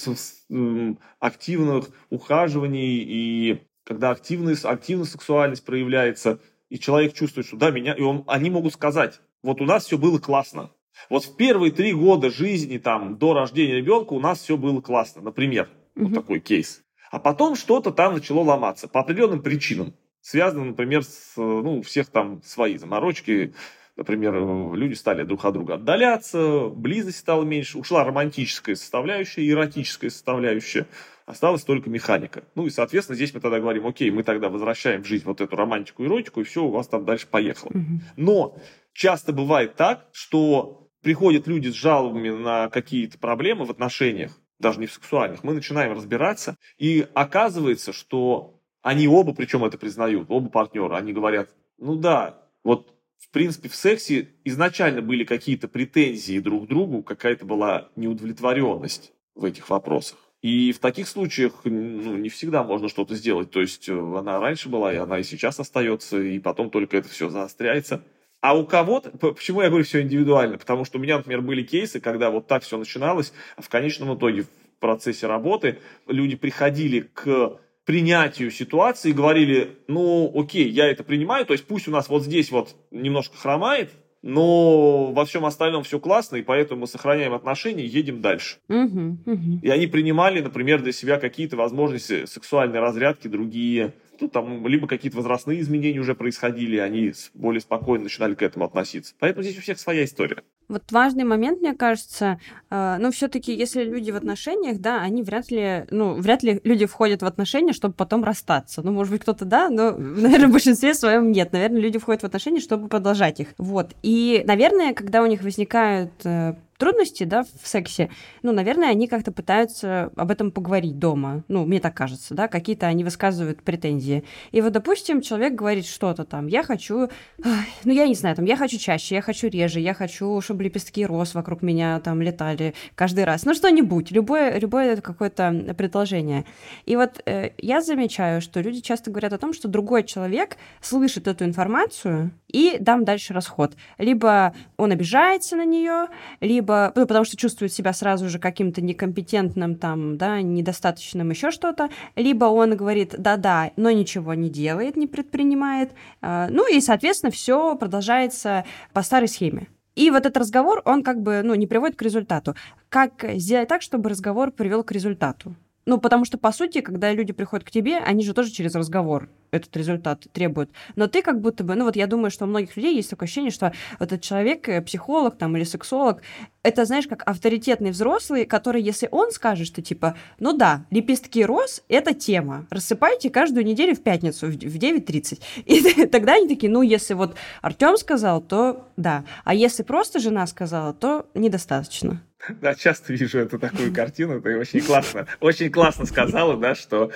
активных 1.19 1.91
ухаживаний 2.11 3.03
и 3.03 3.63
когда 3.85 4.11
активная, 4.11 4.57
активная 4.63 5.07
сексуальность 5.07 5.65
проявляется, 5.65 6.41
и 6.69 6.79
человек 6.79 7.15
чувствует, 7.15 7.47
что 7.47 7.57
да, 7.57 7.71
меня, 7.71 7.95
и 7.95 8.03
он, 8.03 8.23
они 8.27 8.51
могут 8.51 8.75
сказать, 8.75 9.21
вот 9.43 9.63
у 9.63 9.65
нас 9.65 9.87
все 9.87 9.97
было 9.97 10.19
классно. 10.19 10.71
Вот 11.09 11.25
в 11.25 11.37
первые 11.37 11.73
три 11.73 11.95
года 11.95 12.31
жизни, 12.31 12.77
там, 12.79 13.17
до 13.17 13.33
рождения 13.33 13.77
ребенка 13.77 14.13
у 14.13 14.21
нас 14.21 14.41
все 14.41 14.57
было 14.57 14.81
классно, 14.81 15.23
например, 15.23 15.71
угу. 15.97 16.07
вот 16.07 16.15
такой 16.15 16.41
кейс. 16.41 16.83
А 17.11 17.19
потом 17.19 17.57
что-то 17.57 17.91
там 17.91 18.15
начало 18.15 18.41
ломаться 18.41 18.89
по 18.89 19.01
определенным 19.01 19.43
причинам. 19.43 19.95
Связано, 20.29 20.67
например, 20.67 21.05
с, 21.05 21.33
ну, 21.39 21.79
у 21.79 21.81
всех 21.83 22.09
там 22.09 22.43
свои 22.43 22.77
заморочки. 22.77 23.55
Например, 23.97 24.35
люди 24.75 24.93
стали 24.93 25.23
друг 25.23 25.43
от 25.47 25.55
друга 25.55 25.77
отдаляться, 25.77 26.69
близость 26.69 27.17
стала 27.17 27.45
меньше, 27.45 27.79
ушла 27.79 28.05
романтическая 28.05 28.75
составляющая, 28.75 29.49
эротическая 29.49 30.11
составляющая, 30.11 30.87
осталась 31.25 31.63
только 31.63 31.89
механика. 31.89 32.45
Ну 32.57 32.67
и, 32.67 32.71
соответственно, 32.71 33.17
здесь 33.17 33.33
мы 33.33 33.41
тогда 33.41 33.59
говорим, 33.59 33.87
окей, 33.87 34.11
мы 34.11 34.23
тогда 34.23 34.51
возвращаем 34.51 35.03
в 35.03 35.07
жизнь 35.07 35.25
вот 35.25 35.41
эту 35.41 35.57
романтику, 35.57 36.05
эротику, 36.05 36.43
и 36.43 36.45
все, 36.45 36.63
у 36.63 36.71
вас 36.71 36.89
там 36.89 37.07
дальше 37.07 37.27
поехало. 37.27 37.73
Но 38.17 38.59
часто 38.93 39.33
бывает 39.33 39.77
так, 39.77 40.09
что 40.13 40.91
приходят 41.01 41.47
люди 41.47 41.69
с 41.69 41.75
жалобами 41.75 42.29
на 42.29 42.69
какие-то 42.69 43.17
проблемы 43.19 43.65
в 43.65 43.71
отношениях, 43.71 44.39
даже 44.59 44.79
не 44.79 44.87
в 44.87 44.93
сексуальных, 44.93 45.43
мы 45.43 45.55
начинаем 45.55 45.95
разбираться, 45.95 46.59
и 46.77 47.07
оказывается, 47.15 47.95
что 47.95 48.58
они 48.83 49.09
оба, 49.09 49.35
причем 49.35 49.65
это 49.65 49.79
признают, 49.79 50.27
оба 50.31 50.49
партнера, 50.49 50.97
они 50.97 51.13
говорят, 51.13 51.51
ну 51.79 51.97
да, 51.97 52.43
вот 52.65 52.95
в 53.19 53.31
принципе 53.31 53.69
в 53.69 53.75
сексе 53.75 54.29
изначально 54.45 55.03
были 55.03 55.25
какие-то 55.25 55.69
претензии 55.69 56.39
друг 56.39 56.67
к 56.67 56.69
другу, 56.69 57.03
какая-то 57.03 57.45
была 57.45 57.89
неудовлетворенность 57.97 59.13
в 59.35 59.45
этих 59.45 59.69
вопросах. 59.71 60.19
И 60.41 60.73
в 60.73 60.79
таких 60.79 61.09
случаях 61.09 61.63
ну, 61.65 62.17
не 62.17 62.29
всегда 62.29 62.63
можно 62.63 62.89
что-то 62.89 63.17
сделать. 63.17 63.51
То 63.51 63.61
есть 63.61 63.89
э, 63.89 63.93
она 63.93 64.39
раньше 64.39 64.69
была, 64.69 64.93
и 64.93 64.97
она 64.97 65.19
и 65.19 65.25
сейчас 65.25 65.59
остается, 65.59 66.21
и 66.21 66.39
потом 66.39 66.71
только 66.71 66.97
это 66.97 67.09
все 67.09 67.29
заостряется. 67.29 68.05
А 68.41 68.57
у 68.57 68.65
кого-то, 68.65 69.11
почему 69.11 69.63
я 69.63 69.69
говорю 69.69 69.85
все 69.85 70.01
индивидуально? 70.01 70.59
Потому 70.59 70.85
что 70.85 70.99
у 70.99 71.01
меня, 71.01 71.17
например, 71.17 71.43
были 71.43 71.65
кейсы, 71.65 71.99
когда 71.99 72.31
вот 72.31 72.47
так 72.47 72.63
все 72.63 72.79
начиналось, 72.79 73.33
а 73.57 73.63
в 73.63 73.69
конечном 73.69 74.17
итоге 74.17 74.43
в 74.43 74.49
процессе 74.79 75.27
работы 75.27 75.81
люди 76.07 76.37
приходили 76.37 77.01
к 77.01 77.59
принятию 77.89 78.51
ситуации 78.51 79.13
говорили, 79.13 79.79
ну, 79.87 80.31
окей, 80.39 80.69
я 80.69 80.91
это 80.91 81.03
принимаю, 81.03 81.47
то 81.47 81.55
есть 81.55 81.65
пусть 81.65 81.89
у 81.89 81.91
нас 81.91 82.11
вот 82.11 82.23
здесь 82.23 82.51
вот 82.51 82.77
немножко 82.91 83.39
хромает, 83.39 83.93
но 84.21 85.11
во 85.11 85.25
всем 85.25 85.47
остальном 85.47 85.85
все 85.85 85.99
классно, 85.99 86.37
и 86.37 86.43
поэтому 86.43 86.83
мы 86.83 86.87
сохраняем 86.87 87.33
отношения 87.33 87.85
и 87.85 87.89
едем 87.89 88.21
дальше. 88.21 88.59
Угу, 88.69 89.19
угу. 89.25 89.61
И 89.63 89.71
они 89.71 89.87
принимали, 89.87 90.43
например, 90.43 90.83
для 90.83 90.93
себя 90.93 91.19
какие-то 91.19 91.57
возможности 91.57 92.27
сексуальной 92.27 92.79
разрядки, 92.79 93.27
другие 93.27 93.95
ну, 94.21 94.29
там, 94.29 94.67
либо 94.67 94.87
какие-то 94.87 95.17
возрастные 95.17 95.61
изменения 95.61 96.01
уже 96.01 96.15
происходили, 96.15 96.77
они 96.77 97.15
более 97.33 97.63
спокойно 97.63 98.05
начинали 98.05 98.35
к 98.35 98.43
этому 98.43 98.67
относиться. 98.67 99.15
Поэтому 99.19 99.45
здесь 99.45 99.57
у 99.57 99.63
всех 99.63 99.79
своя 99.79 100.05
история. 100.05 100.43
Вот 100.69 100.83
важный 100.93 101.25
момент, 101.25 101.61
мне 101.61 101.75
кажется, 101.75 102.39
э, 102.71 102.97
ну, 103.01 103.11
все-таки, 103.11 103.55
если 103.55 103.85
люди 103.85 104.11
в 104.11 104.17
отношениях, 104.17 104.79
да, 104.79 105.01
они 105.01 105.23
вряд 105.23 105.51
ли, 105.51 105.87
ну, 105.91 106.15
вряд 106.15 106.43
ли 106.43 106.61
люди 106.63 106.85
входят 106.85 107.23
в 107.23 107.27
отношения, 107.27 107.73
чтобы 107.73 107.95
потом 107.95 108.23
расстаться. 108.23 108.83
Ну, 108.83 108.93
может 108.93 109.13
быть, 109.13 109.23
кто-то 109.23 109.47
да, 109.47 109.71
но, 109.71 109.93
наверное, 109.97 110.49
в 110.49 110.53
большинстве 110.53 110.93
своем 110.95 111.33
нет. 111.33 111.53
Наверное, 111.53 111.81
люди 111.81 111.99
входят 111.99 112.23
в 112.23 112.27
отношения, 112.27 112.61
чтобы 112.61 112.89
продолжать 112.89 113.41
их. 113.41 113.49
Вот. 113.57 113.93
И, 114.03 114.45
наверное, 114.47 114.93
когда 114.93 115.23
у 115.23 115.27
них 115.27 115.43
возникают 115.43 116.13
э, 116.25 116.55
трудности, 116.79 117.25
да, 117.25 117.45
в 117.61 117.67
сексе, 117.67 118.11
ну, 118.43 118.53
наверное, 118.53 118.91
они 118.91 119.09
как-то 119.09 119.33
пытаются 119.33 120.11
об 120.17 120.31
этом 120.31 120.51
поговорить 120.51 120.99
дома. 120.99 121.45
Ну, 121.49 121.67
мне 121.67 121.81
так 121.81 121.95
кажется, 121.95 122.35
да, 122.35 122.49
какие-то 122.49 122.87
они 122.87 123.05
высказывают 123.05 123.63
претензии. 123.63 124.25
И 124.53 124.61
вот, 124.61 124.73
допустим, 124.73 125.21
человек 125.21 125.55
говорит 125.55 125.87
что-то 125.87 126.25
там, 126.25 126.47
я 126.47 126.63
хочу, 126.63 127.09
ну, 127.39 127.93
я 127.93 128.07
не 128.07 128.15
знаю, 128.15 128.37
там, 128.37 128.45
я 128.45 128.57
хочу 128.57 128.79
чаще, 128.79 129.17
я 129.17 129.23
хочу 129.23 129.49
реже, 129.49 129.81
я 129.81 129.93
хочу, 129.93 130.41
чтобы 130.41 130.65
лепестки 130.65 131.05
роз 131.05 131.35
вокруг 131.35 131.63
меня 131.63 132.01
там 132.01 132.23
летали 132.23 132.75
каждый 132.95 133.25
раз. 133.25 133.45
Ну, 133.45 133.55
что-нибудь, 133.55 134.11
любое, 134.13 134.59
любое 134.59 134.97
какое-то 135.01 135.75
предложение. 135.77 136.45
И 136.87 136.97
вот 136.97 137.21
э, 137.27 137.51
я 137.59 137.81
замечаю, 137.83 138.41
что 138.41 138.61
люди 138.61 138.81
часто 138.81 139.11
говорят 139.11 139.33
о 139.33 139.39
том, 139.39 139.53
что 139.53 139.67
другой 139.69 140.05
человек 140.05 140.57
слышит 140.81 141.27
эту 141.27 141.45
информацию 141.45 142.31
и 142.49 142.77
дам 142.81 143.05
дальше 143.05 143.35
расход. 143.35 143.75
Либо 143.99 144.55
он 144.77 144.93
обижается 144.93 145.57
на 145.57 145.65
нее, 145.65 146.07
либо 146.41 146.68
либо, 146.69 146.93
ну, 146.95 147.07
потому 147.07 147.25
что 147.25 147.37
чувствует 147.37 147.73
себя 147.73 147.93
сразу 147.93 148.29
же 148.29 148.39
каким-то 148.39 148.83
некомпетентным, 148.83 149.77
там, 149.77 150.19
да, 150.19 150.43
недостаточным, 150.43 151.31
еще 151.31 151.51
что-то, 151.51 151.89
либо 152.15 152.45
он 152.45 152.77
говорит 152.77 153.15
да-да, 153.19 153.71
но 153.77 153.91
ничего 153.91 154.35
не 154.35 154.51
делает, 154.51 154.97
не 154.97 155.07
предпринимает, 155.07 155.93
а, 156.21 156.49
ну 156.51 156.71
и, 156.71 156.81
соответственно, 156.81 157.33
все 157.33 157.75
продолжается 157.77 158.65
по 158.93 159.03
старой 159.03 159.29
схеме. 159.29 159.69
И 159.95 160.11
вот 160.11 160.27
этот 160.27 160.37
разговор, 160.37 160.83
он 160.85 161.03
как 161.03 161.23
бы, 161.23 161.41
ну, 161.43 161.55
не 161.55 161.67
приводит 161.67 161.97
к 161.97 162.03
результату. 162.03 162.55
Как 162.89 163.25
сделать 163.35 163.69
так, 163.69 163.83
чтобы 163.83 164.11
разговор 164.11 164.53
привел 164.53 164.85
к 164.85 164.93
результату? 164.93 165.57
Ну, 165.89 165.97
потому 165.99 166.27
что, 166.27 166.37
по 166.37 166.53
сути, 166.53 166.83
когда 166.83 167.15
люди 167.15 167.33
приходят 167.33 167.67
к 167.67 167.71
тебе, 167.71 167.97
они 167.97 168.23
же 168.23 168.35
тоже 168.35 168.51
через 168.51 168.75
разговор 168.75 169.31
этот 169.51 169.75
результат 169.75 170.27
требуют. 170.35 170.71
Но 170.97 171.07
ты 171.07 171.23
как 171.23 171.41
будто 171.41 171.65
бы, 171.65 171.77
ну 171.77 171.87
вот 171.87 171.97
я 171.97 172.07
думаю, 172.07 172.31
что 172.31 172.45
у 172.45 172.49
многих 172.49 172.77
людей 172.77 172.95
есть 172.95 173.09
такое 173.09 173.27
ощущение, 173.27 173.51
что 173.51 173.73
этот 173.99 174.21
человек, 174.21 174.69
э, 174.69 174.83
психолог 174.83 175.39
там 175.39 175.57
или 175.57 175.65
сексолог, 175.65 176.21
это, 176.63 176.85
знаешь, 176.85 177.09
как 177.09 177.23
авторитетный 177.27 177.93
взрослый, 177.93 178.45
который, 178.45 178.83
если 178.83 179.09
он 179.11 179.31
скажет, 179.31 179.67
что 179.67 179.81
типа, 179.81 180.15
ну 180.39 180.53
да, 180.53 180.85
лепестки 180.91 181.43
роз— 181.43 181.83
это 181.89 182.13
тема, 182.13 182.67
рассыпайте 182.69 183.31
каждую 183.31 183.65
неделю 183.65 183.97
в 183.97 184.03
пятницу 184.03 184.49
в 184.49 184.57
9.30. 184.57 185.41
И 185.65 186.07
тогда 186.13 186.35
они 186.35 186.49
такие, 186.49 186.71
ну 186.71 186.83
если 186.83 187.15
вот 187.15 187.35
Артем 187.63 187.97
сказал, 187.97 188.43
то 188.43 188.91
да. 188.99 189.25
А 189.43 189.55
если 189.55 189.85
просто 189.85 190.19
жена 190.19 190.47
сказала, 190.47 190.93
то 190.93 191.25
недостаточно. 191.33 192.21
Да, 192.61 192.75
часто 192.75 193.13
вижу 193.13 193.39
эту 193.39 193.59
такую 193.59 193.93
картину, 193.93 194.41
ты 194.41 194.59
очень 194.59 194.81
классно, 194.81 195.27
очень 195.41 195.71
классно 195.71 196.07
сказала, 196.07 196.57
да, 196.57 196.75
что 196.75 197.11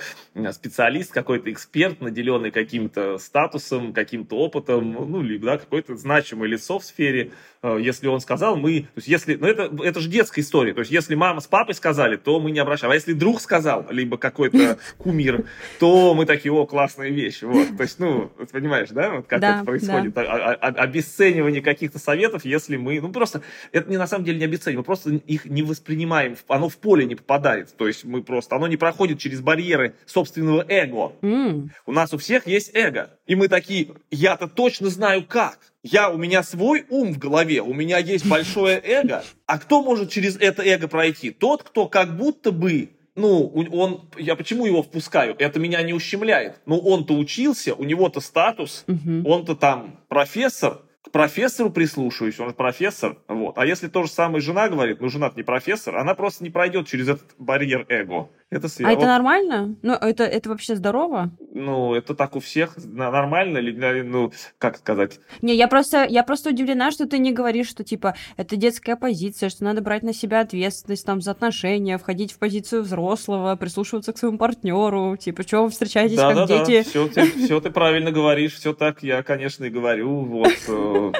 специалист, 0.51 1.11
какой-то 1.11 1.51
эксперт, 1.51 2.01
наделенный 2.01 2.51
каким-то 2.51 3.17
статусом, 3.17 3.93
каким-то 3.93 4.37
опытом, 4.37 4.91
ну, 4.91 5.21
либо, 5.21 5.45
да, 5.45 5.57
какое-то 5.57 5.95
значимое 5.95 6.49
лицо 6.49 6.79
в 6.79 6.85
сфере, 6.85 7.31
Э, 7.63 7.77
если 7.81 8.07
он 8.07 8.19
сказал, 8.19 8.57
мы, 8.57 8.81
то 8.81 8.97
есть 8.97 9.07
если, 9.07 9.35
ну 9.35 9.47
это, 9.47 9.73
это 9.83 10.01
же 10.01 10.09
детская 10.09 10.41
история, 10.41 10.73
то 10.73 10.81
есть 10.81 10.91
если 10.91 11.15
мама 11.15 11.39
с 11.39 11.47
папой 11.47 11.73
сказали, 11.73 12.17
то 12.17 12.41
мы 12.41 12.51
не 12.51 12.59
обращаем, 12.59 12.91
а 12.91 12.95
если 12.95 13.13
друг 13.13 13.39
сказал, 13.39 13.87
либо 13.89 14.17
какой-то 14.17 14.77
кумир, 14.97 15.45
то 15.79 16.13
мы 16.13 16.25
такие, 16.25 16.51
о, 16.51 16.65
классная 16.65 17.09
вещь, 17.09 17.41
вот, 17.41 17.77
то 17.77 17.83
есть, 17.83 17.99
ну, 17.99 18.29
ты 18.37 18.47
понимаешь, 18.47 18.89
да, 18.89 19.11
вот 19.11 19.27
как 19.27 19.39
да, 19.39 19.55
это 19.55 19.65
происходит, 19.65 20.13
да. 20.13 20.23
А, 20.23 20.53
а, 20.53 20.67
обесценивание 20.83 21.61
каких-то 21.61 21.99
советов, 21.99 22.43
если 22.43 22.75
мы, 22.75 22.99
ну 22.99 23.13
просто, 23.13 23.41
это 23.71 23.89
не 23.89 23.97
на 23.97 24.07
самом 24.07 24.25
деле 24.25 24.39
не 24.39 24.45
обесценивание, 24.45 24.79
мы 24.79 24.83
просто 24.83 25.12
их 25.17 25.45
не 25.45 25.63
воспринимаем, 25.63 26.35
оно 26.47 26.69
в 26.69 26.77
поле 26.77 27.05
не 27.05 27.15
попадает, 27.15 27.75
то 27.77 27.87
есть 27.87 28.03
мы 28.03 28.23
просто, 28.23 28.55
оно 28.55 28.67
не 28.67 28.77
проходит 28.77 29.19
через 29.19 29.41
барьеры 29.41 29.95
собственного 30.05 30.65
эго. 30.67 31.13
Mm. 31.21 31.69
У 31.85 31.91
нас 31.91 32.13
у 32.13 32.17
всех 32.17 32.47
есть 32.47 32.71
эго, 32.73 33.11
и 33.25 33.35
мы 33.35 33.47
такие, 33.47 33.89
я-то 34.11 34.47
точно 34.47 34.89
знаю 34.89 35.25
как, 35.25 35.59
я, 35.83 36.09
у 36.09 36.17
меня 36.17 36.43
свой 36.43 36.85
ум 36.89 37.13
в 37.13 37.17
голове, 37.17 37.61
у 37.61 37.73
меня 37.73 37.97
есть 37.97 38.25
большое 38.25 38.79
эго. 38.83 39.23
А 39.45 39.59
кто 39.59 39.83
может 39.83 40.09
через 40.09 40.37
это 40.37 40.63
эго 40.63 40.87
пройти? 40.87 41.31
Тот, 41.31 41.63
кто 41.63 41.87
как 41.87 42.15
будто 42.15 42.51
бы 42.51 42.91
ну, 43.15 43.47
он, 43.71 44.09
я 44.17 44.35
почему 44.35 44.65
его 44.65 44.81
впускаю? 44.81 45.35
Это 45.37 45.59
меня 45.59 45.81
не 45.83 45.93
ущемляет. 45.93 46.59
Ну, 46.65 46.79
он-то 46.79 47.13
учился, 47.13 47.75
у 47.75 47.83
него-то 47.83 48.21
статус, 48.21 48.85
угу. 48.87 49.29
он-то 49.29 49.55
там 49.55 49.99
профессор, 50.07 50.81
профессору 51.13 51.69
прислушиваюсь, 51.69 52.39
он 52.39 52.49
же 52.49 52.55
профессор, 52.55 53.17
вот. 53.29 53.57
А 53.57 53.65
если 53.65 53.87
то 53.87 54.03
же 54.03 54.09
самое 54.09 54.41
жена 54.41 54.67
говорит, 54.67 54.99
ну, 54.99 55.07
жена 55.07 55.31
не 55.35 55.43
профессор, 55.43 55.95
она 55.95 56.15
просто 56.15 56.43
не 56.43 56.49
пройдет 56.49 56.87
через 56.87 57.07
этот 57.07 57.35
барьер 57.37 57.85
эго. 57.87 58.29
Это 58.53 58.67
связано. 58.67 58.89
А 58.89 58.99
это 58.99 59.07
нормально? 59.07 59.75
Ну, 59.81 59.93
это, 59.93 60.23
это 60.23 60.49
вообще 60.49 60.75
здорово? 60.75 61.31
Ну, 61.53 61.93
это 61.93 62.15
так 62.15 62.35
у 62.35 62.39
всех 62.39 62.77
нормально 62.77 63.57
или, 63.57 64.01
ну, 64.01 64.31
как 64.57 64.77
сказать? 64.77 65.19
Не, 65.41 65.55
я 65.55 65.67
просто, 65.67 66.05
я 66.05 66.23
просто 66.23 66.49
удивлена, 66.49 66.91
что 66.91 67.07
ты 67.07 67.17
не 67.17 67.31
говоришь, 67.31 67.69
что, 67.69 67.83
типа, 67.83 68.15
это 68.37 68.55
детская 68.55 68.95
позиция, 68.95 69.49
что 69.49 69.63
надо 69.63 69.81
брать 69.81 70.03
на 70.03 70.13
себя 70.13 70.41
ответственность, 70.41 71.05
там, 71.05 71.21
за 71.21 71.31
отношения, 71.31 71.97
входить 71.97 72.31
в 72.31 72.39
позицию 72.39 72.83
взрослого, 72.83 73.55
прислушиваться 73.55 74.13
к 74.13 74.17
своему 74.17 74.37
партнеру, 74.37 75.17
типа, 75.17 75.43
что 75.43 75.63
вы 75.63 75.69
встречаетесь 75.69 76.17
да, 76.17 76.33
как 76.33 76.47
да, 76.47 76.65
дети? 76.65 76.83
Да, 76.83 76.89
все 76.89 77.07
ты, 77.07 77.45
все 77.45 77.59
ты 77.59 77.71
правильно 77.71 78.11
говоришь, 78.11 78.55
все 78.55 78.73
так 78.73 79.03
я, 79.03 79.23
конечно, 79.23 79.65
и 79.65 79.69
говорю, 79.69 80.21
вот. 80.21 80.53
Э, 80.67 81.11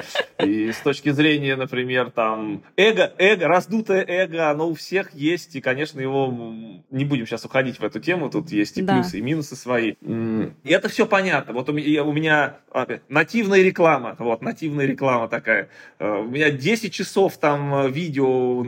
и 0.44 0.72
с 0.72 0.78
точки 0.78 1.10
зрения, 1.10 1.56
например, 1.56 2.10
там, 2.10 2.62
эго, 2.76 3.12
эго, 3.18 3.48
раздутое 3.48 4.04
эго, 4.06 4.50
оно 4.50 4.68
у 4.68 4.74
всех 4.74 5.14
есть, 5.14 5.56
и, 5.56 5.60
конечно, 5.60 6.00
его 6.00 6.32
не 6.90 7.04
будем 7.04 7.23
будем 7.24 7.26
сейчас 7.26 7.44
уходить 7.44 7.78
в 7.78 7.84
эту 7.84 8.00
тему, 8.00 8.30
тут 8.30 8.50
есть 8.50 8.78
и 8.78 8.82
да. 8.82 8.94
плюсы, 8.94 9.18
и 9.18 9.22
минусы 9.22 9.56
свои. 9.56 9.94
И 10.02 10.70
это 10.70 10.88
все 10.88 11.06
понятно. 11.06 11.54
Вот 11.54 11.68
у 11.68 11.72
меня, 11.72 12.04
у 12.04 12.12
меня 12.12 12.58
опять, 12.70 13.02
нативная 13.08 13.62
реклама, 13.62 14.14
вот, 14.18 14.42
нативная 14.42 14.86
реклама 14.86 15.28
такая. 15.28 15.68
Э, 15.98 16.18
у 16.18 16.24
меня 16.24 16.50
10 16.50 16.92
часов 16.92 17.38
там 17.38 17.74
э, 17.74 17.90
видео 17.90 18.64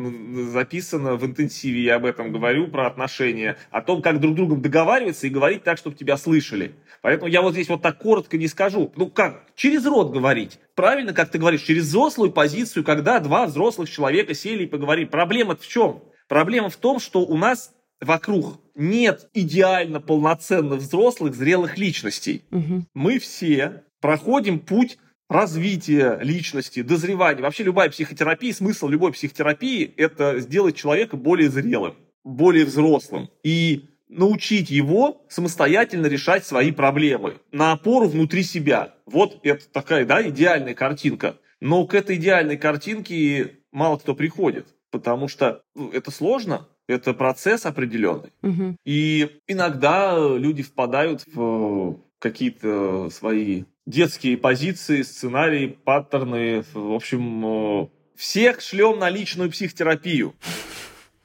записано 0.50 1.16
в 1.16 1.26
интенсиве, 1.26 1.82
я 1.82 1.96
об 1.96 2.06
этом 2.06 2.32
говорю, 2.32 2.68
про 2.68 2.86
отношения, 2.86 3.56
о 3.70 3.82
том, 3.82 4.02
как 4.02 4.20
друг 4.20 4.34
другом 4.34 4.62
договариваться 4.62 5.26
и 5.26 5.30
говорить 5.30 5.62
так, 5.62 5.78
чтобы 5.78 5.96
тебя 5.96 6.16
слышали. 6.16 6.74
Поэтому 7.02 7.28
я 7.30 7.42
вот 7.42 7.52
здесь 7.52 7.68
вот 7.68 7.82
так 7.82 7.98
коротко 7.98 8.36
не 8.38 8.48
скажу. 8.48 8.92
Ну 8.96 9.08
как, 9.08 9.42
через 9.54 9.84
рот 9.86 10.12
говорить. 10.12 10.58
Правильно, 10.74 11.12
как 11.12 11.30
ты 11.30 11.38
говоришь, 11.38 11.62
через 11.62 11.84
взрослую 11.84 12.32
позицию, 12.32 12.84
когда 12.84 13.20
два 13.20 13.46
взрослых 13.46 13.90
человека 13.90 14.34
сели 14.34 14.64
и 14.64 14.66
поговорили. 14.66 15.06
Проблема 15.06 15.56
в 15.56 15.66
чем? 15.66 16.02
Проблема 16.28 16.70
в 16.70 16.76
том, 16.76 16.98
что 16.98 17.20
у 17.20 17.36
нас 17.36 17.72
вокруг 18.00 18.60
нет 18.74 19.28
идеально 19.32 20.00
полноценных 20.00 20.80
взрослых, 20.80 21.34
зрелых 21.34 21.78
личностей. 21.78 22.44
Угу. 22.50 22.84
Мы 22.94 23.18
все 23.18 23.84
проходим 24.00 24.58
путь 24.58 24.98
развития 25.28 26.18
личности, 26.22 26.82
дозревания. 26.82 27.42
Вообще 27.42 27.64
любая 27.64 27.90
психотерапия, 27.90 28.52
смысл 28.52 28.88
любой 28.88 29.12
психотерапии– 29.12 29.92
это 29.96 30.38
сделать 30.40 30.76
человека 30.76 31.16
более 31.16 31.50
зрелым, 31.50 31.94
более 32.24 32.64
взрослым. 32.64 33.28
И 33.42 33.88
научить 34.08 34.70
его 34.70 35.24
самостоятельно 35.28 36.06
решать 36.06 36.46
свои 36.46 36.70
проблемы 36.70 37.38
на 37.50 37.72
опору 37.72 38.06
внутри 38.06 38.42
себя. 38.42 38.94
Вот 39.04 39.40
это 39.42 39.68
такая, 39.68 40.04
да, 40.04 40.26
идеальная 40.28 40.74
картинка. 40.74 41.38
Но 41.60 41.86
к 41.86 41.94
этой 41.94 42.16
идеальной 42.16 42.56
картинке 42.56 43.60
мало 43.72 43.96
кто 43.96 44.14
приходит, 44.14 44.68
потому 44.90 45.26
что 45.28 45.62
ну, 45.74 45.90
это 45.90 46.10
сложно, 46.10 46.68
это 46.88 47.14
процесс 47.14 47.66
определенный. 47.66 48.32
Угу. 48.42 48.76
И 48.84 49.40
иногда 49.46 50.16
люди 50.18 50.62
впадают 50.62 51.24
в 51.26 51.98
какие-то 52.18 53.10
свои 53.10 53.64
детские 53.86 54.36
позиции, 54.36 55.02
сценарии, 55.02 55.78
паттерны. 55.84 56.64
В 56.72 56.92
общем, 56.92 57.90
всех 58.16 58.60
шлем 58.60 58.98
на 58.98 59.10
личную 59.10 59.50
психотерапию 59.50 60.34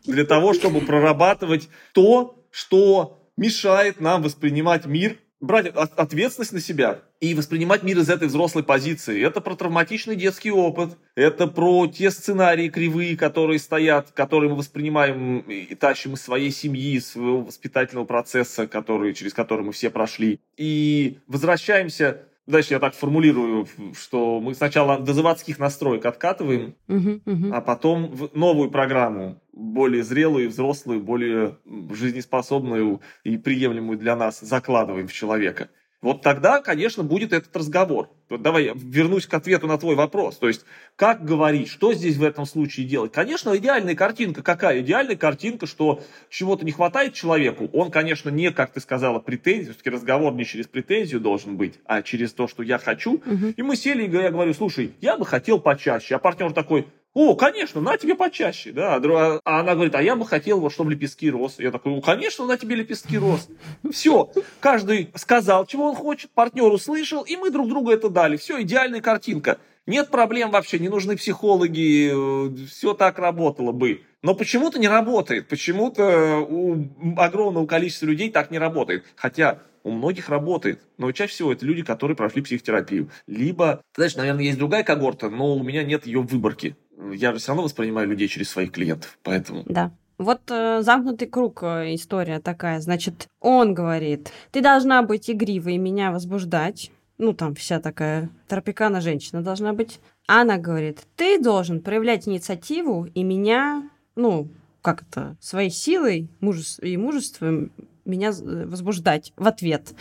для 0.05 0.25
того, 0.25 0.53
чтобы 0.53 0.81
прорабатывать 0.81 1.69
то, 1.93 2.43
что 2.51 3.19
мешает 3.37 3.99
нам 3.99 4.21
воспринимать 4.21 4.85
мир, 4.85 5.17
брать 5.41 5.67
ответственность 5.67 6.53
на 6.53 6.61
себя 6.61 6.99
и 7.19 7.33
воспринимать 7.33 7.83
мир 7.83 7.97
из 7.97 8.09
этой 8.09 8.27
взрослой 8.27 8.63
позиции. 8.63 9.25
Это 9.25 9.41
про 9.41 9.55
травматичный 9.55 10.15
детский 10.15 10.51
опыт, 10.51 10.97
это 11.15 11.47
про 11.47 11.87
те 11.87 12.11
сценарии 12.11 12.69
кривые, 12.69 13.17
которые 13.17 13.59
стоят, 13.59 14.11
которые 14.11 14.51
мы 14.51 14.57
воспринимаем 14.57 15.39
и 15.39 15.75
тащим 15.75 16.13
из 16.13 16.21
своей 16.21 16.51
семьи, 16.51 16.97
из 16.97 17.11
своего 17.11 17.41
воспитательного 17.41 18.05
процесса, 18.05 18.67
который, 18.67 19.13
через 19.13 19.33
который 19.33 19.65
мы 19.65 19.71
все 19.71 19.89
прошли. 19.89 20.39
И 20.57 21.17
возвращаемся 21.27 22.23
Дальше 22.47 22.73
я 22.73 22.79
так 22.79 22.95
формулирую, 22.95 23.67
что 23.93 24.41
мы 24.41 24.55
сначала 24.55 24.99
до 24.99 25.13
заводских 25.13 25.59
настроек 25.59 26.05
откатываем, 26.05 26.75
uh-huh, 26.87 27.23
uh-huh. 27.23 27.51
а 27.53 27.61
потом 27.61 28.07
в 28.07 28.35
новую 28.35 28.71
программу, 28.71 29.39
более 29.53 30.03
зрелую, 30.03 30.49
взрослую, 30.49 31.01
более 31.01 31.59
жизнеспособную 31.91 33.01
и 33.23 33.37
приемлемую 33.37 33.99
для 33.99 34.15
нас 34.15 34.39
закладываем 34.39 35.07
в 35.07 35.13
человека. 35.13 35.69
Вот 36.01 36.23
тогда, 36.23 36.61
конечно, 36.61 37.03
будет 37.03 37.31
этот 37.31 37.55
разговор. 37.55 38.09
Давай 38.37 38.71
вернусь 38.75 39.27
к 39.27 39.33
ответу 39.33 39.67
на 39.67 39.77
твой 39.77 39.95
вопрос. 39.95 40.37
То 40.37 40.47
есть, 40.47 40.65
как 40.95 41.23
говорить, 41.23 41.69
что 41.69 41.93
здесь 41.93 42.17
в 42.17 42.23
этом 42.23 42.45
случае 42.45 42.85
делать? 42.85 43.11
Конечно, 43.11 43.55
идеальная 43.55 43.95
картинка 43.95 44.43
какая? 44.43 44.81
Идеальная 44.81 45.15
картинка, 45.15 45.67
что 45.67 46.01
чего-то 46.29 46.65
не 46.65 46.71
хватает 46.71 47.13
человеку. 47.13 47.69
Он, 47.73 47.91
конечно, 47.91 48.29
не, 48.29 48.51
как 48.51 48.73
ты 48.73 48.79
сказала, 48.79 49.19
претензию. 49.19 49.73
Все-таки 49.73 49.89
разговор 49.89 50.33
не 50.33 50.45
через 50.45 50.67
претензию 50.67 51.21
должен 51.21 51.57
быть, 51.57 51.79
а 51.85 52.01
через 52.01 52.33
то, 52.33 52.47
что 52.47 52.63
я 52.63 52.77
хочу. 52.77 53.15
Угу. 53.15 53.53
И 53.57 53.61
мы 53.61 53.75
сели, 53.75 54.05
и 54.05 54.11
я 54.11 54.31
говорю, 54.31 54.53
слушай, 54.53 54.93
я 55.01 55.17
бы 55.17 55.25
хотел 55.25 55.59
почаще. 55.59 56.15
А 56.15 56.19
партнер 56.19 56.53
такой, 56.53 56.87
о, 57.13 57.35
конечно, 57.35 57.81
на 57.81 57.97
тебе 57.97 58.15
почаще, 58.15 58.71
да. 58.71 58.95
А, 58.95 59.41
а 59.43 59.59
она 59.59 59.75
говорит, 59.75 59.95
а 59.95 60.01
я 60.01 60.15
бы 60.15 60.25
хотел, 60.25 60.61
вот, 60.61 60.71
чтобы 60.71 60.91
лепестки 60.91 61.29
рос. 61.29 61.55
Я 61.59 61.71
такой, 61.71 61.93
ну, 61.93 62.01
конечно, 62.01 62.45
на 62.45 62.57
тебе 62.57 62.75
лепестки 62.75 63.17
рос. 63.17 63.49
Все, 63.91 64.31
каждый 64.61 65.09
сказал, 65.15 65.65
чего 65.65 65.89
он 65.89 65.95
хочет, 65.95 66.31
партнер 66.31 66.71
услышал, 66.71 67.23
и 67.23 67.35
мы 67.35 67.51
друг 67.51 67.67
другу 67.67 67.91
это 67.91 68.09
дали. 68.09 68.20
Все, 68.37 68.61
идеальная 68.61 69.01
картинка. 69.01 69.57
Нет 69.87 70.09
проблем 70.09 70.51
вообще, 70.51 70.79
не 70.79 70.89
нужны 70.89 71.17
психологи, 71.17 72.11
э, 72.13 72.65
все 72.67 72.93
так 72.93 73.19
работало 73.19 73.71
бы. 73.71 74.01
Но 74.21 74.35
почему-то 74.35 74.79
не 74.79 74.87
работает, 74.87 75.47
почему-то 75.47 76.37
у 76.39 76.87
огромного 77.17 77.65
количества 77.65 78.05
людей 78.05 78.29
так 78.29 78.51
не 78.51 78.59
работает. 78.59 79.05
Хотя 79.15 79.59
у 79.83 79.89
многих 79.89 80.29
работает, 80.29 80.79
но 80.97 81.11
чаще 81.11 81.33
всего 81.33 81.51
это 81.51 81.65
люди, 81.65 81.81
которые 81.81 82.15
прошли 82.15 82.43
психотерапию. 82.43 83.09
Либо, 83.25 83.81
знаешь, 83.95 84.15
наверное, 84.15 84.43
есть 84.43 84.59
другая 84.59 84.83
когорта, 84.83 85.29
но 85.31 85.55
у 85.55 85.63
меня 85.63 85.83
нет 85.83 86.05
ее 86.05 86.21
выборки 86.21 86.75
я 87.13 87.33
же 87.33 87.39
все 87.39 87.49
равно 87.49 87.63
воспринимаю 87.63 88.07
людей 88.07 88.27
через 88.27 88.49
своих 88.49 88.71
клиентов, 88.71 89.17
поэтому... 89.23 89.63
Да. 89.65 89.91
Вот 90.17 90.41
э, 90.51 90.81
замкнутый 90.83 91.27
круг 91.27 91.63
э, 91.63 91.95
история 91.95 92.39
такая. 92.39 92.79
Значит, 92.79 93.27
он 93.39 93.73
говорит, 93.73 94.31
ты 94.51 94.61
должна 94.61 95.01
быть 95.01 95.31
игривой 95.31 95.75
и 95.75 95.79
меня 95.79 96.11
возбуждать. 96.11 96.91
Ну, 97.21 97.33
там 97.33 97.53
вся 97.53 97.79
такая 97.79 98.31
тропикана 98.47 98.99
женщина 98.99 99.43
должна 99.43 99.73
быть. 99.73 99.99
Она 100.25 100.57
говорит, 100.57 101.01
ты 101.15 101.39
должен 101.39 101.79
проявлять 101.79 102.27
инициативу 102.27 103.05
и 103.13 103.21
меня, 103.21 103.87
ну, 104.15 104.47
как 104.81 105.03
это, 105.03 105.37
своей 105.39 105.69
силой 105.69 106.29
мужес 106.39 106.79
и 106.81 106.97
мужеством 106.97 107.71
меня 108.05 108.29
э, 108.31 108.65
возбуждать 108.65 109.33
в 109.35 109.45
ответ. 109.45 109.93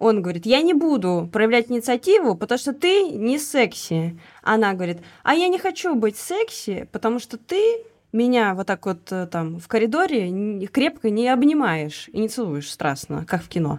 Он 0.00 0.22
говорит, 0.22 0.44
я 0.44 0.60
не 0.62 0.74
буду 0.74 1.30
проявлять 1.32 1.70
инициативу, 1.70 2.34
потому 2.34 2.58
что 2.58 2.72
ты 2.72 3.10
не 3.10 3.38
секси. 3.38 4.18
Она 4.42 4.74
говорит, 4.74 4.98
а 5.22 5.36
я 5.36 5.46
не 5.46 5.58
хочу 5.60 5.94
быть 5.94 6.16
секси, 6.16 6.88
потому 6.90 7.20
что 7.20 7.38
ты 7.38 7.84
меня 8.10 8.54
вот 8.56 8.66
так 8.66 8.84
вот 8.86 9.12
э, 9.12 9.28
там 9.28 9.60
в 9.60 9.68
коридоре 9.68 10.66
крепко 10.66 11.10
не 11.10 11.28
обнимаешь 11.28 12.10
и 12.12 12.18
не 12.18 12.28
целуешь 12.28 12.72
страстно, 12.72 13.24
как 13.24 13.44
в 13.44 13.48
кино. 13.48 13.78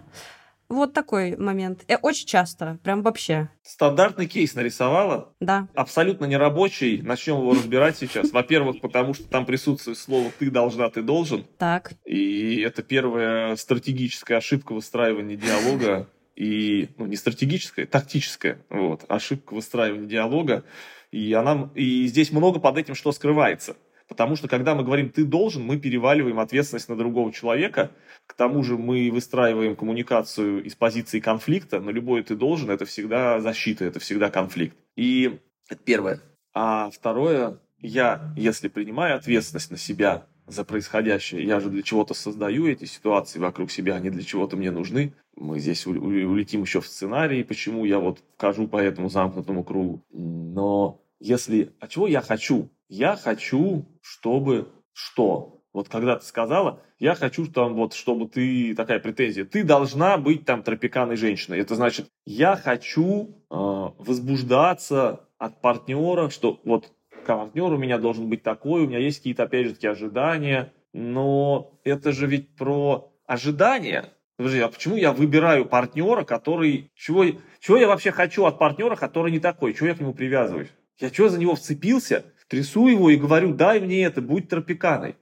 Вот 0.72 0.94
такой 0.94 1.36
момент. 1.36 1.84
Э, 1.86 1.96
очень 2.00 2.26
часто, 2.26 2.78
прям 2.82 3.02
вообще. 3.02 3.50
Стандартный 3.62 4.26
кейс 4.26 4.54
нарисовала. 4.54 5.34
Да. 5.38 5.68
Абсолютно 5.74 6.24
нерабочий. 6.24 7.02
Начнем 7.02 7.36
его 7.40 7.52
разбирать 7.52 7.98
сейчас. 7.98 8.32
Во-первых, 8.32 8.80
потому 8.80 9.12
что 9.12 9.28
там 9.28 9.44
присутствует 9.44 9.98
слово 9.98 10.30
«ты 10.38 10.50
должна», 10.50 10.88
«ты 10.88 11.02
должен». 11.02 11.44
Так. 11.58 11.92
И 12.06 12.62
это 12.62 12.82
первая 12.82 13.54
стратегическая 13.56 14.36
ошибка 14.36 14.72
выстраивания 14.72 15.36
диалога. 15.36 16.08
И, 16.36 16.88
ну, 16.96 17.04
не 17.04 17.16
стратегическая, 17.16 17.84
тактическая, 17.84 18.64
вот, 18.70 19.04
ошибка 19.08 19.52
выстраивания 19.52 20.08
диалога. 20.08 20.64
И, 21.10 21.34
она, 21.34 21.70
и 21.74 22.06
здесь 22.06 22.32
много 22.32 22.60
под 22.60 22.78
этим 22.78 22.94
что 22.94 23.12
скрывается. 23.12 23.76
Потому 24.12 24.36
что 24.36 24.46
когда 24.46 24.74
мы 24.74 24.84
говорим 24.84 25.08
«ты 25.08 25.24
должен», 25.24 25.62
мы 25.62 25.78
переваливаем 25.78 26.38
ответственность 26.38 26.90
на 26.90 26.96
другого 26.96 27.32
человека. 27.32 27.92
К 28.26 28.34
тому 28.34 28.62
же 28.62 28.76
мы 28.76 29.10
выстраиваем 29.10 29.74
коммуникацию 29.74 30.62
из 30.62 30.74
позиции 30.74 31.18
конфликта, 31.18 31.80
но 31.80 31.90
любой 31.90 32.22
«ты 32.22 32.36
должен»— 32.36 32.68
это 32.70 32.84
всегда 32.84 33.40
защита, 33.40 33.86
это 33.86 34.00
всегда 34.00 34.28
конфликт. 34.28 34.76
И 34.96 35.40
это 35.70 35.82
первое. 35.82 36.20
А 36.52 36.90
второе, 36.90 37.58
я, 37.78 38.34
если 38.36 38.68
принимаю 38.68 39.16
ответственность 39.16 39.70
на 39.70 39.78
себя 39.78 40.26
за 40.46 40.62
происходящее, 40.64 41.46
я 41.46 41.58
же 41.58 41.70
для 41.70 41.82
чего-то 41.82 42.12
создаю 42.12 42.66
эти 42.66 42.84
ситуации 42.84 43.38
вокруг 43.38 43.70
себя, 43.70 43.94
они 43.94 44.10
для 44.10 44.24
чего-то 44.24 44.58
мне 44.58 44.70
нужны. 44.70 45.14
Мы 45.36 45.58
здесь 45.58 45.86
улетим 45.86 46.60
еще 46.60 46.82
в 46.82 46.86
сценарий, 46.86 47.44
почему 47.44 47.86
я 47.86 47.98
вот 47.98 48.22
хожу 48.36 48.68
по 48.68 48.76
этому 48.76 49.08
замкнутому 49.08 49.64
кругу. 49.64 50.04
Но 50.10 51.00
если... 51.18 51.72
А 51.80 51.88
чего 51.88 52.06
я 52.06 52.20
хочу? 52.20 52.68
Я 52.94 53.16
хочу, 53.16 53.86
чтобы 54.02 54.70
что? 54.92 55.62
Вот 55.72 55.88
когда 55.88 56.16
ты 56.16 56.26
сказала, 56.26 56.82
я 56.98 57.14
хочу 57.14 57.46
там 57.46 57.72
вот, 57.72 57.94
чтобы 57.94 58.28
ты, 58.28 58.74
такая 58.74 58.98
претензия, 58.98 59.46
ты 59.46 59.64
должна 59.64 60.18
быть 60.18 60.44
там 60.44 60.62
тропиканной 60.62 61.16
женщиной. 61.16 61.60
Это 61.60 61.74
значит, 61.74 62.08
я 62.26 62.54
хочу 62.54 63.30
э, 63.50 63.54
возбуждаться 63.56 65.26
от 65.38 65.62
партнера, 65.62 66.28
что 66.28 66.60
вот 66.64 66.92
партнер 67.26 67.72
у 67.72 67.78
меня 67.78 67.96
должен 67.96 68.28
быть 68.28 68.42
такой, 68.42 68.82
у 68.82 68.86
меня 68.86 68.98
есть 68.98 69.20
какие-то, 69.20 69.44
опять 69.44 69.68
же, 69.68 69.72
такие 69.72 69.92
ожидания. 69.92 70.74
Но 70.92 71.80
это 71.84 72.12
же 72.12 72.26
ведь 72.26 72.54
про 72.56 73.10
ожидания. 73.24 74.12
Подожди, 74.36 74.60
а 74.60 74.68
почему 74.68 74.96
я 74.96 75.12
выбираю 75.12 75.64
партнера, 75.64 76.24
который... 76.24 76.90
Чего, 76.94 77.24
чего 77.58 77.78
я 77.78 77.88
вообще 77.88 78.10
хочу 78.10 78.44
от 78.44 78.58
партнера, 78.58 78.96
который 78.96 79.32
не 79.32 79.40
такой? 79.40 79.72
Чего 79.72 79.86
я 79.86 79.94
к 79.94 80.00
нему 80.00 80.12
привязываюсь? 80.12 80.68
Я 80.98 81.08
что 81.08 81.30
за 81.30 81.40
него 81.40 81.54
вцепился? 81.54 82.26
Трясу 82.52 82.86
его 82.86 83.08
и 83.08 83.16
говорю, 83.16 83.54
дай 83.54 83.80
мне 83.80 84.02
это, 84.04 84.20
будь 84.20 84.50
тропиканой. 84.50 85.16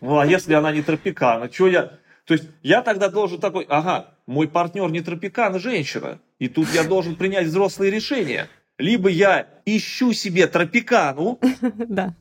Ну, 0.00 0.18
а 0.20 0.24
если 0.24 0.54
она 0.54 0.70
не 0.70 0.80
тропикана, 0.82 1.52
что 1.52 1.66
я... 1.66 1.98
То 2.24 2.34
есть 2.34 2.44
я 2.62 2.82
тогда 2.82 3.08
должен 3.08 3.40
такой, 3.40 3.66
ага, 3.68 4.14
мой 4.26 4.46
партнер 4.46 4.88
не 4.88 5.00
тропикан, 5.00 5.56
а 5.56 5.58
женщина. 5.58 6.20
И 6.38 6.48
тут 6.48 6.68
я 6.72 6.84
должен 6.84 7.16
принять 7.16 7.46
взрослые 7.46 7.90
решения. 7.90 8.48
Либо 8.78 9.08
я 9.08 9.48
ищу 9.66 10.12
себе 10.12 10.46
тропикану, 10.46 11.40
да. 11.62 12.14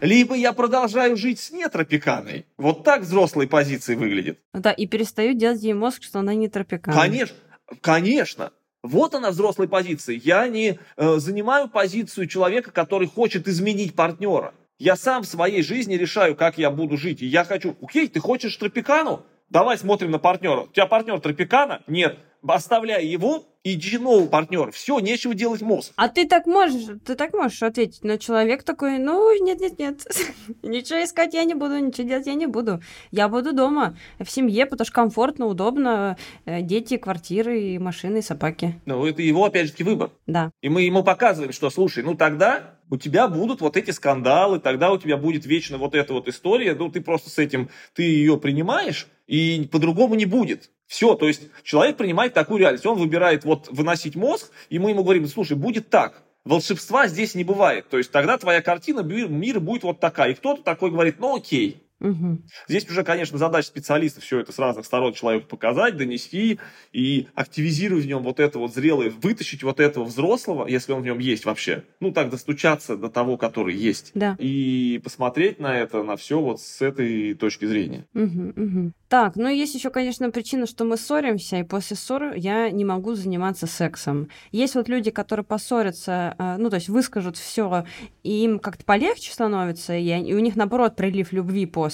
Либо 0.00 0.34
я 0.34 0.54
продолжаю 0.54 1.18
жить 1.18 1.38
с 1.38 1.50
нетропиканой. 1.50 2.46
Вот 2.56 2.84
так 2.84 3.02
взрослые 3.02 3.46
позиции 3.46 3.94
выглядит. 3.94 4.38
Да, 4.54 4.72
и 4.72 4.86
перестаю 4.86 5.34
делать 5.34 5.62
ей 5.62 5.74
мозг, 5.74 6.02
что 6.02 6.20
она 6.20 6.34
не 6.34 6.48
тропикана. 6.48 6.96
Конечно, 6.96 7.36
конечно. 7.82 8.52
Вот 8.82 9.14
она 9.14 9.30
взрослая 9.30 9.68
позиция. 9.68 10.16
Я 10.16 10.48
не 10.48 10.78
э, 10.96 11.16
занимаю 11.18 11.68
позицию 11.68 12.26
человека, 12.26 12.72
который 12.72 13.06
хочет 13.06 13.46
изменить 13.46 13.94
партнера. 13.94 14.54
Я 14.78 14.96
сам 14.96 15.22
в 15.22 15.26
своей 15.26 15.62
жизни 15.62 15.94
решаю, 15.94 16.34
как 16.34 16.58
я 16.58 16.70
буду 16.70 16.96
жить. 16.96 17.22
И 17.22 17.26
я 17.26 17.44
хочу, 17.44 17.76
окей, 17.80 18.08
ты 18.08 18.18
хочешь 18.18 18.56
тропикану? 18.56 19.24
Давай 19.48 19.78
смотрим 19.78 20.10
на 20.10 20.18
партнера. 20.18 20.62
У 20.62 20.66
тебя 20.68 20.86
партнер 20.86 21.20
тропикана? 21.20 21.82
Нет. 21.86 22.18
Оставляй 22.46 23.06
его, 23.06 23.44
иди 23.64 23.98
нового 23.98 24.26
партнера. 24.26 24.70
Все, 24.70 24.98
нечего 24.98 25.34
делать 25.34 25.62
мозг. 25.62 25.92
А 25.96 26.08
ты 26.08 26.26
так 26.26 26.46
можешь, 26.46 26.98
ты 27.04 27.14
так 27.14 27.32
можешь 27.32 27.62
ответить, 27.62 28.02
но 28.02 28.16
человек 28.16 28.62
такой, 28.64 28.98
ну, 28.98 29.32
нет-нет-нет, 29.44 30.06
ничего 30.62 31.04
искать 31.04 31.34
я 31.34 31.44
не 31.44 31.54
буду, 31.54 31.78
ничего 31.78 32.08
делать 32.08 32.26
я 32.26 32.34
не 32.34 32.46
буду. 32.46 32.80
Я 33.10 33.28
буду 33.28 33.52
дома, 33.52 33.96
в 34.18 34.30
семье, 34.30 34.66
потому 34.66 34.84
что 34.84 34.94
комфортно, 34.94 35.46
удобно, 35.46 36.16
э, 36.44 36.62
дети, 36.62 36.96
квартиры, 36.96 37.78
машины, 37.78 38.22
собаки. 38.22 38.80
Ну, 38.86 39.06
это 39.06 39.22
его, 39.22 39.44
опять 39.44 39.68
же, 39.68 39.84
выбор. 39.84 40.10
Да. 40.26 40.50
И 40.60 40.68
мы 40.68 40.82
ему 40.82 41.02
показываем, 41.02 41.52
что, 41.52 41.70
слушай, 41.70 42.02
ну 42.02 42.14
тогда 42.14 42.74
у 42.90 42.96
тебя 42.96 43.26
будут 43.26 43.60
вот 43.60 43.76
эти 43.76 43.90
скандалы, 43.90 44.58
тогда 44.58 44.92
у 44.92 44.98
тебя 44.98 45.16
будет 45.16 45.46
вечно 45.46 45.78
вот 45.78 45.94
эта 45.94 46.12
вот 46.12 46.28
история, 46.28 46.74
ну 46.74 46.90
ты 46.90 47.00
просто 47.00 47.30
с 47.30 47.38
этим, 47.38 47.70
ты 47.94 48.02
ее 48.02 48.36
принимаешь, 48.36 49.08
и 49.26 49.68
по-другому 49.72 50.14
не 50.14 50.26
будет. 50.26 50.70
Все, 50.92 51.14
то 51.14 51.26
есть 51.26 51.48
человек 51.62 51.96
принимает 51.96 52.34
такую 52.34 52.60
реальность, 52.60 52.84
он 52.84 52.98
выбирает 52.98 53.46
вот 53.46 53.66
выносить 53.70 54.14
мозг, 54.14 54.52
и 54.68 54.78
мы 54.78 54.90
ему 54.90 55.02
говорим, 55.02 55.26
слушай, 55.26 55.56
будет 55.56 55.88
так, 55.88 56.22
волшебства 56.44 57.06
здесь 57.06 57.34
не 57.34 57.44
бывает, 57.44 57.88
то 57.88 57.96
есть 57.96 58.12
тогда 58.12 58.36
твоя 58.36 58.60
картина 58.60 59.00
мира 59.00 59.58
будет 59.58 59.84
вот 59.84 60.00
такая, 60.00 60.32
и 60.32 60.34
кто-то 60.34 60.62
такой 60.62 60.90
говорит, 60.90 61.18
ну 61.18 61.36
окей, 61.36 61.81
Угу. 62.02 62.42
Здесь 62.68 62.88
уже, 62.90 63.04
конечно, 63.04 63.38
задача 63.38 63.68
специалиста 63.68 64.20
все 64.20 64.40
это 64.40 64.52
с 64.52 64.58
разных 64.58 64.84
сторон 64.84 65.14
человеку 65.14 65.46
показать, 65.46 65.96
донести 65.96 66.58
и 66.92 67.28
активизировать 67.34 68.04
в 68.04 68.08
нем 68.08 68.22
вот 68.24 68.40
это 68.40 68.58
вот 68.58 68.74
зрелое, 68.74 69.10
вытащить 69.10 69.62
вот 69.62 69.78
этого 69.78 70.04
взрослого, 70.04 70.66
если 70.66 70.92
он 70.92 71.02
в 71.02 71.04
нем 71.04 71.20
есть 71.20 71.44
вообще. 71.44 71.84
Ну, 72.00 72.10
так 72.10 72.30
достучаться 72.30 72.96
до 72.96 73.08
того, 73.08 73.36
который 73.36 73.74
есть. 73.74 74.10
Да. 74.14 74.36
И 74.38 75.00
посмотреть 75.04 75.60
на 75.60 75.78
это, 75.78 76.02
на 76.02 76.16
все 76.16 76.40
вот 76.40 76.60
с 76.60 76.82
этой 76.82 77.34
точки 77.34 77.66
зрения. 77.66 78.04
Угу, 78.14 78.52
угу. 78.56 78.92
Так, 79.08 79.36
ну 79.36 79.48
есть 79.48 79.74
еще, 79.74 79.90
конечно, 79.90 80.30
причина, 80.30 80.66
что 80.66 80.84
мы 80.84 80.96
ссоримся, 80.96 81.58
и 81.58 81.62
после 81.64 81.96
ссоры 81.96 82.32
я 82.36 82.70
не 82.70 82.84
могу 82.84 83.14
заниматься 83.14 83.66
сексом. 83.66 84.28
Есть 84.50 84.74
вот 84.74 84.88
люди, 84.88 85.10
которые 85.10 85.44
поссорятся, 85.44 86.34
э, 86.38 86.56
ну, 86.58 86.70
то 86.70 86.76
есть 86.76 86.88
выскажут 86.88 87.36
все, 87.36 87.84
и 88.22 88.44
им 88.44 88.58
как-то 88.58 88.84
полегче 88.84 89.30
становится, 89.30 89.94
и, 89.94 90.32
у 90.32 90.38
них, 90.38 90.56
наоборот, 90.56 90.96
прилив 90.96 91.32
любви 91.32 91.66
после. 91.66 91.91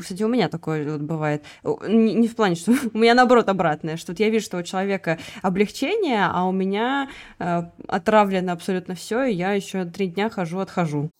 Кстати, 0.00 0.22
у 0.22 0.28
меня 0.28 0.48
такое 0.48 0.90
вот 0.90 1.02
бывает. 1.02 1.44
Не, 1.64 2.14
не 2.14 2.28
в 2.28 2.36
плане, 2.36 2.54
что 2.54 2.72
у 2.92 2.98
меня, 2.98 3.14
наоборот, 3.14 3.48
обратное, 3.48 3.96
что 3.96 4.12
вот 4.12 4.20
я 4.20 4.30
вижу, 4.30 4.44
что 4.44 4.58
у 4.58 4.62
человека 4.62 5.18
облегчение, 5.42 6.26
а 6.26 6.44
у 6.44 6.52
меня 6.52 7.08
э, 7.38 7.62
отравлено 7.86 8.52
абсолютно 8.52 8.94
все, 8.94 9.24
и 9.24 9.34
я 9.34 9.52
еще 9.52 9.84
три 9.84 10.08
дня 10.08 10.30
хожу, 10.30 10.58
отхожу. 10.58 11.10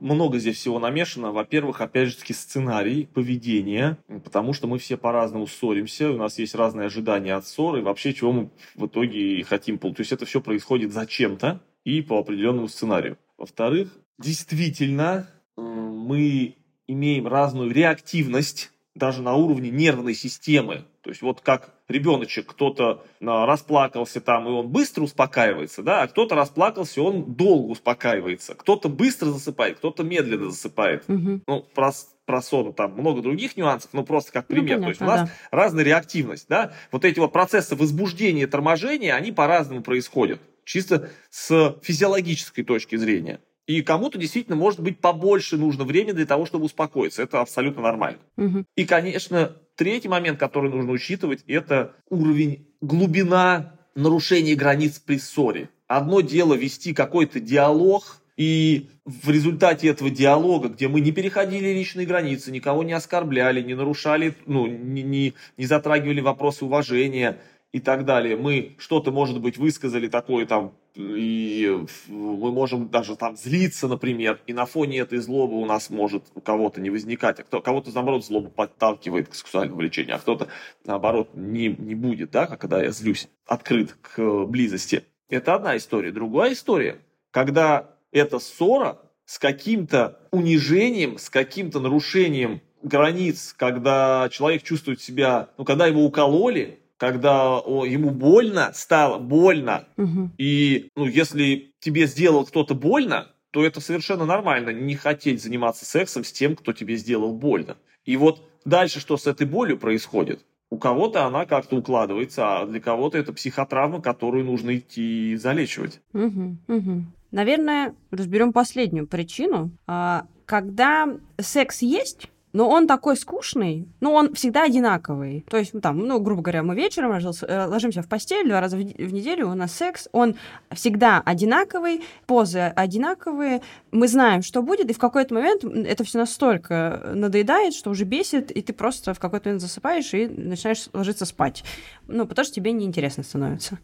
Много 0.00 0.38
здесь 0.38 0.58
всего 0.58 0.78
намешано. 0.78 1.32
Во-первых, 1.32 1.80
опять 1.80 2.10
же 2.10 2.16
таки, 2.16 2.34
сценарий 2.34 3.06
поведения, 3.06 3.96
потому 4.24 4.52
что 4.52 4.66
мы 4.66 4.78
все 4.78 4.96
по-разному 4.96 5.46
ссоримся, 5.46 6.10
у 6.10 6.18
нас 6.18 6.38
есть 6.38 6.54
разные 6.54 6.86
ожидания 6.86 7.34
от 7.34 7.46
ссоры, 7.46 7.78
и 7.78 7.82
вообще 7.82 8.12
чего 8.12 8.32
мы 8.32 8.50
в 8.74 8.86
итоге 8.86 9.42
хотим. 9.44 9.78
То 9.78 9.94
есть 9.96 10.12
это 10.12 10.26
все 10.26 10.42
происходит 10.42 10.92
зачем-то 10.92 11.62
и 11.84 12.02
по 12.02 12.18
определенному 12.18 12.68
сценарию. 12.68 13.16
Во-вторых, 13.38 13.96
действительно, 14.18 15.28
мы 15.56 16.56
имеем 16.86 17.26
разную 17.26 17.70
реактивность 17.72 18.70
даже 18.94 19.22
на 19.22 19.34
уровне 19.34 19.70
нервной 19.70 20.14
системы. 20.14 20.84
То 21.02 21.10
есть 21.10 21.20
вот 21.20 21.40
как 21.40 21.74
ребеночек, 21.88 22.46
кто-то 22.46 23.04
а, 23.20 23.44
расплакался 23.46 24.20
там, 24.20 24.46
и 24.48 24.50
он 24.50 24.68
быстро 24.68 25.02
успокаивается, 25.02 25.82
да, 25.82 26.02
а 26.02 26.06
кто-то 26.08 26.34
расплакался, 26.34 27.00
и 27.00 27.02
он 27.02 27.34
долго 27.34 27.72
успокаивается. 27.72 28.54
Кто-то 28.54 28.88
быстро 28.88 29.26
засыпает, 29.26 29.78
кто-то 29.78 30.02
медленно 30.02 30.50
засыпает. 30.50 31.04
Угу. 31.08 31.40
Ну, 31.46 31.66
про, 31.74 31.90
про 32.24 32.40
сон 32.40 32.72
там 32.72 32.92
много 32.92 33.20
других 33.20 33.56
нюансов, 33.56 33.90
но 33.92 34.04
просто 34.04 34.32
как 34.32 34.48
Ну, 34.48 34.54
пример. 34.56 34.76
понятно, 34.78 34.84
То 34.84 34.90
есть 34.90 35.02
у 35.02 35.04
нас 35.04 35.28
да. 35.28 35.34
разная 35.50 35.84
реактивность, 35.84 36.46
да. 36.48 36.72
Вот 36.90 37.04
эти 37.04 37.18
вот 37.18 37.32
процессы 37.32 37.76
возбуждения 37.76 38.44
и 38.44 38.46
торможения, 38.46 39.14
они 39.14 39.32
по-разному 39.32 39.82
происходят. 39.82 40.40
Чисто 40.64 41.10
с 41.30 41.76
физиологической 41.82 42.64
точки 42.64 42.96
зрения. 42.96 43.40
И 43.66 43.82
кому-то 43.82 44.18
действительно, 44.18 44.56
может 44.56 44.80
быть, 44.80 44.98
побольше 44.98 45.56
нужно 45.56 45.84
времени 45.84 46.12
для 46.12 46.26
того, 46.26 46.44
чтобы 46.44 46.66
успокоиться. 46.66 47.22
Это 47.22 47.40
абсолютно 47.40 47.82
нормально. 47.82 48.18
Угу. 48.36 48.64
И, 48.76 48.84
конечно, 48.84 49.56
третий 49.74 50.08
момент, 50.08 50.38
который 50.38 50.70
нужно 50.70 50.92
учитывать, 50.92 51.42
это 51.46 51.94
уровень, 52.10 52.66
глубина 52.80 53.78
нарушения 53.94 54.54
границ 54.54 54.98
при 54.98 55.18
ссоре. 55.18 55.70
Одно 55.86 56.20
дело 56.20 56.54
вести 56.54 56.92
какой-то 56.92 57.40
диалог, 57.40 58.20
и 58.36 58.88
в 59.04 59.30
результате 59.30 59.88
этого 59.88 60.10
диалога, 60.10 60.68
где 60.68 60.88
мы 60.88 61.00
не 61.00 61.12
переходили 61.12 61.68
личные 61.68 62.06
границы, 62.06 62.50
никого 62.50 62.82
не 62.82 62.92
оскорбляли, 62.92 63.62
не 63.62 63.74
нарушали, 63.74 64.34
ну, 64.46 64.66
не, 64.66 65.02
не, 65.02 65.34
не 65.56 65.66
затрагивали 65.66 66.20
вопросы 66.20 66.64
уважения 66.64 67.38
и 67.72 67.80
так 67.80 68.04
далее, 68.04 68.36
мы 68.36 68.74
что-то, 68.78 69.12
может 69.12 69.40
быть, 69.40 69.56
высказали 69.56 70.08
такое 70.08 70.46
там, 70.46 70.74
и 70.94 71.84
мы 72.08 72.52
можем 72.52 72.88
даже 72.88 73.16
там 73.16 73.36
злиться, 73.36 73.88
например, 73.88 74.40
и 74.46 74.52
на 74.52 74.64
фоне 74.64 74.98
этой 74.98 75.18
злобы 75.18 75.60
у 75.60 75.66
нас 75.66 75.90
может 75.90 76.24
у 76.34 76.40
кого-то 76.40 76.80
не 76.80 76.90
возникать, 76.90 77.40
а 77.40 77.42
кто, 77.42 77.60
кого-то, 77.60 77.90
наоборот, 77.92 78.24
злоба 78.24 78.48
подталкивает 78.50 79.28
к 79.28 79.34
сексуальному 79.34 79.80
влечению, 79.80 80.16
а 80.16 80.18
кто-то, 80.18 80.48
наоборот, 80.84 81.30
не, 81.34 81.68
не 81.68 81.94
будет, 81.94 82.30
да, 82.30 82.46
когда 82.46 82.82
я 82.82 82.90
злюсь, 82.90 83.28
открыт 83.46 83.96
к 84.00 84.44
близости. 84.44 85.04
Это 85.28 85.54
одна 85.54 85.76
история. 85.76 86.12
Другая 86.12 86.52
история, 86.52 86.98
когда 87.30 87.90
эта 88.12 88.38
ссора 88.38 89.00
с 89.24 89.38
каким-то 89.38 90.20
унижением, 90.30 91.18
с 91.18 91.28
каким-то 91.28 91.80
нарушением 91.80 92.60
границ, 92.82 93.54
когда 93.56 94.28
человек 94.30 94.62
чувствует 94.62 95.00
себя, 95.00 95.48
ну, 95.56 95.64
когда 95.64 95.86
его 95.86 96.04
укололи, 96.04 96.78
когда 96.98 97.58
о, 97.58 97.84
ему 97.84 98.10
больно 98.10 98.72
стало, 98.74 99.18
больно, 99.18 99.86
Угу. 99.96 100.30
и, 100.38 100.88
ну, 100.96 101.06
если 101.06 101.72
тебе 101.80 102.06
сделал 102.06 102.44
кто-то 102.44 102.74
больно, 102.74 103.28
то 103.50 103.64
это 103.64 103.80
совершенно 103.80 104.24
нормально, 104.24 104.70
не 104.70 104.96
хотеть 104.96 105.42
заниматься 105.42 105.84
сексом 105.84 106.24
с 106.24 106.32
тем, 106.32 106.56
кто 106.56 106.72
тебе 106.72 106.96
сделал 106.96 107.32
больно. 107.32 107.76
И 108.04 108.16
вот 108.16 108.42
дальше 108.64 109.00
что 109.00 109.16
с 109.16 109.26
этой 109.26 109.46
болью 109.46 109.78
происходит? 109.78 110.44
У 110.70 110.76
кого-то 110.76 111.24
она 111.24 111.46
как-то 111.46 111.76
укладывается, 111.76 112.58
а 112.58 112.66
для 112.66 112.80
кого-то 112.80 113.16
это 113.16 113.32
психотравма, 113.32 114.02
которую 114.02 114.44
нужно 114.44 114.76
идти 114.76 115.36
залечивать. 115.36 116.00
Угу, 116.12 116.56
угу. 116.66 117.04
Наверное, 117.30 117.94
разберем 118.10 118.52
последнюю 118.52 119.06
причину. 119.06 119.70
А, 119.86 120.26
Когда 120.46 121.08
секс 121.38 121.82
есть, 121.82 122.28
но 122.54 122.70
он 122.70 122.86
такой 122.86 123.16
скучный, 123.16 123.88
но 124.00 124.14
он 124.14 124.32
всегда 124.34 124.62
одинаковый. 124.62 125.44
То 125.50 125.58
есть, 125.58 125.74
ну, 125.74 125.80
там, 125.80 125.98
ну, 125.98 126.20
грубо 126.20 126.40
говоря, 126.40 126.62
мы 126.62 126.74
вечером 126.74 127.12
э, 127.12 127.66
ложимся 127.66 128.00
в 128.00 128.08
постель 128.08 128.48
два 128.48 128.60
раза 128.60 128.78
в 128.78 128.80
в 128.80 129.12
неделю, 129.12 129.48
у 129.48 129.54
нас 129.54 129.74
секс, 129.74 130.08
он 130.12 130.36
всегда 130.72 131.20
одинаковый, 131.20 132.02
позы 132.26 132.60
одинаковые, 132.60 133.60
мы 133.90 134.06
знаем, 134.06 134.42
что 134.42 134.62
будет, 134.62 134.88
и 134.88 134.94
в 134.94 134.98
какой-то 134.98 135.34
момент 135.34 135.64
это 135.64 136.04
все 136.04 136.18
настолько 136.18 137.10
надоедает, 137.14 137.74
что 137.74 137.90
уже 137.90 138.04
бесит, 138.04 138.52
и 138.52 138.62
ты 138.62 138.72
просто 138.72 139.14
в 139.14 139.18
какой-то 139.18 139.48
момент 139.48 139.62
засыпаешь 139.62 140.14
и 140.14 140.28
начинаешь 140.28 140.88
ложиться 140.92 141.26
спать. 141.26 141.64
Ну, 142.06 142.26
потому 142.26 142.44
что 142.44 142.54
тебе 142.54 142.70
неинтересно 142.72 143.24
становится. 143.24 143.78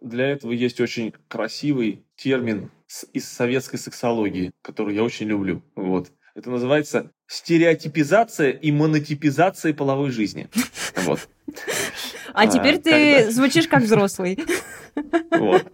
Для 0.00 0.28
этого 0.28 0.52
есть 0.52 0.80
очень 0.80 1.12
красивый 1.28 2.04
термин 2.16 2.70
из 3.12 3.28
советской 3.28 3.78
сексологии, 3.78 4.52
который 4.62 4.94
я 4.94 5.02
очень 5.02 5.26
люблю. 5.26 5.62
Вот. 5.74 6.10
Это 6.34 6.50
называется 6.50 7.12
стереотипизация 7.26 8.50
и 8.50 8.72
монотипизация 8.72 9.72
половой 9.72 10.10
жизни. 10.10 10.48
Вот. 11.04 11.28
А, 12.32 12.42
А, 12.42 12.46
теперь 12.46 12.78
ты 12.78 13.30
звучишь 13.30 13.68
как 13.68 13.82
взрослый. 13.82 14.38
Вот. 15.30 15.70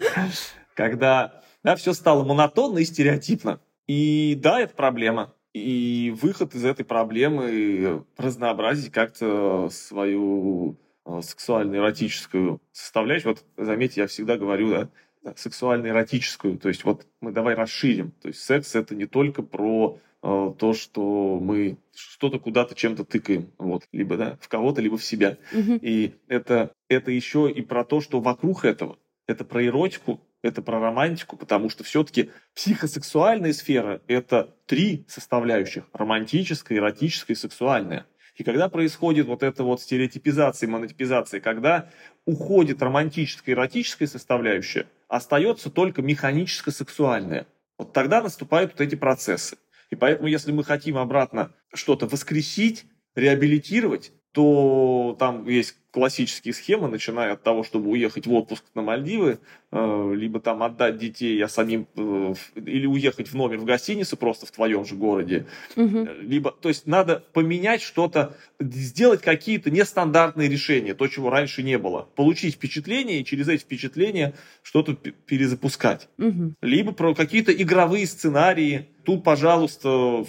Когда 0.74 1.42
да, 1.62 1.76
все 1.76 1.92
стало 1.92 2.24
монотонно 2.24 2.78
и 2.78 2.84
стереотипно. 2.84 3.60
И 3.86 4.38
да, 4.40 4.60
это 4.60 4.74
проблема. 4.74 5.34
И 5.52 6.14
выход 6.20 6.54
из 6.54 6.64
этой 6.64 6.84
проблемы 6.84 8.04
разнообразить 8.16 8.92
как-то 8.92 9.68
свою 9.70 10.78
э, 11.04 11.20
сексуально-эротическую 11.22 12.60
составляющую. 12.72 13.34
Вот 13.34 13.44
заметьте, 13.56 14.02
я 14.02 14.06
всегда 14.06 14.36
говорю, 14.36 14.70
да, 14.70 14.88
сексуально-эротическую. 15.36 16.56
То 16.58 16.68
есть 16.68 16.84
вот 16.84 17.06
мы 17.20 17.32
давай 17.32 17.54
расширим. 17.54 18.12
То 18.22 18.28
есть 18.28 18.42
секс 18.42 18.74
это 18.74 18.94
не 18.94 19.06
только 19.06 19.42
про 19.42 19.98
то, 20.22 20.74
что 20.74 21.38
мы 21.40 21.78
что-то 21.94 22.38
куда-то 22.38 22.74
чем-то 22.74 23.04
тыкаем. 23.04 23.50
Вот. 23.58 23.84
Либо 23.92 24.16
да, 24.16 24.38
в 24.40 24.48
кого-то, 24.48 24.80
либо 24.80 24.98
в 24.98 25.04
себя. 25.04 25.38
Мгм. 25.52 25.78
И 25.80 26.14
это, 26.28 26.72
это 26.88 27.10
еще 27.10 27.50
и 27.50 27.62
про 27.62 27.84
то, 27.84 28.00
что 28.00 28.20
вокруг 28.20 28.64
этого. 28.64 28.98
Это 29.26 29.44
про 29.44 29.64
эротику, 29.64 30.20
это 30.42 30.60
про 30.60 30.80
романтику, 30.80 31.36
потому 31.36 31.70
что 31.70 31.84
все-таки 31.84 32.30
психосексуальная 32.54 33.52
сфера– 33.52 34.00
это 34.08 34.54
три 34.66 35.04
составляющих– 35.08 35.84
романтическая, 35.92 36.78
эротическая 36.78 37.36
и 37.36 37.38
сексуальная. 37.38 38.06
И 38.36 38.42
когда 38.42 38.68
происходит 38.68 39.26
вот 39.26 39.42
эта 39.42 39.62
вот 39.64 39.82
стереотипизация, 39.82 40.68
монотипизация, 40.68 41.40
когда 41.40 41.90
уходит 42.24 42.82
романтическая, 42.82 43.54
эротическая 43.54 44.08
составляющая, 44.08 44.86
остается 45.08 45.70
только 45.70 46.00
механическо-сексуальная, 46.02 47.46
вот 47.78 47.92
тогда 47.92 48.22
наступают 48.22 48.72
вот 48.72 48.80
эти 48.80 48.94
процессы. 48.94 49.58
И 49.90 49.96
поэтому, 49.96 50.28
если 50.28 50.52
мы 50.52 50.64
хотим 50.64 50.96
обратно 50.96 51.54
что-то 51.74 52.06
воскресить, 52.06 52.86
реабилитировать, 53.14 54.12
то 54.32 55.16
там 55.18 55.48
есть 55.48 55.76
классические 55.90 56.54
схемы, 56.54 56.88
начиная 56.88 57.32
от 57.32 57.42
того, 57.42 57.64
чтобы 57.64 57.90
уехать 57.90 58.26
в 58.26 58.32
отпуск 58.32 58.64
на 58.74 58.82
Мальдивы, 58.82 59.40
э, 59.72 60.12
либо 60.14 60.38
там 60.38 60.62
отдать 60.62 60.98
детей, 60.98 61.42
а 61.42 61.48
самим 61.48 61.88
э, 61.96 62.34
или 62.54 62.86
уехать 62.86 63.28
в 63.28 63.34
номер 63.34 63.58
в 63.58 63.64
гостинице 63.64 64.16
просто 64.16 64.46
в 64.46 64.52
твоем 64.52 64.84
же 64.84 64.94
городе, 64.94 65.46
угу. 65.74 66.08
либо, 66.20 66.52
то 66.52 66.68
есть 66.68 66.86
надо 66.86 67.24
поменять 67.32 67.82
что-то, 67.82 68.36
сделать 68.60 69.20
какие-то 69.20 69.70
нестандартные 69.70 70.48
решения, 70.48 70.94
то, 70.94 71.08
чего 71.08 71.28
раньше 71.28 71.62
не 71.62 71.76
было, 71.76 72.08
получить 72.14 72.54
впечатление 72.54 73.20
и 73.20 73.24
через 73.24 73.48
эти 73.48 73.62
впечатления 73.62 74.34
что-то 74.62 74.94
перезапускать, 74.94 76.08
угу. 76.18 76.54
либо 76.62 76.92
про 76.92 77.14
какие-то 77.14 77.52
игровые 77.52 78.06
сценарии. 78.06 78.86
Тут, 79.04 79.24
пожалуйста, 79.24 80.24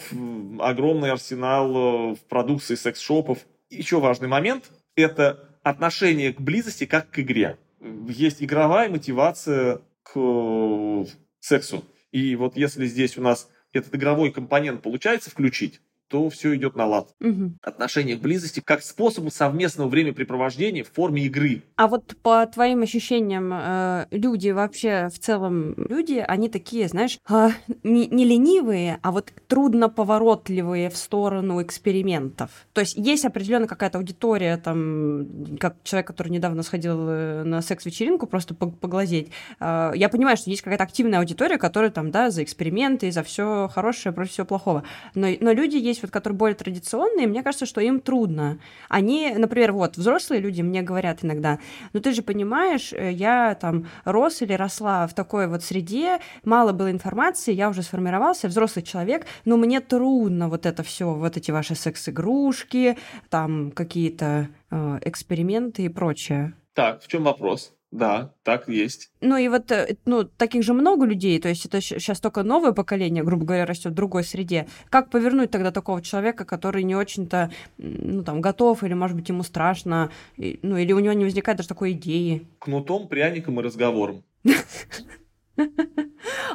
огромный 0.59 1.11
арсенал 1.11 2.15
в 2.15 2.19
продукции 2.29 2.75
секс-шопов. 2.75 3.39
Еще 3.71 4.01
важный 4.01 4.27
момент– 4.27 4.69
это 4.97 5.57
отношение 5.63 6.33
к 6.33 6.41
близости 6.41 6.85
как 6.85 7.09
к 7.09 7.19
игре. 7.19 7.57
Есть 7.79 8.43
игровая 8.43 8.89
мотивация 8.89 9.79
к 10.03 10.11
э, 10.15 11.05
сексу. 11.39 11.85
И 12.11 12.35
вот 12.35 12.57
если 12.57 12.85
здесь 12.85 13.17
у 13.17 13.21
нас 13.21 13.49
этот 13.71 13.95
игровой 13.95 14.31
компонент 14.31 14.81
получается 14.81 15.29
включить, 15.29 15.79
то 16.11 16.29
все 16.29 16.55
идет 16.55 16.75
на 16.75 16.85
лад. 16.85 17.09
Угу. 17.21 17.53
Отношение 17.63 18.17
к 18.17 18.21
близости 18.21 18.59
как 18.59 18.83
способу 18.83 19.31
совместного 19.31 19.87
времяпрепровождения 19.87 20.83
в 20.83 20.91
форме 20.91 21.23
игры. 21.23 21.63
А 21.77 21.87
вот 21.87 22.15
по 22.21 22.45
твоим 22.45 22.81
ощущениям, 22.81 23.49
э, 23.53 24.05
люди 24.11 24.49
вообще 24.49 25.07
в 25.07 25.17
целом, 25.17 25.73
люди, 25.77 26.23
они 26.27 26.49
такие, 26.49 26.87
знаешь, 26.89 27.17
э, 27.29 27.49
не, 27.83 28.07
не 28.07 28.25
ленивые, 28.25 28.99
а 29.01 29.11
вот 29.11 29.31
трудно 29.47 29.89
поворотливые 29.89 30.89
в 30.89 30.97
сторону 30.97 31.61
экспериментов. 31.61 32.49
То 32.73 32.81
есть 32.81 32.97
есть 32.97 33.23
определенно 33.23 33.67
какая-то 33.67 33.97
аудитория, 33.97 34.57
там, 34.57 35.57
как 35.59 35.77
человек, 35.83 36.07
который 36.07 36.29
недавно 36.29 36.63
сходил 36.63 37.07
э, 37.07 37.43
на 37.43 37.61
секс-вечеринку, 37.61 38.27
просто 38.27 38.53
поглазеть. 38.53 39.29
Э, 39.61 39.93
я 39.95 40.09
понимаю, 40.09 40.35
что 40.35 40.49
есть 40.49 40.61
какая-то 40.61 40.83
активная 40.83 41.19
аудитория, 41.19 41.57
которая 41.57 41.89
там, 41.89 42.11
да, 42.11 42.29
за 42.31 42.43
эксперименты, 42.43 43.11
за 43.11 43.23
все 43.23 43.69
хорошее, 43.73 44.13
против 44.13 44.31
всего 44.31 44.45
плохого. 44.45 44.83
Но, 45.15 45.27
но 45.39 45.53
люди 45.53 45.77
есть 45.77 46.00
есть 46.01 46.03
вот, 46.03 46.11
которые 46.11 46.37
более 46.37 46.55
традиционные, 46.55 47.27
мне 47.27 47.43
кажется, 47.43 47.65
что 47.65 47.81
им 47.81 47.99
трудно. 47.99 48.59
Они, 48.89 49.33
например, 49.35 49.71
вот, 49.71 49.97
взрослые 49.97 50.41
люди 50.41 50.61
мне 50.61 50.81
говорят 50.81 51.23
иногда, 51.23 51.59
ну 51.93 51.99
ты 51.99 52.11
же 52.13 52.21
понимаешь, 52.21 52.93
э, 52.93 53.11
я 53.11 53.55
там 53.55 53.87
рос 54.05 54.41
или 54.41 54.53
росла 54.53 55.07
в 55.07 55.13
такой 55.13 55.47
вот 55.47 55.63
среде, 55.63 56.19
мало 56.43 56.71
было 56.71 56.91
информации, 56.91 57.53
я 57.53 57.69
уже 57.69 57.83
сформировался, 57.83 58.47
взрослый 58.47 58.83
человек, 58.83 59.25
но 59.45 59.57
мне 59.57 59.79
трудно 59.79 60.49
вот 60.49 60.65
это 60.65 60.83
все, 60.83 61.13
вот 61.13 61.37
эти 61.37 61.51
ваши 61.51 61.75
секс-игрушки, 61.75 62.97
там 63.29 63.71
какие-то 63.71 64.49
э, 64.69 64.99
эксперименты 65.03 65.83
и 65.83 65.89
прочее. 65.89 66.53
Так, 66.73 67.01
в 67.01 67.07
чем 67.07 67.23
вопрос? 67.23 67.73
Да, 67.91 68.33
так 68.43 68.69
есть. 68.69 69.11
Ну 69.19 69.35
и 69.35 69.49
вот, 69.49 69.69
э, 69.71 69.97
ну, 70.05 70.23
таких 70.23 70.63
же 70.63 70.73
много 70.73 71.05
людей, 71.05 71.39
то 71.39 71.49
есть 71.49 71.65
это 71.65 71.81
сейчас 71.81 72.21
только 72.21 72.41
новое 72.41 72.71
поколение, 72.71 73.21
грубо 73.23 73.45
говоря, 73.45 73.65
растет 73.65 73.91
в 73.91 73.95
другой 73.95 74.23
среде. 74.23 74.67
Как 74.89 75.09
повернуть 75.09 75.51
тогда 75.51 75.71
такого 75.71 76.01
человека, 76.01 76.45
который 76.45 76.83
не 76.83 76.95
очень-то, 76.95 77.51
ну, 77.77 78.23
там, 78.23 78.39
готов, 78.39 78.83
или, 78.83 78.93
может 78.93 79.17
быть, 79.17 79.27
ему 79.27 79.43
страшно, 79.43 80.09
ну, 80.37 80.77
или 80.77 80.93
у 80.93 80.99
него 80.99 81.13
не 81.13 81.25
возникает 81.25 81.57
даже 81.57 81.67
такой 81.67 81.91
идеи? 81.91 82.47
Кнутом, 82.59 83.09
пряником 83.09 83.59
и 83.59 83.63
разговором. 83.63 84.23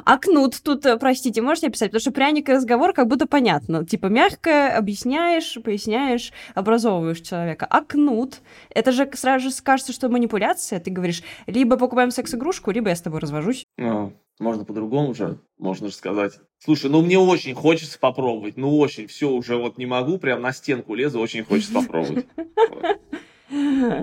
А 0.05 0.17
кнут 0.17 0.61
тут, 0.63 0.85
э, 0.85 0.97
простите, 0.97 1.41
можете 1.41 1.67
описать? 1.67 1.89
Потому 1.89 2.01
что 2.01 2.11
пряник 2.11 2.49
и 2.49 2.53
разговор 2.53 2.93
как 2.93 3.07
будто 3.07 3.27
понятно. 3.27 3.85
Типа 3.85 4.07
мягко 4.07 4.75
объясняешь, 4.75 5.57
поясняешь, 5.63 6.31
образовываешь 6.55 7.21
человека. 7.21 7.65
А 7.69 7.81
кнут, 7.81 8.39
это 8.69 8.91
же 8.91 9.09
сразу 9.13 9.49
же 9.49 9.55
кажется, 9.61 9.93
что 9.93 10.09
манипуляция. 10.09 10.79
Ты 10.79 10.91
говоришь, 10.91 11.23
либо 11.45 11.77
покупаем 11.77 12.11
секс-игрушку, 12.11 12.71
либо 12.71 12.89
я 12.89 12.95
с 12.95 13.01
тобой 13.01 13.19
развожусь. 13.19 13.65
Ну, 13.77 14.13
можно 14.39 14.65
по-другому 14.65 15.09
уже, 15.09 15.39
можно 15.57 15.87
же 15.87 15.93
сказать. 15.93 16.39
Слушай, 16.59 16.89
ну 16.91 17.01
мне 17.01 17.17
очень 17.17 17.55
хочется 17.55 17.99
попробовать, 17.99 18.55
ну 18.55 18.77
очень, 18.77 19.07
все 19.07 19.29
уже 19.29 19.57
вот 19.57 19.77
не 19.77 19.85
могу, 19.85 20.19
прям 20.19 20.41
на 20.41 20.53
стенку 20.53 20.95
лезу, 20.95 21.19
очень 21.19 21.43
хочется 21.43 21.73
попробовать. 21.73 22.27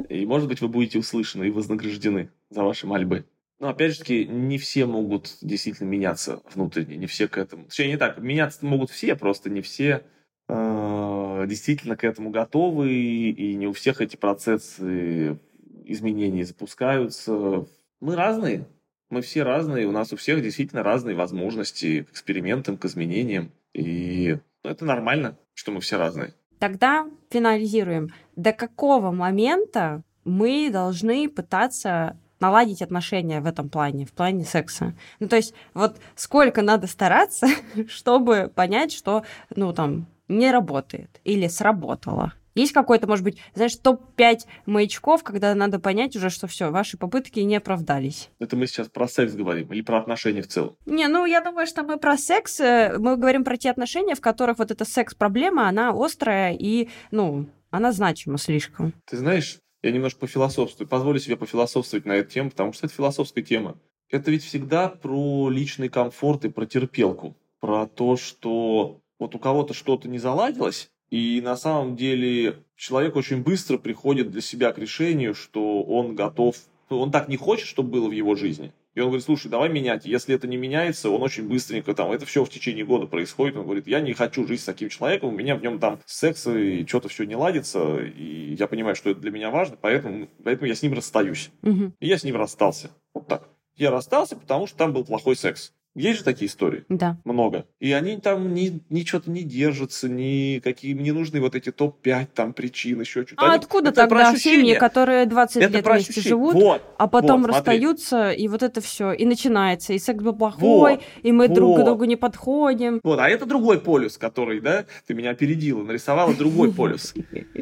И 0.08 0.26
может 0.26 0.48
быть 0.48 0.60
вы 0.60 0.68
будете 0.68 0.98
услышаны 0.98 1.44
и 1.44 1.50
вознаграждены 1.50 2.30
за 2.48 2.62
ваши 2.62 2.86
мольбы. 2.86 3.26
Но 3.60 3.68
опять 3.68 3.92
же 3.92 4.00
таки, 4.00 4.26
не 4.26 4.58
все 4.58 4.86
могут 4.86 5.38
действительно 5.40 5.88
меняться 5.88 6.42
внутренне, 6.52 6.96
не 6.96 7.06
все 7.06 7.28
к 7.28 7.38
этому. 7.38 7.64
Точнее, 7.64 7.88
не 7.88 7.96
так, 7.96 8.18
меняться 8.18 8.66
могут 8.66 8.90
все, 8.90 9.14
просто 9.14 9.48
не 9.48 9.62
все 9.62 10.02
э, 10.48 11.44
действительно 11.46 11.96
к 11.96 12.04
этому 12.04 12.30
готовы, 12.30 12.92
и 12.92 13.54
не 13.54 13.66
у 13.66 13.72
всех 13.72 14.00
эти 14.00 14.16
процессы 14.16 15.38
изменений 15.84 16.44
запускаются. 16.44 17.66
Мы 18.00 18.16
разные, 18.16 18.66
мы 19.10 19.22
все 19.22 19.42
разные, 19.42 19.86
у 19.86 19.92
нас 19.92 20.12
у 20.12 20.16
всех 20.16 20.42
действительно 20.42 20.82
разные 20.82 21.14
возможности 21.14 22.02
к 22.02 22.10
экспериментам, 22.10 22.76
к 22.76 22.84
изменениям. 22.86 23.52
И 23.72 24.38
ну, 24.62 24.70
это 24.70 24.84
нормально, 24.84 25.38
что 25.54 25.72
мы 25.72 25.80
все 25.80 25.96
разные. 25.96 26.34
Тогда 26.58 27.06
финализируем. 27.30 28.12
До 28.36 28.52
какого 28.52 29.10
момента 29.10 30.02
мы 30.24 30.70
должны 30.72 31.28
пытаться 31.28 32.18
наладить 32.44 32.82
отношения 32.82 33.40
в 33.40 33.46
этом 33.46 33.68
плане, 33.70 34.04
в 34.04 34.12
плане 34.12 34.44
секса. 34.44 34.94
Ну, 35.18 35.28
то 35.28 35.36
есть, 35.36 35.54
вот 35.72 35.96
сколько 36.14 36.60
надо 36.60 36.86
стараться, 36.86 37.46
чтобы 37.88 38.52
понять, 38.54 38.92
что, 38.92 39.24
ну, 39.56 39.72
там, 39.72 40.06
не 40.28 40.50
работает 40.50 41.20
или 41.24 41.48
сработало. 41.48 42.34
Есть 42.54 42.72
какой-то, 42.72 43.08
может 43.08 43.24
быть, 43.24 43.38
знаешь, 43.54 43.74
топ-5 43.76 44.40
маячков, 44.66 45.24
когда 45.24 45.54
надо 45.54 45.80
понять 45.80 46.14
уже, 46.14 46.30
что 46.30 46.46
все, 46.46 46.70
ваши 46.70 46.96
попытки 46.96 47.40
не 47.40 47.56
оправдались. 47.56 48.30
Это 48.38 48.56
мы 48.56 48.66
сейчас 48.66 48.88
про 48.88 49.08
секс 49.08 49.32
говорим 49.32 49.72
или 49.72 49.80
про 49.80 49.98
отношения 49.98 50.42
в 50.42 50.46
целом? 50.46 50.76
Не, 50.86 51.08
ну 51.08 51.24
я 51.26 51.40
думаю, 51.40 51.66
что 51.66 51.82
мы 51.82 51.98
про 51.98 52.16
секс, 52.16 52.60
э, 52.60 52.96
мы 52.98 53.16
говорим 53.16 53.42
про 53.42 53.56
те 53.56 53.70
отношения, 53.70 54.14
в 54.14 54.20
которых 54.20 54.58
вот 54.58 54.70
эта 54.70 54.84
секс-проблема, 54.84 55.68
она 55.68 55.92
острая 55.96 56.54
и, 56.54 56.90
ну, 57.10 57.46
она 57.70 57.90
значима 57.90 58.38
слишком. 58.38 58.92
Ты 59.04 59.16
знаешь, 59.16 59.58
я 59.84 59.92
немножко 59.92 60.20
пофилософствую, 60.20 60.88
позволю 60.88 61.18
себе 61.18 61.36
пофилософствовать 61.36 62.06
на 62.06 62.12
эту 62.12 62.30
тему, 62.30 62.50
потому 62.50 62.72
что 62.72 62.86
это 62.86 62.94
философская 62.94 63.44
тема. 63.44 63.76
Это 64.08 64.30
ведь 64.30 64.42
всегда 64.42 64.88
про 64.88 65.50
личный 65.50 65.90
комфорт 65.90 66.44
и 66.46 66.48
про 66.48 66.64
терпелку, 66.64 67.36
про 67.60 67.86
то, 67.86 68.16
что 68.16 69.00
вот 69.18 69.34
у 69.34 69.38
кого-то 69.38 69.74
что-то 69.74 70.08
не 70.08 70.18
заладилось, 70.18 70.90
и 71.10 71.40
на 71.44 71.56
самом 71.56 71.96
деле 71.96 72.64
человек 72.76 73.14
очень 73.16 73.42
быстро 73.42 73.76
приходит 73.76 74.30
для 74.30 74.40
себя 74.40 74.72
к 74.72 74.78
решению, 74.78 75.34
что 75.34 75.82
он 75.82 76.14
готов, 76.14 76.56
он 76.88 77.10
так 77.10 77.28
не 77.28 77.36
хочет, 77.36 77.66
чтобы 77.66 77.90
было 77.90 78.08
в 78.08 78.12
его 78.12 78.34
жизни– 78.34 78.72
и 78.94 79.00
он 79.00 79.08
говорит, 79.08 79.24
слушай, 79.24 79.48
давай 79.48 79.68
менять. 79.68 80.06
Если 80.06 80.34
это 80.34 80.46
не 80.46 80.56
меняется, 80.56 81.10
он 81.10 81.22
очень 81.22 81.48
быстренько 81.48 81.94
там, 81.94 82.12
это 82.12 82.26
все 82.26 82.44
в 82.44 82.50
течение 82.50 82.84
года 82.84 83.06
происходит. 83.06 83.56
Он 83.56 83.64
говорит, 83.64 83.86
я 83.86 84.00
не 84.00 84.12
хочу 84.12 84.46
жить 84.46 84.60
с 84.60 84.64
таким 84.64 84.88
человеком, 84.88 85.30
у 85.30 85.32
меня 85.32 85.56
в 85.56 85.62
нем 85.62 85.78
там 85.78 86.00
секс 86.06 86.46
и 86.46 86.86
что-то 86.86 87.08
все 87.08 87.24
не 87.24 87.36
ладится, 87.36 87.98
и 87.98 88.54
я 88.54 88.66
понимаю, 88.66 88.94
что 88.94 89.10
это 89.10 89.20
для 89.20 89.30
меня 89.30 89.50
важно, 89.50 89.76
поэтому, 89.80 90.28
поэтому 90.42 90.68
я 90.68 90.74
с 90.74 90.82
ним 90.82 90.94
расстаюсь. 90.94 91.50
Угу. 91.62 91.92
И 91.98 92.06
я 92.06 92.18
с 92.18 92.24
ним 92.24 92.36
расстался. 92.36 92.90
Вот 93.12 93.26
так. 93.26 93.48
Я 93.76 93.90
расстался, 93.90 94.36
потому 94.36 94.66
что 94.66 94.76
там 94.76 94.92
был 94.92 95.04
плохой 95.04 95.34
секс. 95.34 95.72
Есть 95.94 96.18
же 96.18 96.24
такие 96.24 96.48
истории? 96.48 96.84
Да. 96.88 97.18
Много. 97.24 97.66
И 97.78 97.92
они 97.92 98.16
там 98.16 98.52
ни, 98.52 98.80
ничего-то 98.90 99.30
не 99.30 99.42
держатся, 99.42 100.08
ни 100.08 100.58
какие 100.58 100.92
не 100.92 101.12
нужны 101.12 101.40
вот 101.40 101.54
эти 101.54 101.70
топ-5 101.70 102.28
там 102.34 102.52
причин, 102.52 103.00
еще 103.00 103.24
что-то. 103.24 103.42
А 103.42 103.52
они, 103.52 103.56
откуда 103.56 103.92
тогда 103.92 104.34
семьи, 104.34 104.74
которые 104.74 105.26
20 105.26 105.56
это 105.56 105.72
лет 105.72 105.86
вместе 105.86 106.20
живут, 106.20 106.54
вот, 106.54 106.82
а 106.98 107.06
потом 107.06 107.42
вот, 107.42 107.50
расстаются, 107.50 108.30
и 108.30 108.48
вот 108.48 108.62
это 108.64 108.80
все, 108.80 109.12
и 109.12 109.24
начинается, 109.24 109.92
и 109.92 109.98
секс 109.98 110.22
был 110.22 110.34
плохой, 110.34 110.94
вот, 110.96 111.02
и 111.22 111.30
мы 111.30 111.46
вот. 111.46 111.54
друг 111.54 111.80
к 111.80 111.84
другу 111.84 112.04
не 112.04 112.16
подходим. 112.16 113.00
Вот, 113.04 113.20
а 113.20 113.28
это 113.28 113.46
другой 113.46 113.80
полюс, 113.80 114.18
который, 114.18 114.60
да, 114.60 114.86
ты 115.06 115.14
меня 115.14 115.30
опередила, 115.30 115.82
нарисовала 115.82 116.34
другой 116.34 116.72
полюс. 116.72 117.14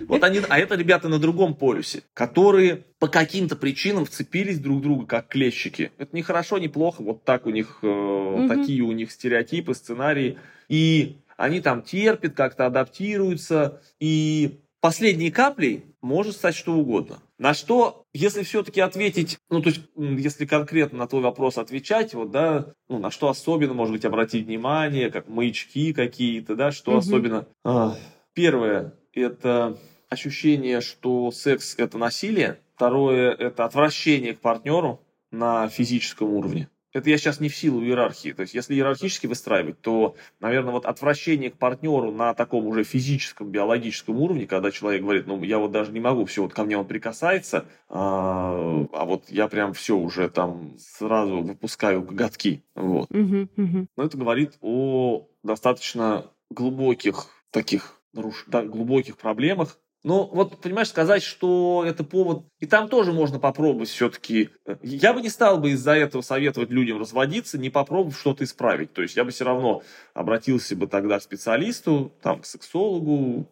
Вот 0.09 0.25
они, 0.25 0.41
а 0.49 0.59
это 0.59 0.75
ребята 0.75 1.09
на 1.09 1.19
другом 1.19 1.55
полюсе, 1.55 2.03
которые 2.15 2.85
по 3.03 3.09
каким-то 3.09 3.57
причинам 3.57 4.05
вцепились 4.05 4.61
друг 4.61 4.79
в 4.79 4.81
друга, 4.81 5.07
как 5.07 5.27
клещики. 5.27 5.91
Это 5.99 6.15
не 6.15 6.23
хорошо, 6.23 6.59
не 6.59 6.69
плохо, 6.69 7.03
вот 7.03 7.25
так 7.25 7.47
у 7.47 7.51
них, 7.51 7.81
э, 7.83 7.87
угу. 8.23 8.49
такие 8.49 8.83
у 8.83 8.93
них 8.93 9.11
стереотипы, 9.11 9.75
сценарии. 9.75 10.39
И 10.69 11.19
они 11.37 11.61
там 11.61 11.83
терпят, 11.83 12.35
как-то 12.35 12.67
адаптируются, 12.67 13.81
и 14.01 14.61
последней 14.81 15.31
каплей 15.31 15.85
может 16.01 16.37
стать 16.37 16.55
что 16.55 16.75
угодно. 16.75 17.19
На 17.39 17.55
что, 17.55 18.05
если 18.13 18.43
все-таки 18.43 18.81
ответить, 18.81 19.39
ну, 19.51 19.61
то 19.61 19.71
есть, 19.71 19.81
если 19.97 20.47
конкретно 20.47 20.99
на 20.99 21.09
твой 21.09 21.23
вопрос 21.23 21.59
отвечать, 21.59 22.15
вот, 22.15 22.31
да, 22.31 22.75
ну, 22.89 22.99
на 22.99 23.11
что 23.11 23.29
особенно, 23.29 23.75
может 23.75 23.93
быть, 23.93 24.05
обратить 24.05 24.47
внимание, 24.47 25.11
как 25.11 25.29
маячки 25.29 25.93
какие-то, 25.93 26.55
да, 26.55 26.71
что 26.71 26.93
угу. 26.93 26.99
особенно... 26.99 27.47
А, 27.65 27.97
первое, 28.35 28.95
это 29.13 29.79
ощущение, 30.09 30.81
что 30.81 31.31
секс– 31.33 31.75
это 31.79 31.99
насилие. 31.99 32.61
Второе– 32.77 33.33
это 33.39 33.65
отвращение 33.65 34.35
к 34.35 34.41
партнеру 34.41 35.01
на 35.31 35.69
физическом 35.69 36.33
уровне. 36.33 36.69
Это 36.93 37.09
я 37.09 37.17
сейчас 37.17 37.41
не 37.41 37.49
в 37.49 37.57
силу 37.57 37.83
иерархии. 37.83 38.33
То 38.33 38.43
есть, 38.43 38.55
если 38.55 38.75
иерархически 38.75 39.27
выстраивать, 39.27 39.81
то, 39.81 40.15
наверное, 40.41 40.73
вот 40.73 40.85
отвращение 40.85 41.51
к 41.51 41.57
партнеру 41.57 42.13
на 42.13 42.35
таком 42.35 42.67
уже 42.67 42.85
физическом, 42.85 43.51
биологическом 43.51 44.19
уровне, 44.19 44.47
когда 44.47 44.71
человек 44.71 45.03
говорит, 45.03 45.27
ну, 45.27 45.43
я 45.43 45.59
вот 45.59 45.73
даже 45.73 45.93
не 45.93 46.01
могу, 46.01 46.25
все, 46.27 46.43
вот 46.43 46.53
ко 46.53 46.65
мне 46.65 46.77
он 46.77 46.87
прикасается, 46.87 47.65
а, 47.89 48.87
а 48.93 49.05
вот 49.05 49.31
я 49.31 49.49
прям 49.49 49.73
все 49.73 49.97
уже 49.97 50.29
там 50.29 50.77
сразу 50.79 51.41
выпускаю 51.41 52.03
коготки. 52.05 52.63
Вот. 52.75 53.11
Угу, 53.11 53.49
угу. 53.57 53.87
Но 53.97 54.05
это 54.05 54.19
говорит 54.19 54.59
о 54.61 55.29
достаточно 55.43 56.31
глубоких 56.51 57.29
таких 57.51 57.99
да, 58.47 58.63
глубоких 58.63 59.17
проблемах, 59.17 59.79
но 60.05 60.27
вот, 60.27 60.61
понимаешь, 60.61 60.89
сказать, 60.89 61.23
что 61.23 61.85
это 61.87 62.03
повод... 62.03 62.45
И 62.59 62.67
там 62.67 62.89
тоже 62.89 63.13
можно 63.13 63.39
попробовать 63.39 63.89
все-таки... 63.89 64.51
Я 64.83 65.13
бы 65.13 65.23
не 65.23 65.29
стал 65.29 65.59
бы 65.59 65.71
из-за 65.71 65.93
этого 65.93 66.23
советовать 66.23 66.71
людям 66.71 66.99
разводиться, 66.99 67.57
не 67.57 67.71
попробовав 67.71 68.19
что-то 68.19 68.43
исправить. 68.43 68.93
То 68.93 69.03
есть 69.03 69.17
я 69.17 69.25
бы 69.25 69.31
все 69.31 69.45
равно 69.45 69.83
обратился 70.13 70.75
бы 70.75 70.89
тогда 70.89 71.21
к 71.21 71.23
специалисту, 71.23 72.13
там, 72.21 72.41
к 72.41 72.47
сексологу, 72.47 73.47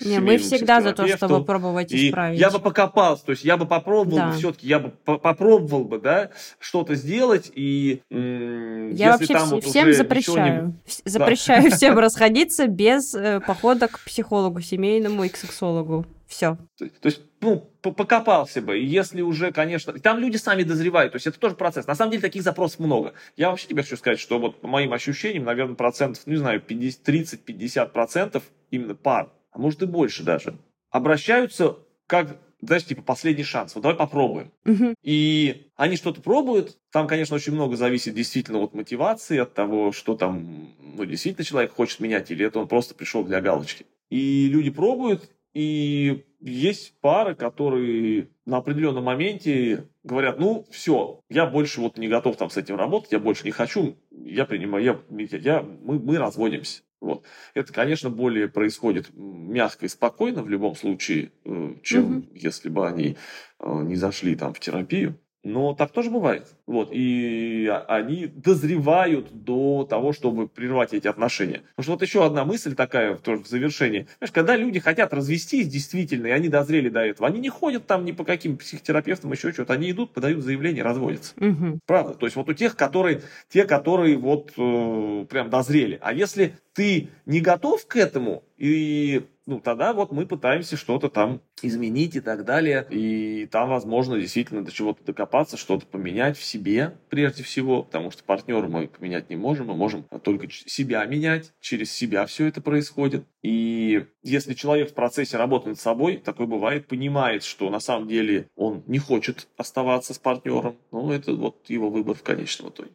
не, 0.00 0.20
мы 0.20 0.38
всегда 0.38 0.80
за 0.80 0.92
то, 0.92 1.06
чтобы 1.06 1.44
пробовать 1.44 1.92
и 1.92 2.08
исправить. 2.08 2.38
Я 2.38 2.50
бы 2.50 2.58
покопался, 2.58 3.24
то 3.24 3.32
есть 3.32 3.44
я 3.44 3.56
бы 3.56 3.66
попробовал 3.66 4.16
да. 4.16 4.32
все-таки, 4.32 4.66
я 4.66 4.78
бы 4.78 4.90
попробовал 4.90 5.84
бы, 5.84 5.98
да, 5.98 6.30
что-то 6.58 6.94
сделать 6.94 7.50
и 7.54 8.02
я 8.10 9.12
вообще 9.12 9.34
там 9.34 9.48
вс- 9.48 9.54
вот 9.54 9.64
всем 9.64 9.92
запрещаю, 9.92 10.74
не... 10.86 11.10
запрещаю 11.10 11.70
да. 11.70 11.76
всем 11.76 11.98
расходиться 11.98 12.66
без 12.66 13.14
э, 13.14 13.40
похода 13.40 13.88
к 13.88 14.00
психологу 14.00 14.60
семейному 14.60 15.24
и 15.24 15.28
к 15.28 15.36
сексологу. 15.36 16.06
Все. 16.26 16.58
То, 16.76 16.88
то 16.88 17.06
есть, 17.06 17.22
ну, 17.40 17.70
покопался 17.82 18.60
бы. 18.60 18.78
И 18.78 18.84
если 18.84 19.22
уже, 19.22 19.52
конечно... 19.52 19.92
Там 19.92 20.18
люди 20.18 20.36
сами 20.36 20.64
дозревают, 20.64 21.12
то 21.12 21.16
есть 21.16 21.26
это 21.26 21.38
тоже 21.38 21.54
процесс. 21.54 21.86
На 21.86 21.94
самом 21.94 22.10
деле 22.10 22.22
таких 22.22 22.42
запросов 22.42 22.80
много. 22.80 23.14
Я 23.36 23.50
вообще 23.50 23.68
тебе 23.68 23.82
хочу 23.82 23.96
сказать, 23.96 24.18
что 24.18 24.38
вот 24.40 24.60
по 24.60 24.66
моим 24.66 24.92
ощущениям, 24.92 25.44
наверное, 25.44 25.76
процентов, 25.76 26.24
ну, 26.26 26.32
не 26.32 26.38
знаю, 26.38 26.62
30-50 26.66 27.90
процентов 27.90 28.42
именно 28.70 28.96
пар 28.96 29.30
а 29.56 29.58
может 29.58 29.82
и 29.82 29.86
больше 29.86 30.22
даже, 30.22 30.58
обращаются 30.90 31.78
как 32.06 32.38
знаешь, 32.60 32.84
типа 32.84 33.02
последний 33.02 33.44
шанс, 33.44 33.74
вот 33.74 33.82
давай 33.82 33.96
попробуем. 33.96 34.50
Угу. 34.64 34.94
И 35.02 35.68
они 35.76 35.96
что-то 35.96 36.22
пробуют, 36.22 36.78
там, 36.90 37.06
конечно, 37.06 37.36
очень 37.36 37.52
много 37.52 37.76
зависит 37.76 38.14
действительно 38.14 38.58
от 38.60 38.72
мотивации, 38.74 39.38
от 39.38 39.52
того, 39.52 39.92
что 39.92 40.16
там, 40.16 40.70
ну, 40.80 41.04
действительно 41.04 41.44
человек 41.44 41.72
хочет 41.72 42.00
менять, 42.00 42.30
или 42.30 42.46
это 42.46 42.58
он 42.58 42.66
просто 42.66 42.94
пришел 42.94 43.24
для 43.24 43.42
галочки. 43.42 43.84
И 44.08 44.48
люди 44.48 44.70
пробуют, 44.70 45.30
и 45.52 46.24
есть 46.40 46.94
пары, 47.00 47.34
которые 47.34 48.28
на 48.46 48.56
определенном 48.56 49.04
моменте 49.04 49.84
говорят, 50.02 50.38
ну, 50.38 50.66
все, 50.70 51.20
я 51.28 51.44
больше 51.46 51.80
вот 51.80 51.98
не 51.98 52.08
готов 52.08 52.36
там 52.36 52.48
с 52.48 52.56
этим 52.56 52.76
работать, 52.76 53.12
я 53.12 53.18
больше 53.18 53.44
не 53.44 53.50
хочу, 53.50 53.96
я 54.10 54.46
принимаю, 54.46 55.02
я, 55.10 55.38
я, 55.38 55.62
мы, 55.62 55.98
мы 55.98 56.16
разводимся. 56.16 56.82
Вот. 57.00 57.24
Это, 57.54 57.72
конечно, 57.72 58.10
более 58.10 58.48
происходит 58.48 59.10
мягко 59.14 59.86
и 59.86 59.88
спокойно 59.88 60.42
в 60.42 60.48
любом 60.48 60.74
случае, 60.74 61.32
э, 61.44 61.74
чем 61.82 62.18
угу. 62.18 62.26
если 62.34 62.68
бы 62.68 62.86
они 62.86 63.16
э, 63.60 63.82
не 63.82 63.96
зашли 63.96 64.34
там 64.34 64.54
в 64.54 64.60
терапию. 64.60 65.18
Но 65.46 65.74
так 65.74 65.92
тоже 65.92 66.10
бывает. 66.10 66.48
Вот. 66.66 66.88
И 66.90 67.72
они 67.86 68.26
дозревают 68.26 69.28
до 69.44 69.86
того, 69.88 70.12
чтобы 70.12 70.48
прервать 70.48 70.92
эти 70.92 71.06
отношения. 71.06 71.62
Потому 71.76 71.84
что 71.84 71.92
вот 71.92 72.02
еще 72.02 72.26
одна 72.26 72.44
мысль 72.44 72.74
такая 72.74 73.14
тоже 73.14 73.44
в 73.44 73.46
завершении. 73.46 74.08
Знаешь, 74.18 74.32
когда 74.32 74.56
люди 74.56 74.80
хотят 74.80 75.14
развестись 75.14 75.68
действительно, 75.68 76.26
и 76.26 76.30
они 76.30 76.48
дозрели 76.48 76.88
до 76.88 76.98
этого, 76.98 77.28
они 77.28 77.38
не 77.38 77.48
ходят 77.48 77.86
там 77.86 78.04
ни 78.04 78.10
по 78.10 78.24
каким 78.24 78.56
психотерапевтам, 78.56 79.30
еще 79.30 79.52
что-то. 79.52 79.74
Они 79.74 79.92
идут, 79.92 80.12
подают 80.12 80.42
заявление, 80.42 80.82
разводятся. 80.82 81.32
Угу. 81.36 81.78
Правда? 81.86 82.14
То 82.14 82.26
есть 82.26 82.34
вот 82.34 82.48
у 82.48 82.52
тех, 82.52 82.74
которые, 82.74 83.22
те, 83.48 83.66
которые 83.66 84.16
вот 84.16 84.52
э, 84.56 85.26
прям 85.30 85.48
дозрели. 85.48 86.00
А 86.02 86.12
если 86.12 86.56
ты 86.74 87.10
не 87.24 87.40
готов 87.40 87.86
к 87.86 87.94
этому, 87.94 88.42
и 88.56 89.24
ну, 89.46 89.60
тогда 89.60 89.92
вот 89.92 90.10
мы 90.10 90.26
пытаемся 90.26 90.76
что-то 90.76 91.08
там 91.08 91.40
изменить 91.62 92.16
и 92.16 92.20
так 92.20 92.44
далее. 92.44 92.86
И 92.90 93.46
там, 93.46 93.68
возможно, 93.68 94.18
действительно 94.18 94.64
до 94.64 94.72
чего-то 94.72 95.04
докопаться, 95.04 95.56
что-то 95.56 95.86
поменять 95.86 96.36
в 96.36 96.44
себе 96.44 96.98
прежде 97.08 97.42
всего, 97.44 97.84
потому 97.84 98.10
что 98.10 98.24
партнера 98.24 98.66
мы 98.66 98.88
поменять 98.88 99.30
не 99.30 99.36
можем, 99.36 99.68
мы 99.68 99.74
можем 99.74 100.04
только 100.22 100.48
себя 100.50 101.04
менять, 101.06 101.52
через 101.60 101.92
себя 101.92 102.26
все 102.26 102.46
это 102.46 102.60
происходит. 102.60 103.24
И 103.42 104.06
если 104.22 104.54
человек 104.54 104.90
в 104.90 104.94
процессе 104.94 105.36
работы 105.36 105.68
над 105.70 105.78
собой, 105.78 106.16
такое 106.16 106.48
бывает, 106.48 106.88
понимает, 106.88 107.44
что 107.44 107.70
на 107.70 107.80
самом 107.80 108.08
деле 108.08 108.48
он 108.56 108.82
не 108.86 108.98
хочет 108.98 109.46
оставаться 109.56 110.12
с 110.12 110.18
партнером, 110.18 110.76
ну, 110.90 111.12
это 111.12 111.32
вот 111.32 111.70
его 111.70 111.88
выбор 111.88 112.16
в 112.16 112.22
конечном 112.22 112.70
итоге. 112.70 112.90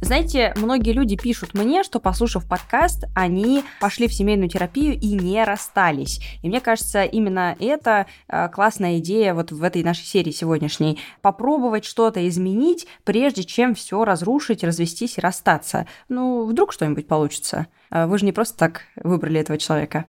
Знаете, 0.00 0.54
многие 0.56 0.92
люди 0.92 1.16
пишут 1.16 1.52
мне, 1.52 1.82
что, 1.82 2.00
послушав 2.00 2.48
подкаст, 2.48 3.04
они 3.14 3.64
пошли 3.80 4.08
в 4.08 4.14
семейную 4.14 4.48
терапию 4.48 4.94
и 4.94 5.12
не 5.12 5.44
расстались. 5.44 6.20
И 6.42 6.48
мне 6.48 6.60
кажется, 6.60 7.04
именно 7.04 7.54
это 7.60 8.06
э, 8.28 8.48
классная 8.48 8.98
идея 8.98 9.34
вот 9.34 9.52
в 9.52 9.62
этой 9.62 9.82
нашей 9.82 10.04
серии 10.04 10.30
сегодняшней. 10.30 10.98
Попробовать 11.20 11.84
что-то 11.84 12.26
изменить, 12.28 12.86
прежде 13.04 13.44
чем 13.44 13.74
все 13.74 14.04
разрушить, 14.04 14.64
развестись 14.64 15.18
и 15.18 15.20
расстаться. 15.20 15.86
Ну, 16.08 16.44
вдруг 16.44 16.72
что-нибудь 16.72 17.06
получится. 17.06 17.66
Э, 17.90 18.06
вы 18.06 18.18
же 18.18 18.24
не 18.24 18.32
просто 18.32 18.56
так 18.56 18.82
выбрали 18.96 19.40
этого 19.40 19.58
человека. 19.58 20.06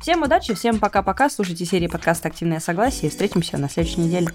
Всем 0.00 0.22
удачи, 0.22 0.54
всем 0.54 0.78
пока-пока. 0.78 1.28
Слушайте 1.28 1.64
серии 1.64 1.88
подкаста 1.88 2.28
«Активное 2.28 2.60
согласие» 2.60 3.08
и 3.08 3.10
встретимся 3.10 3.58
на 3.58 3.68
следующей 3.68 4.02
неделе. 4.02 4.28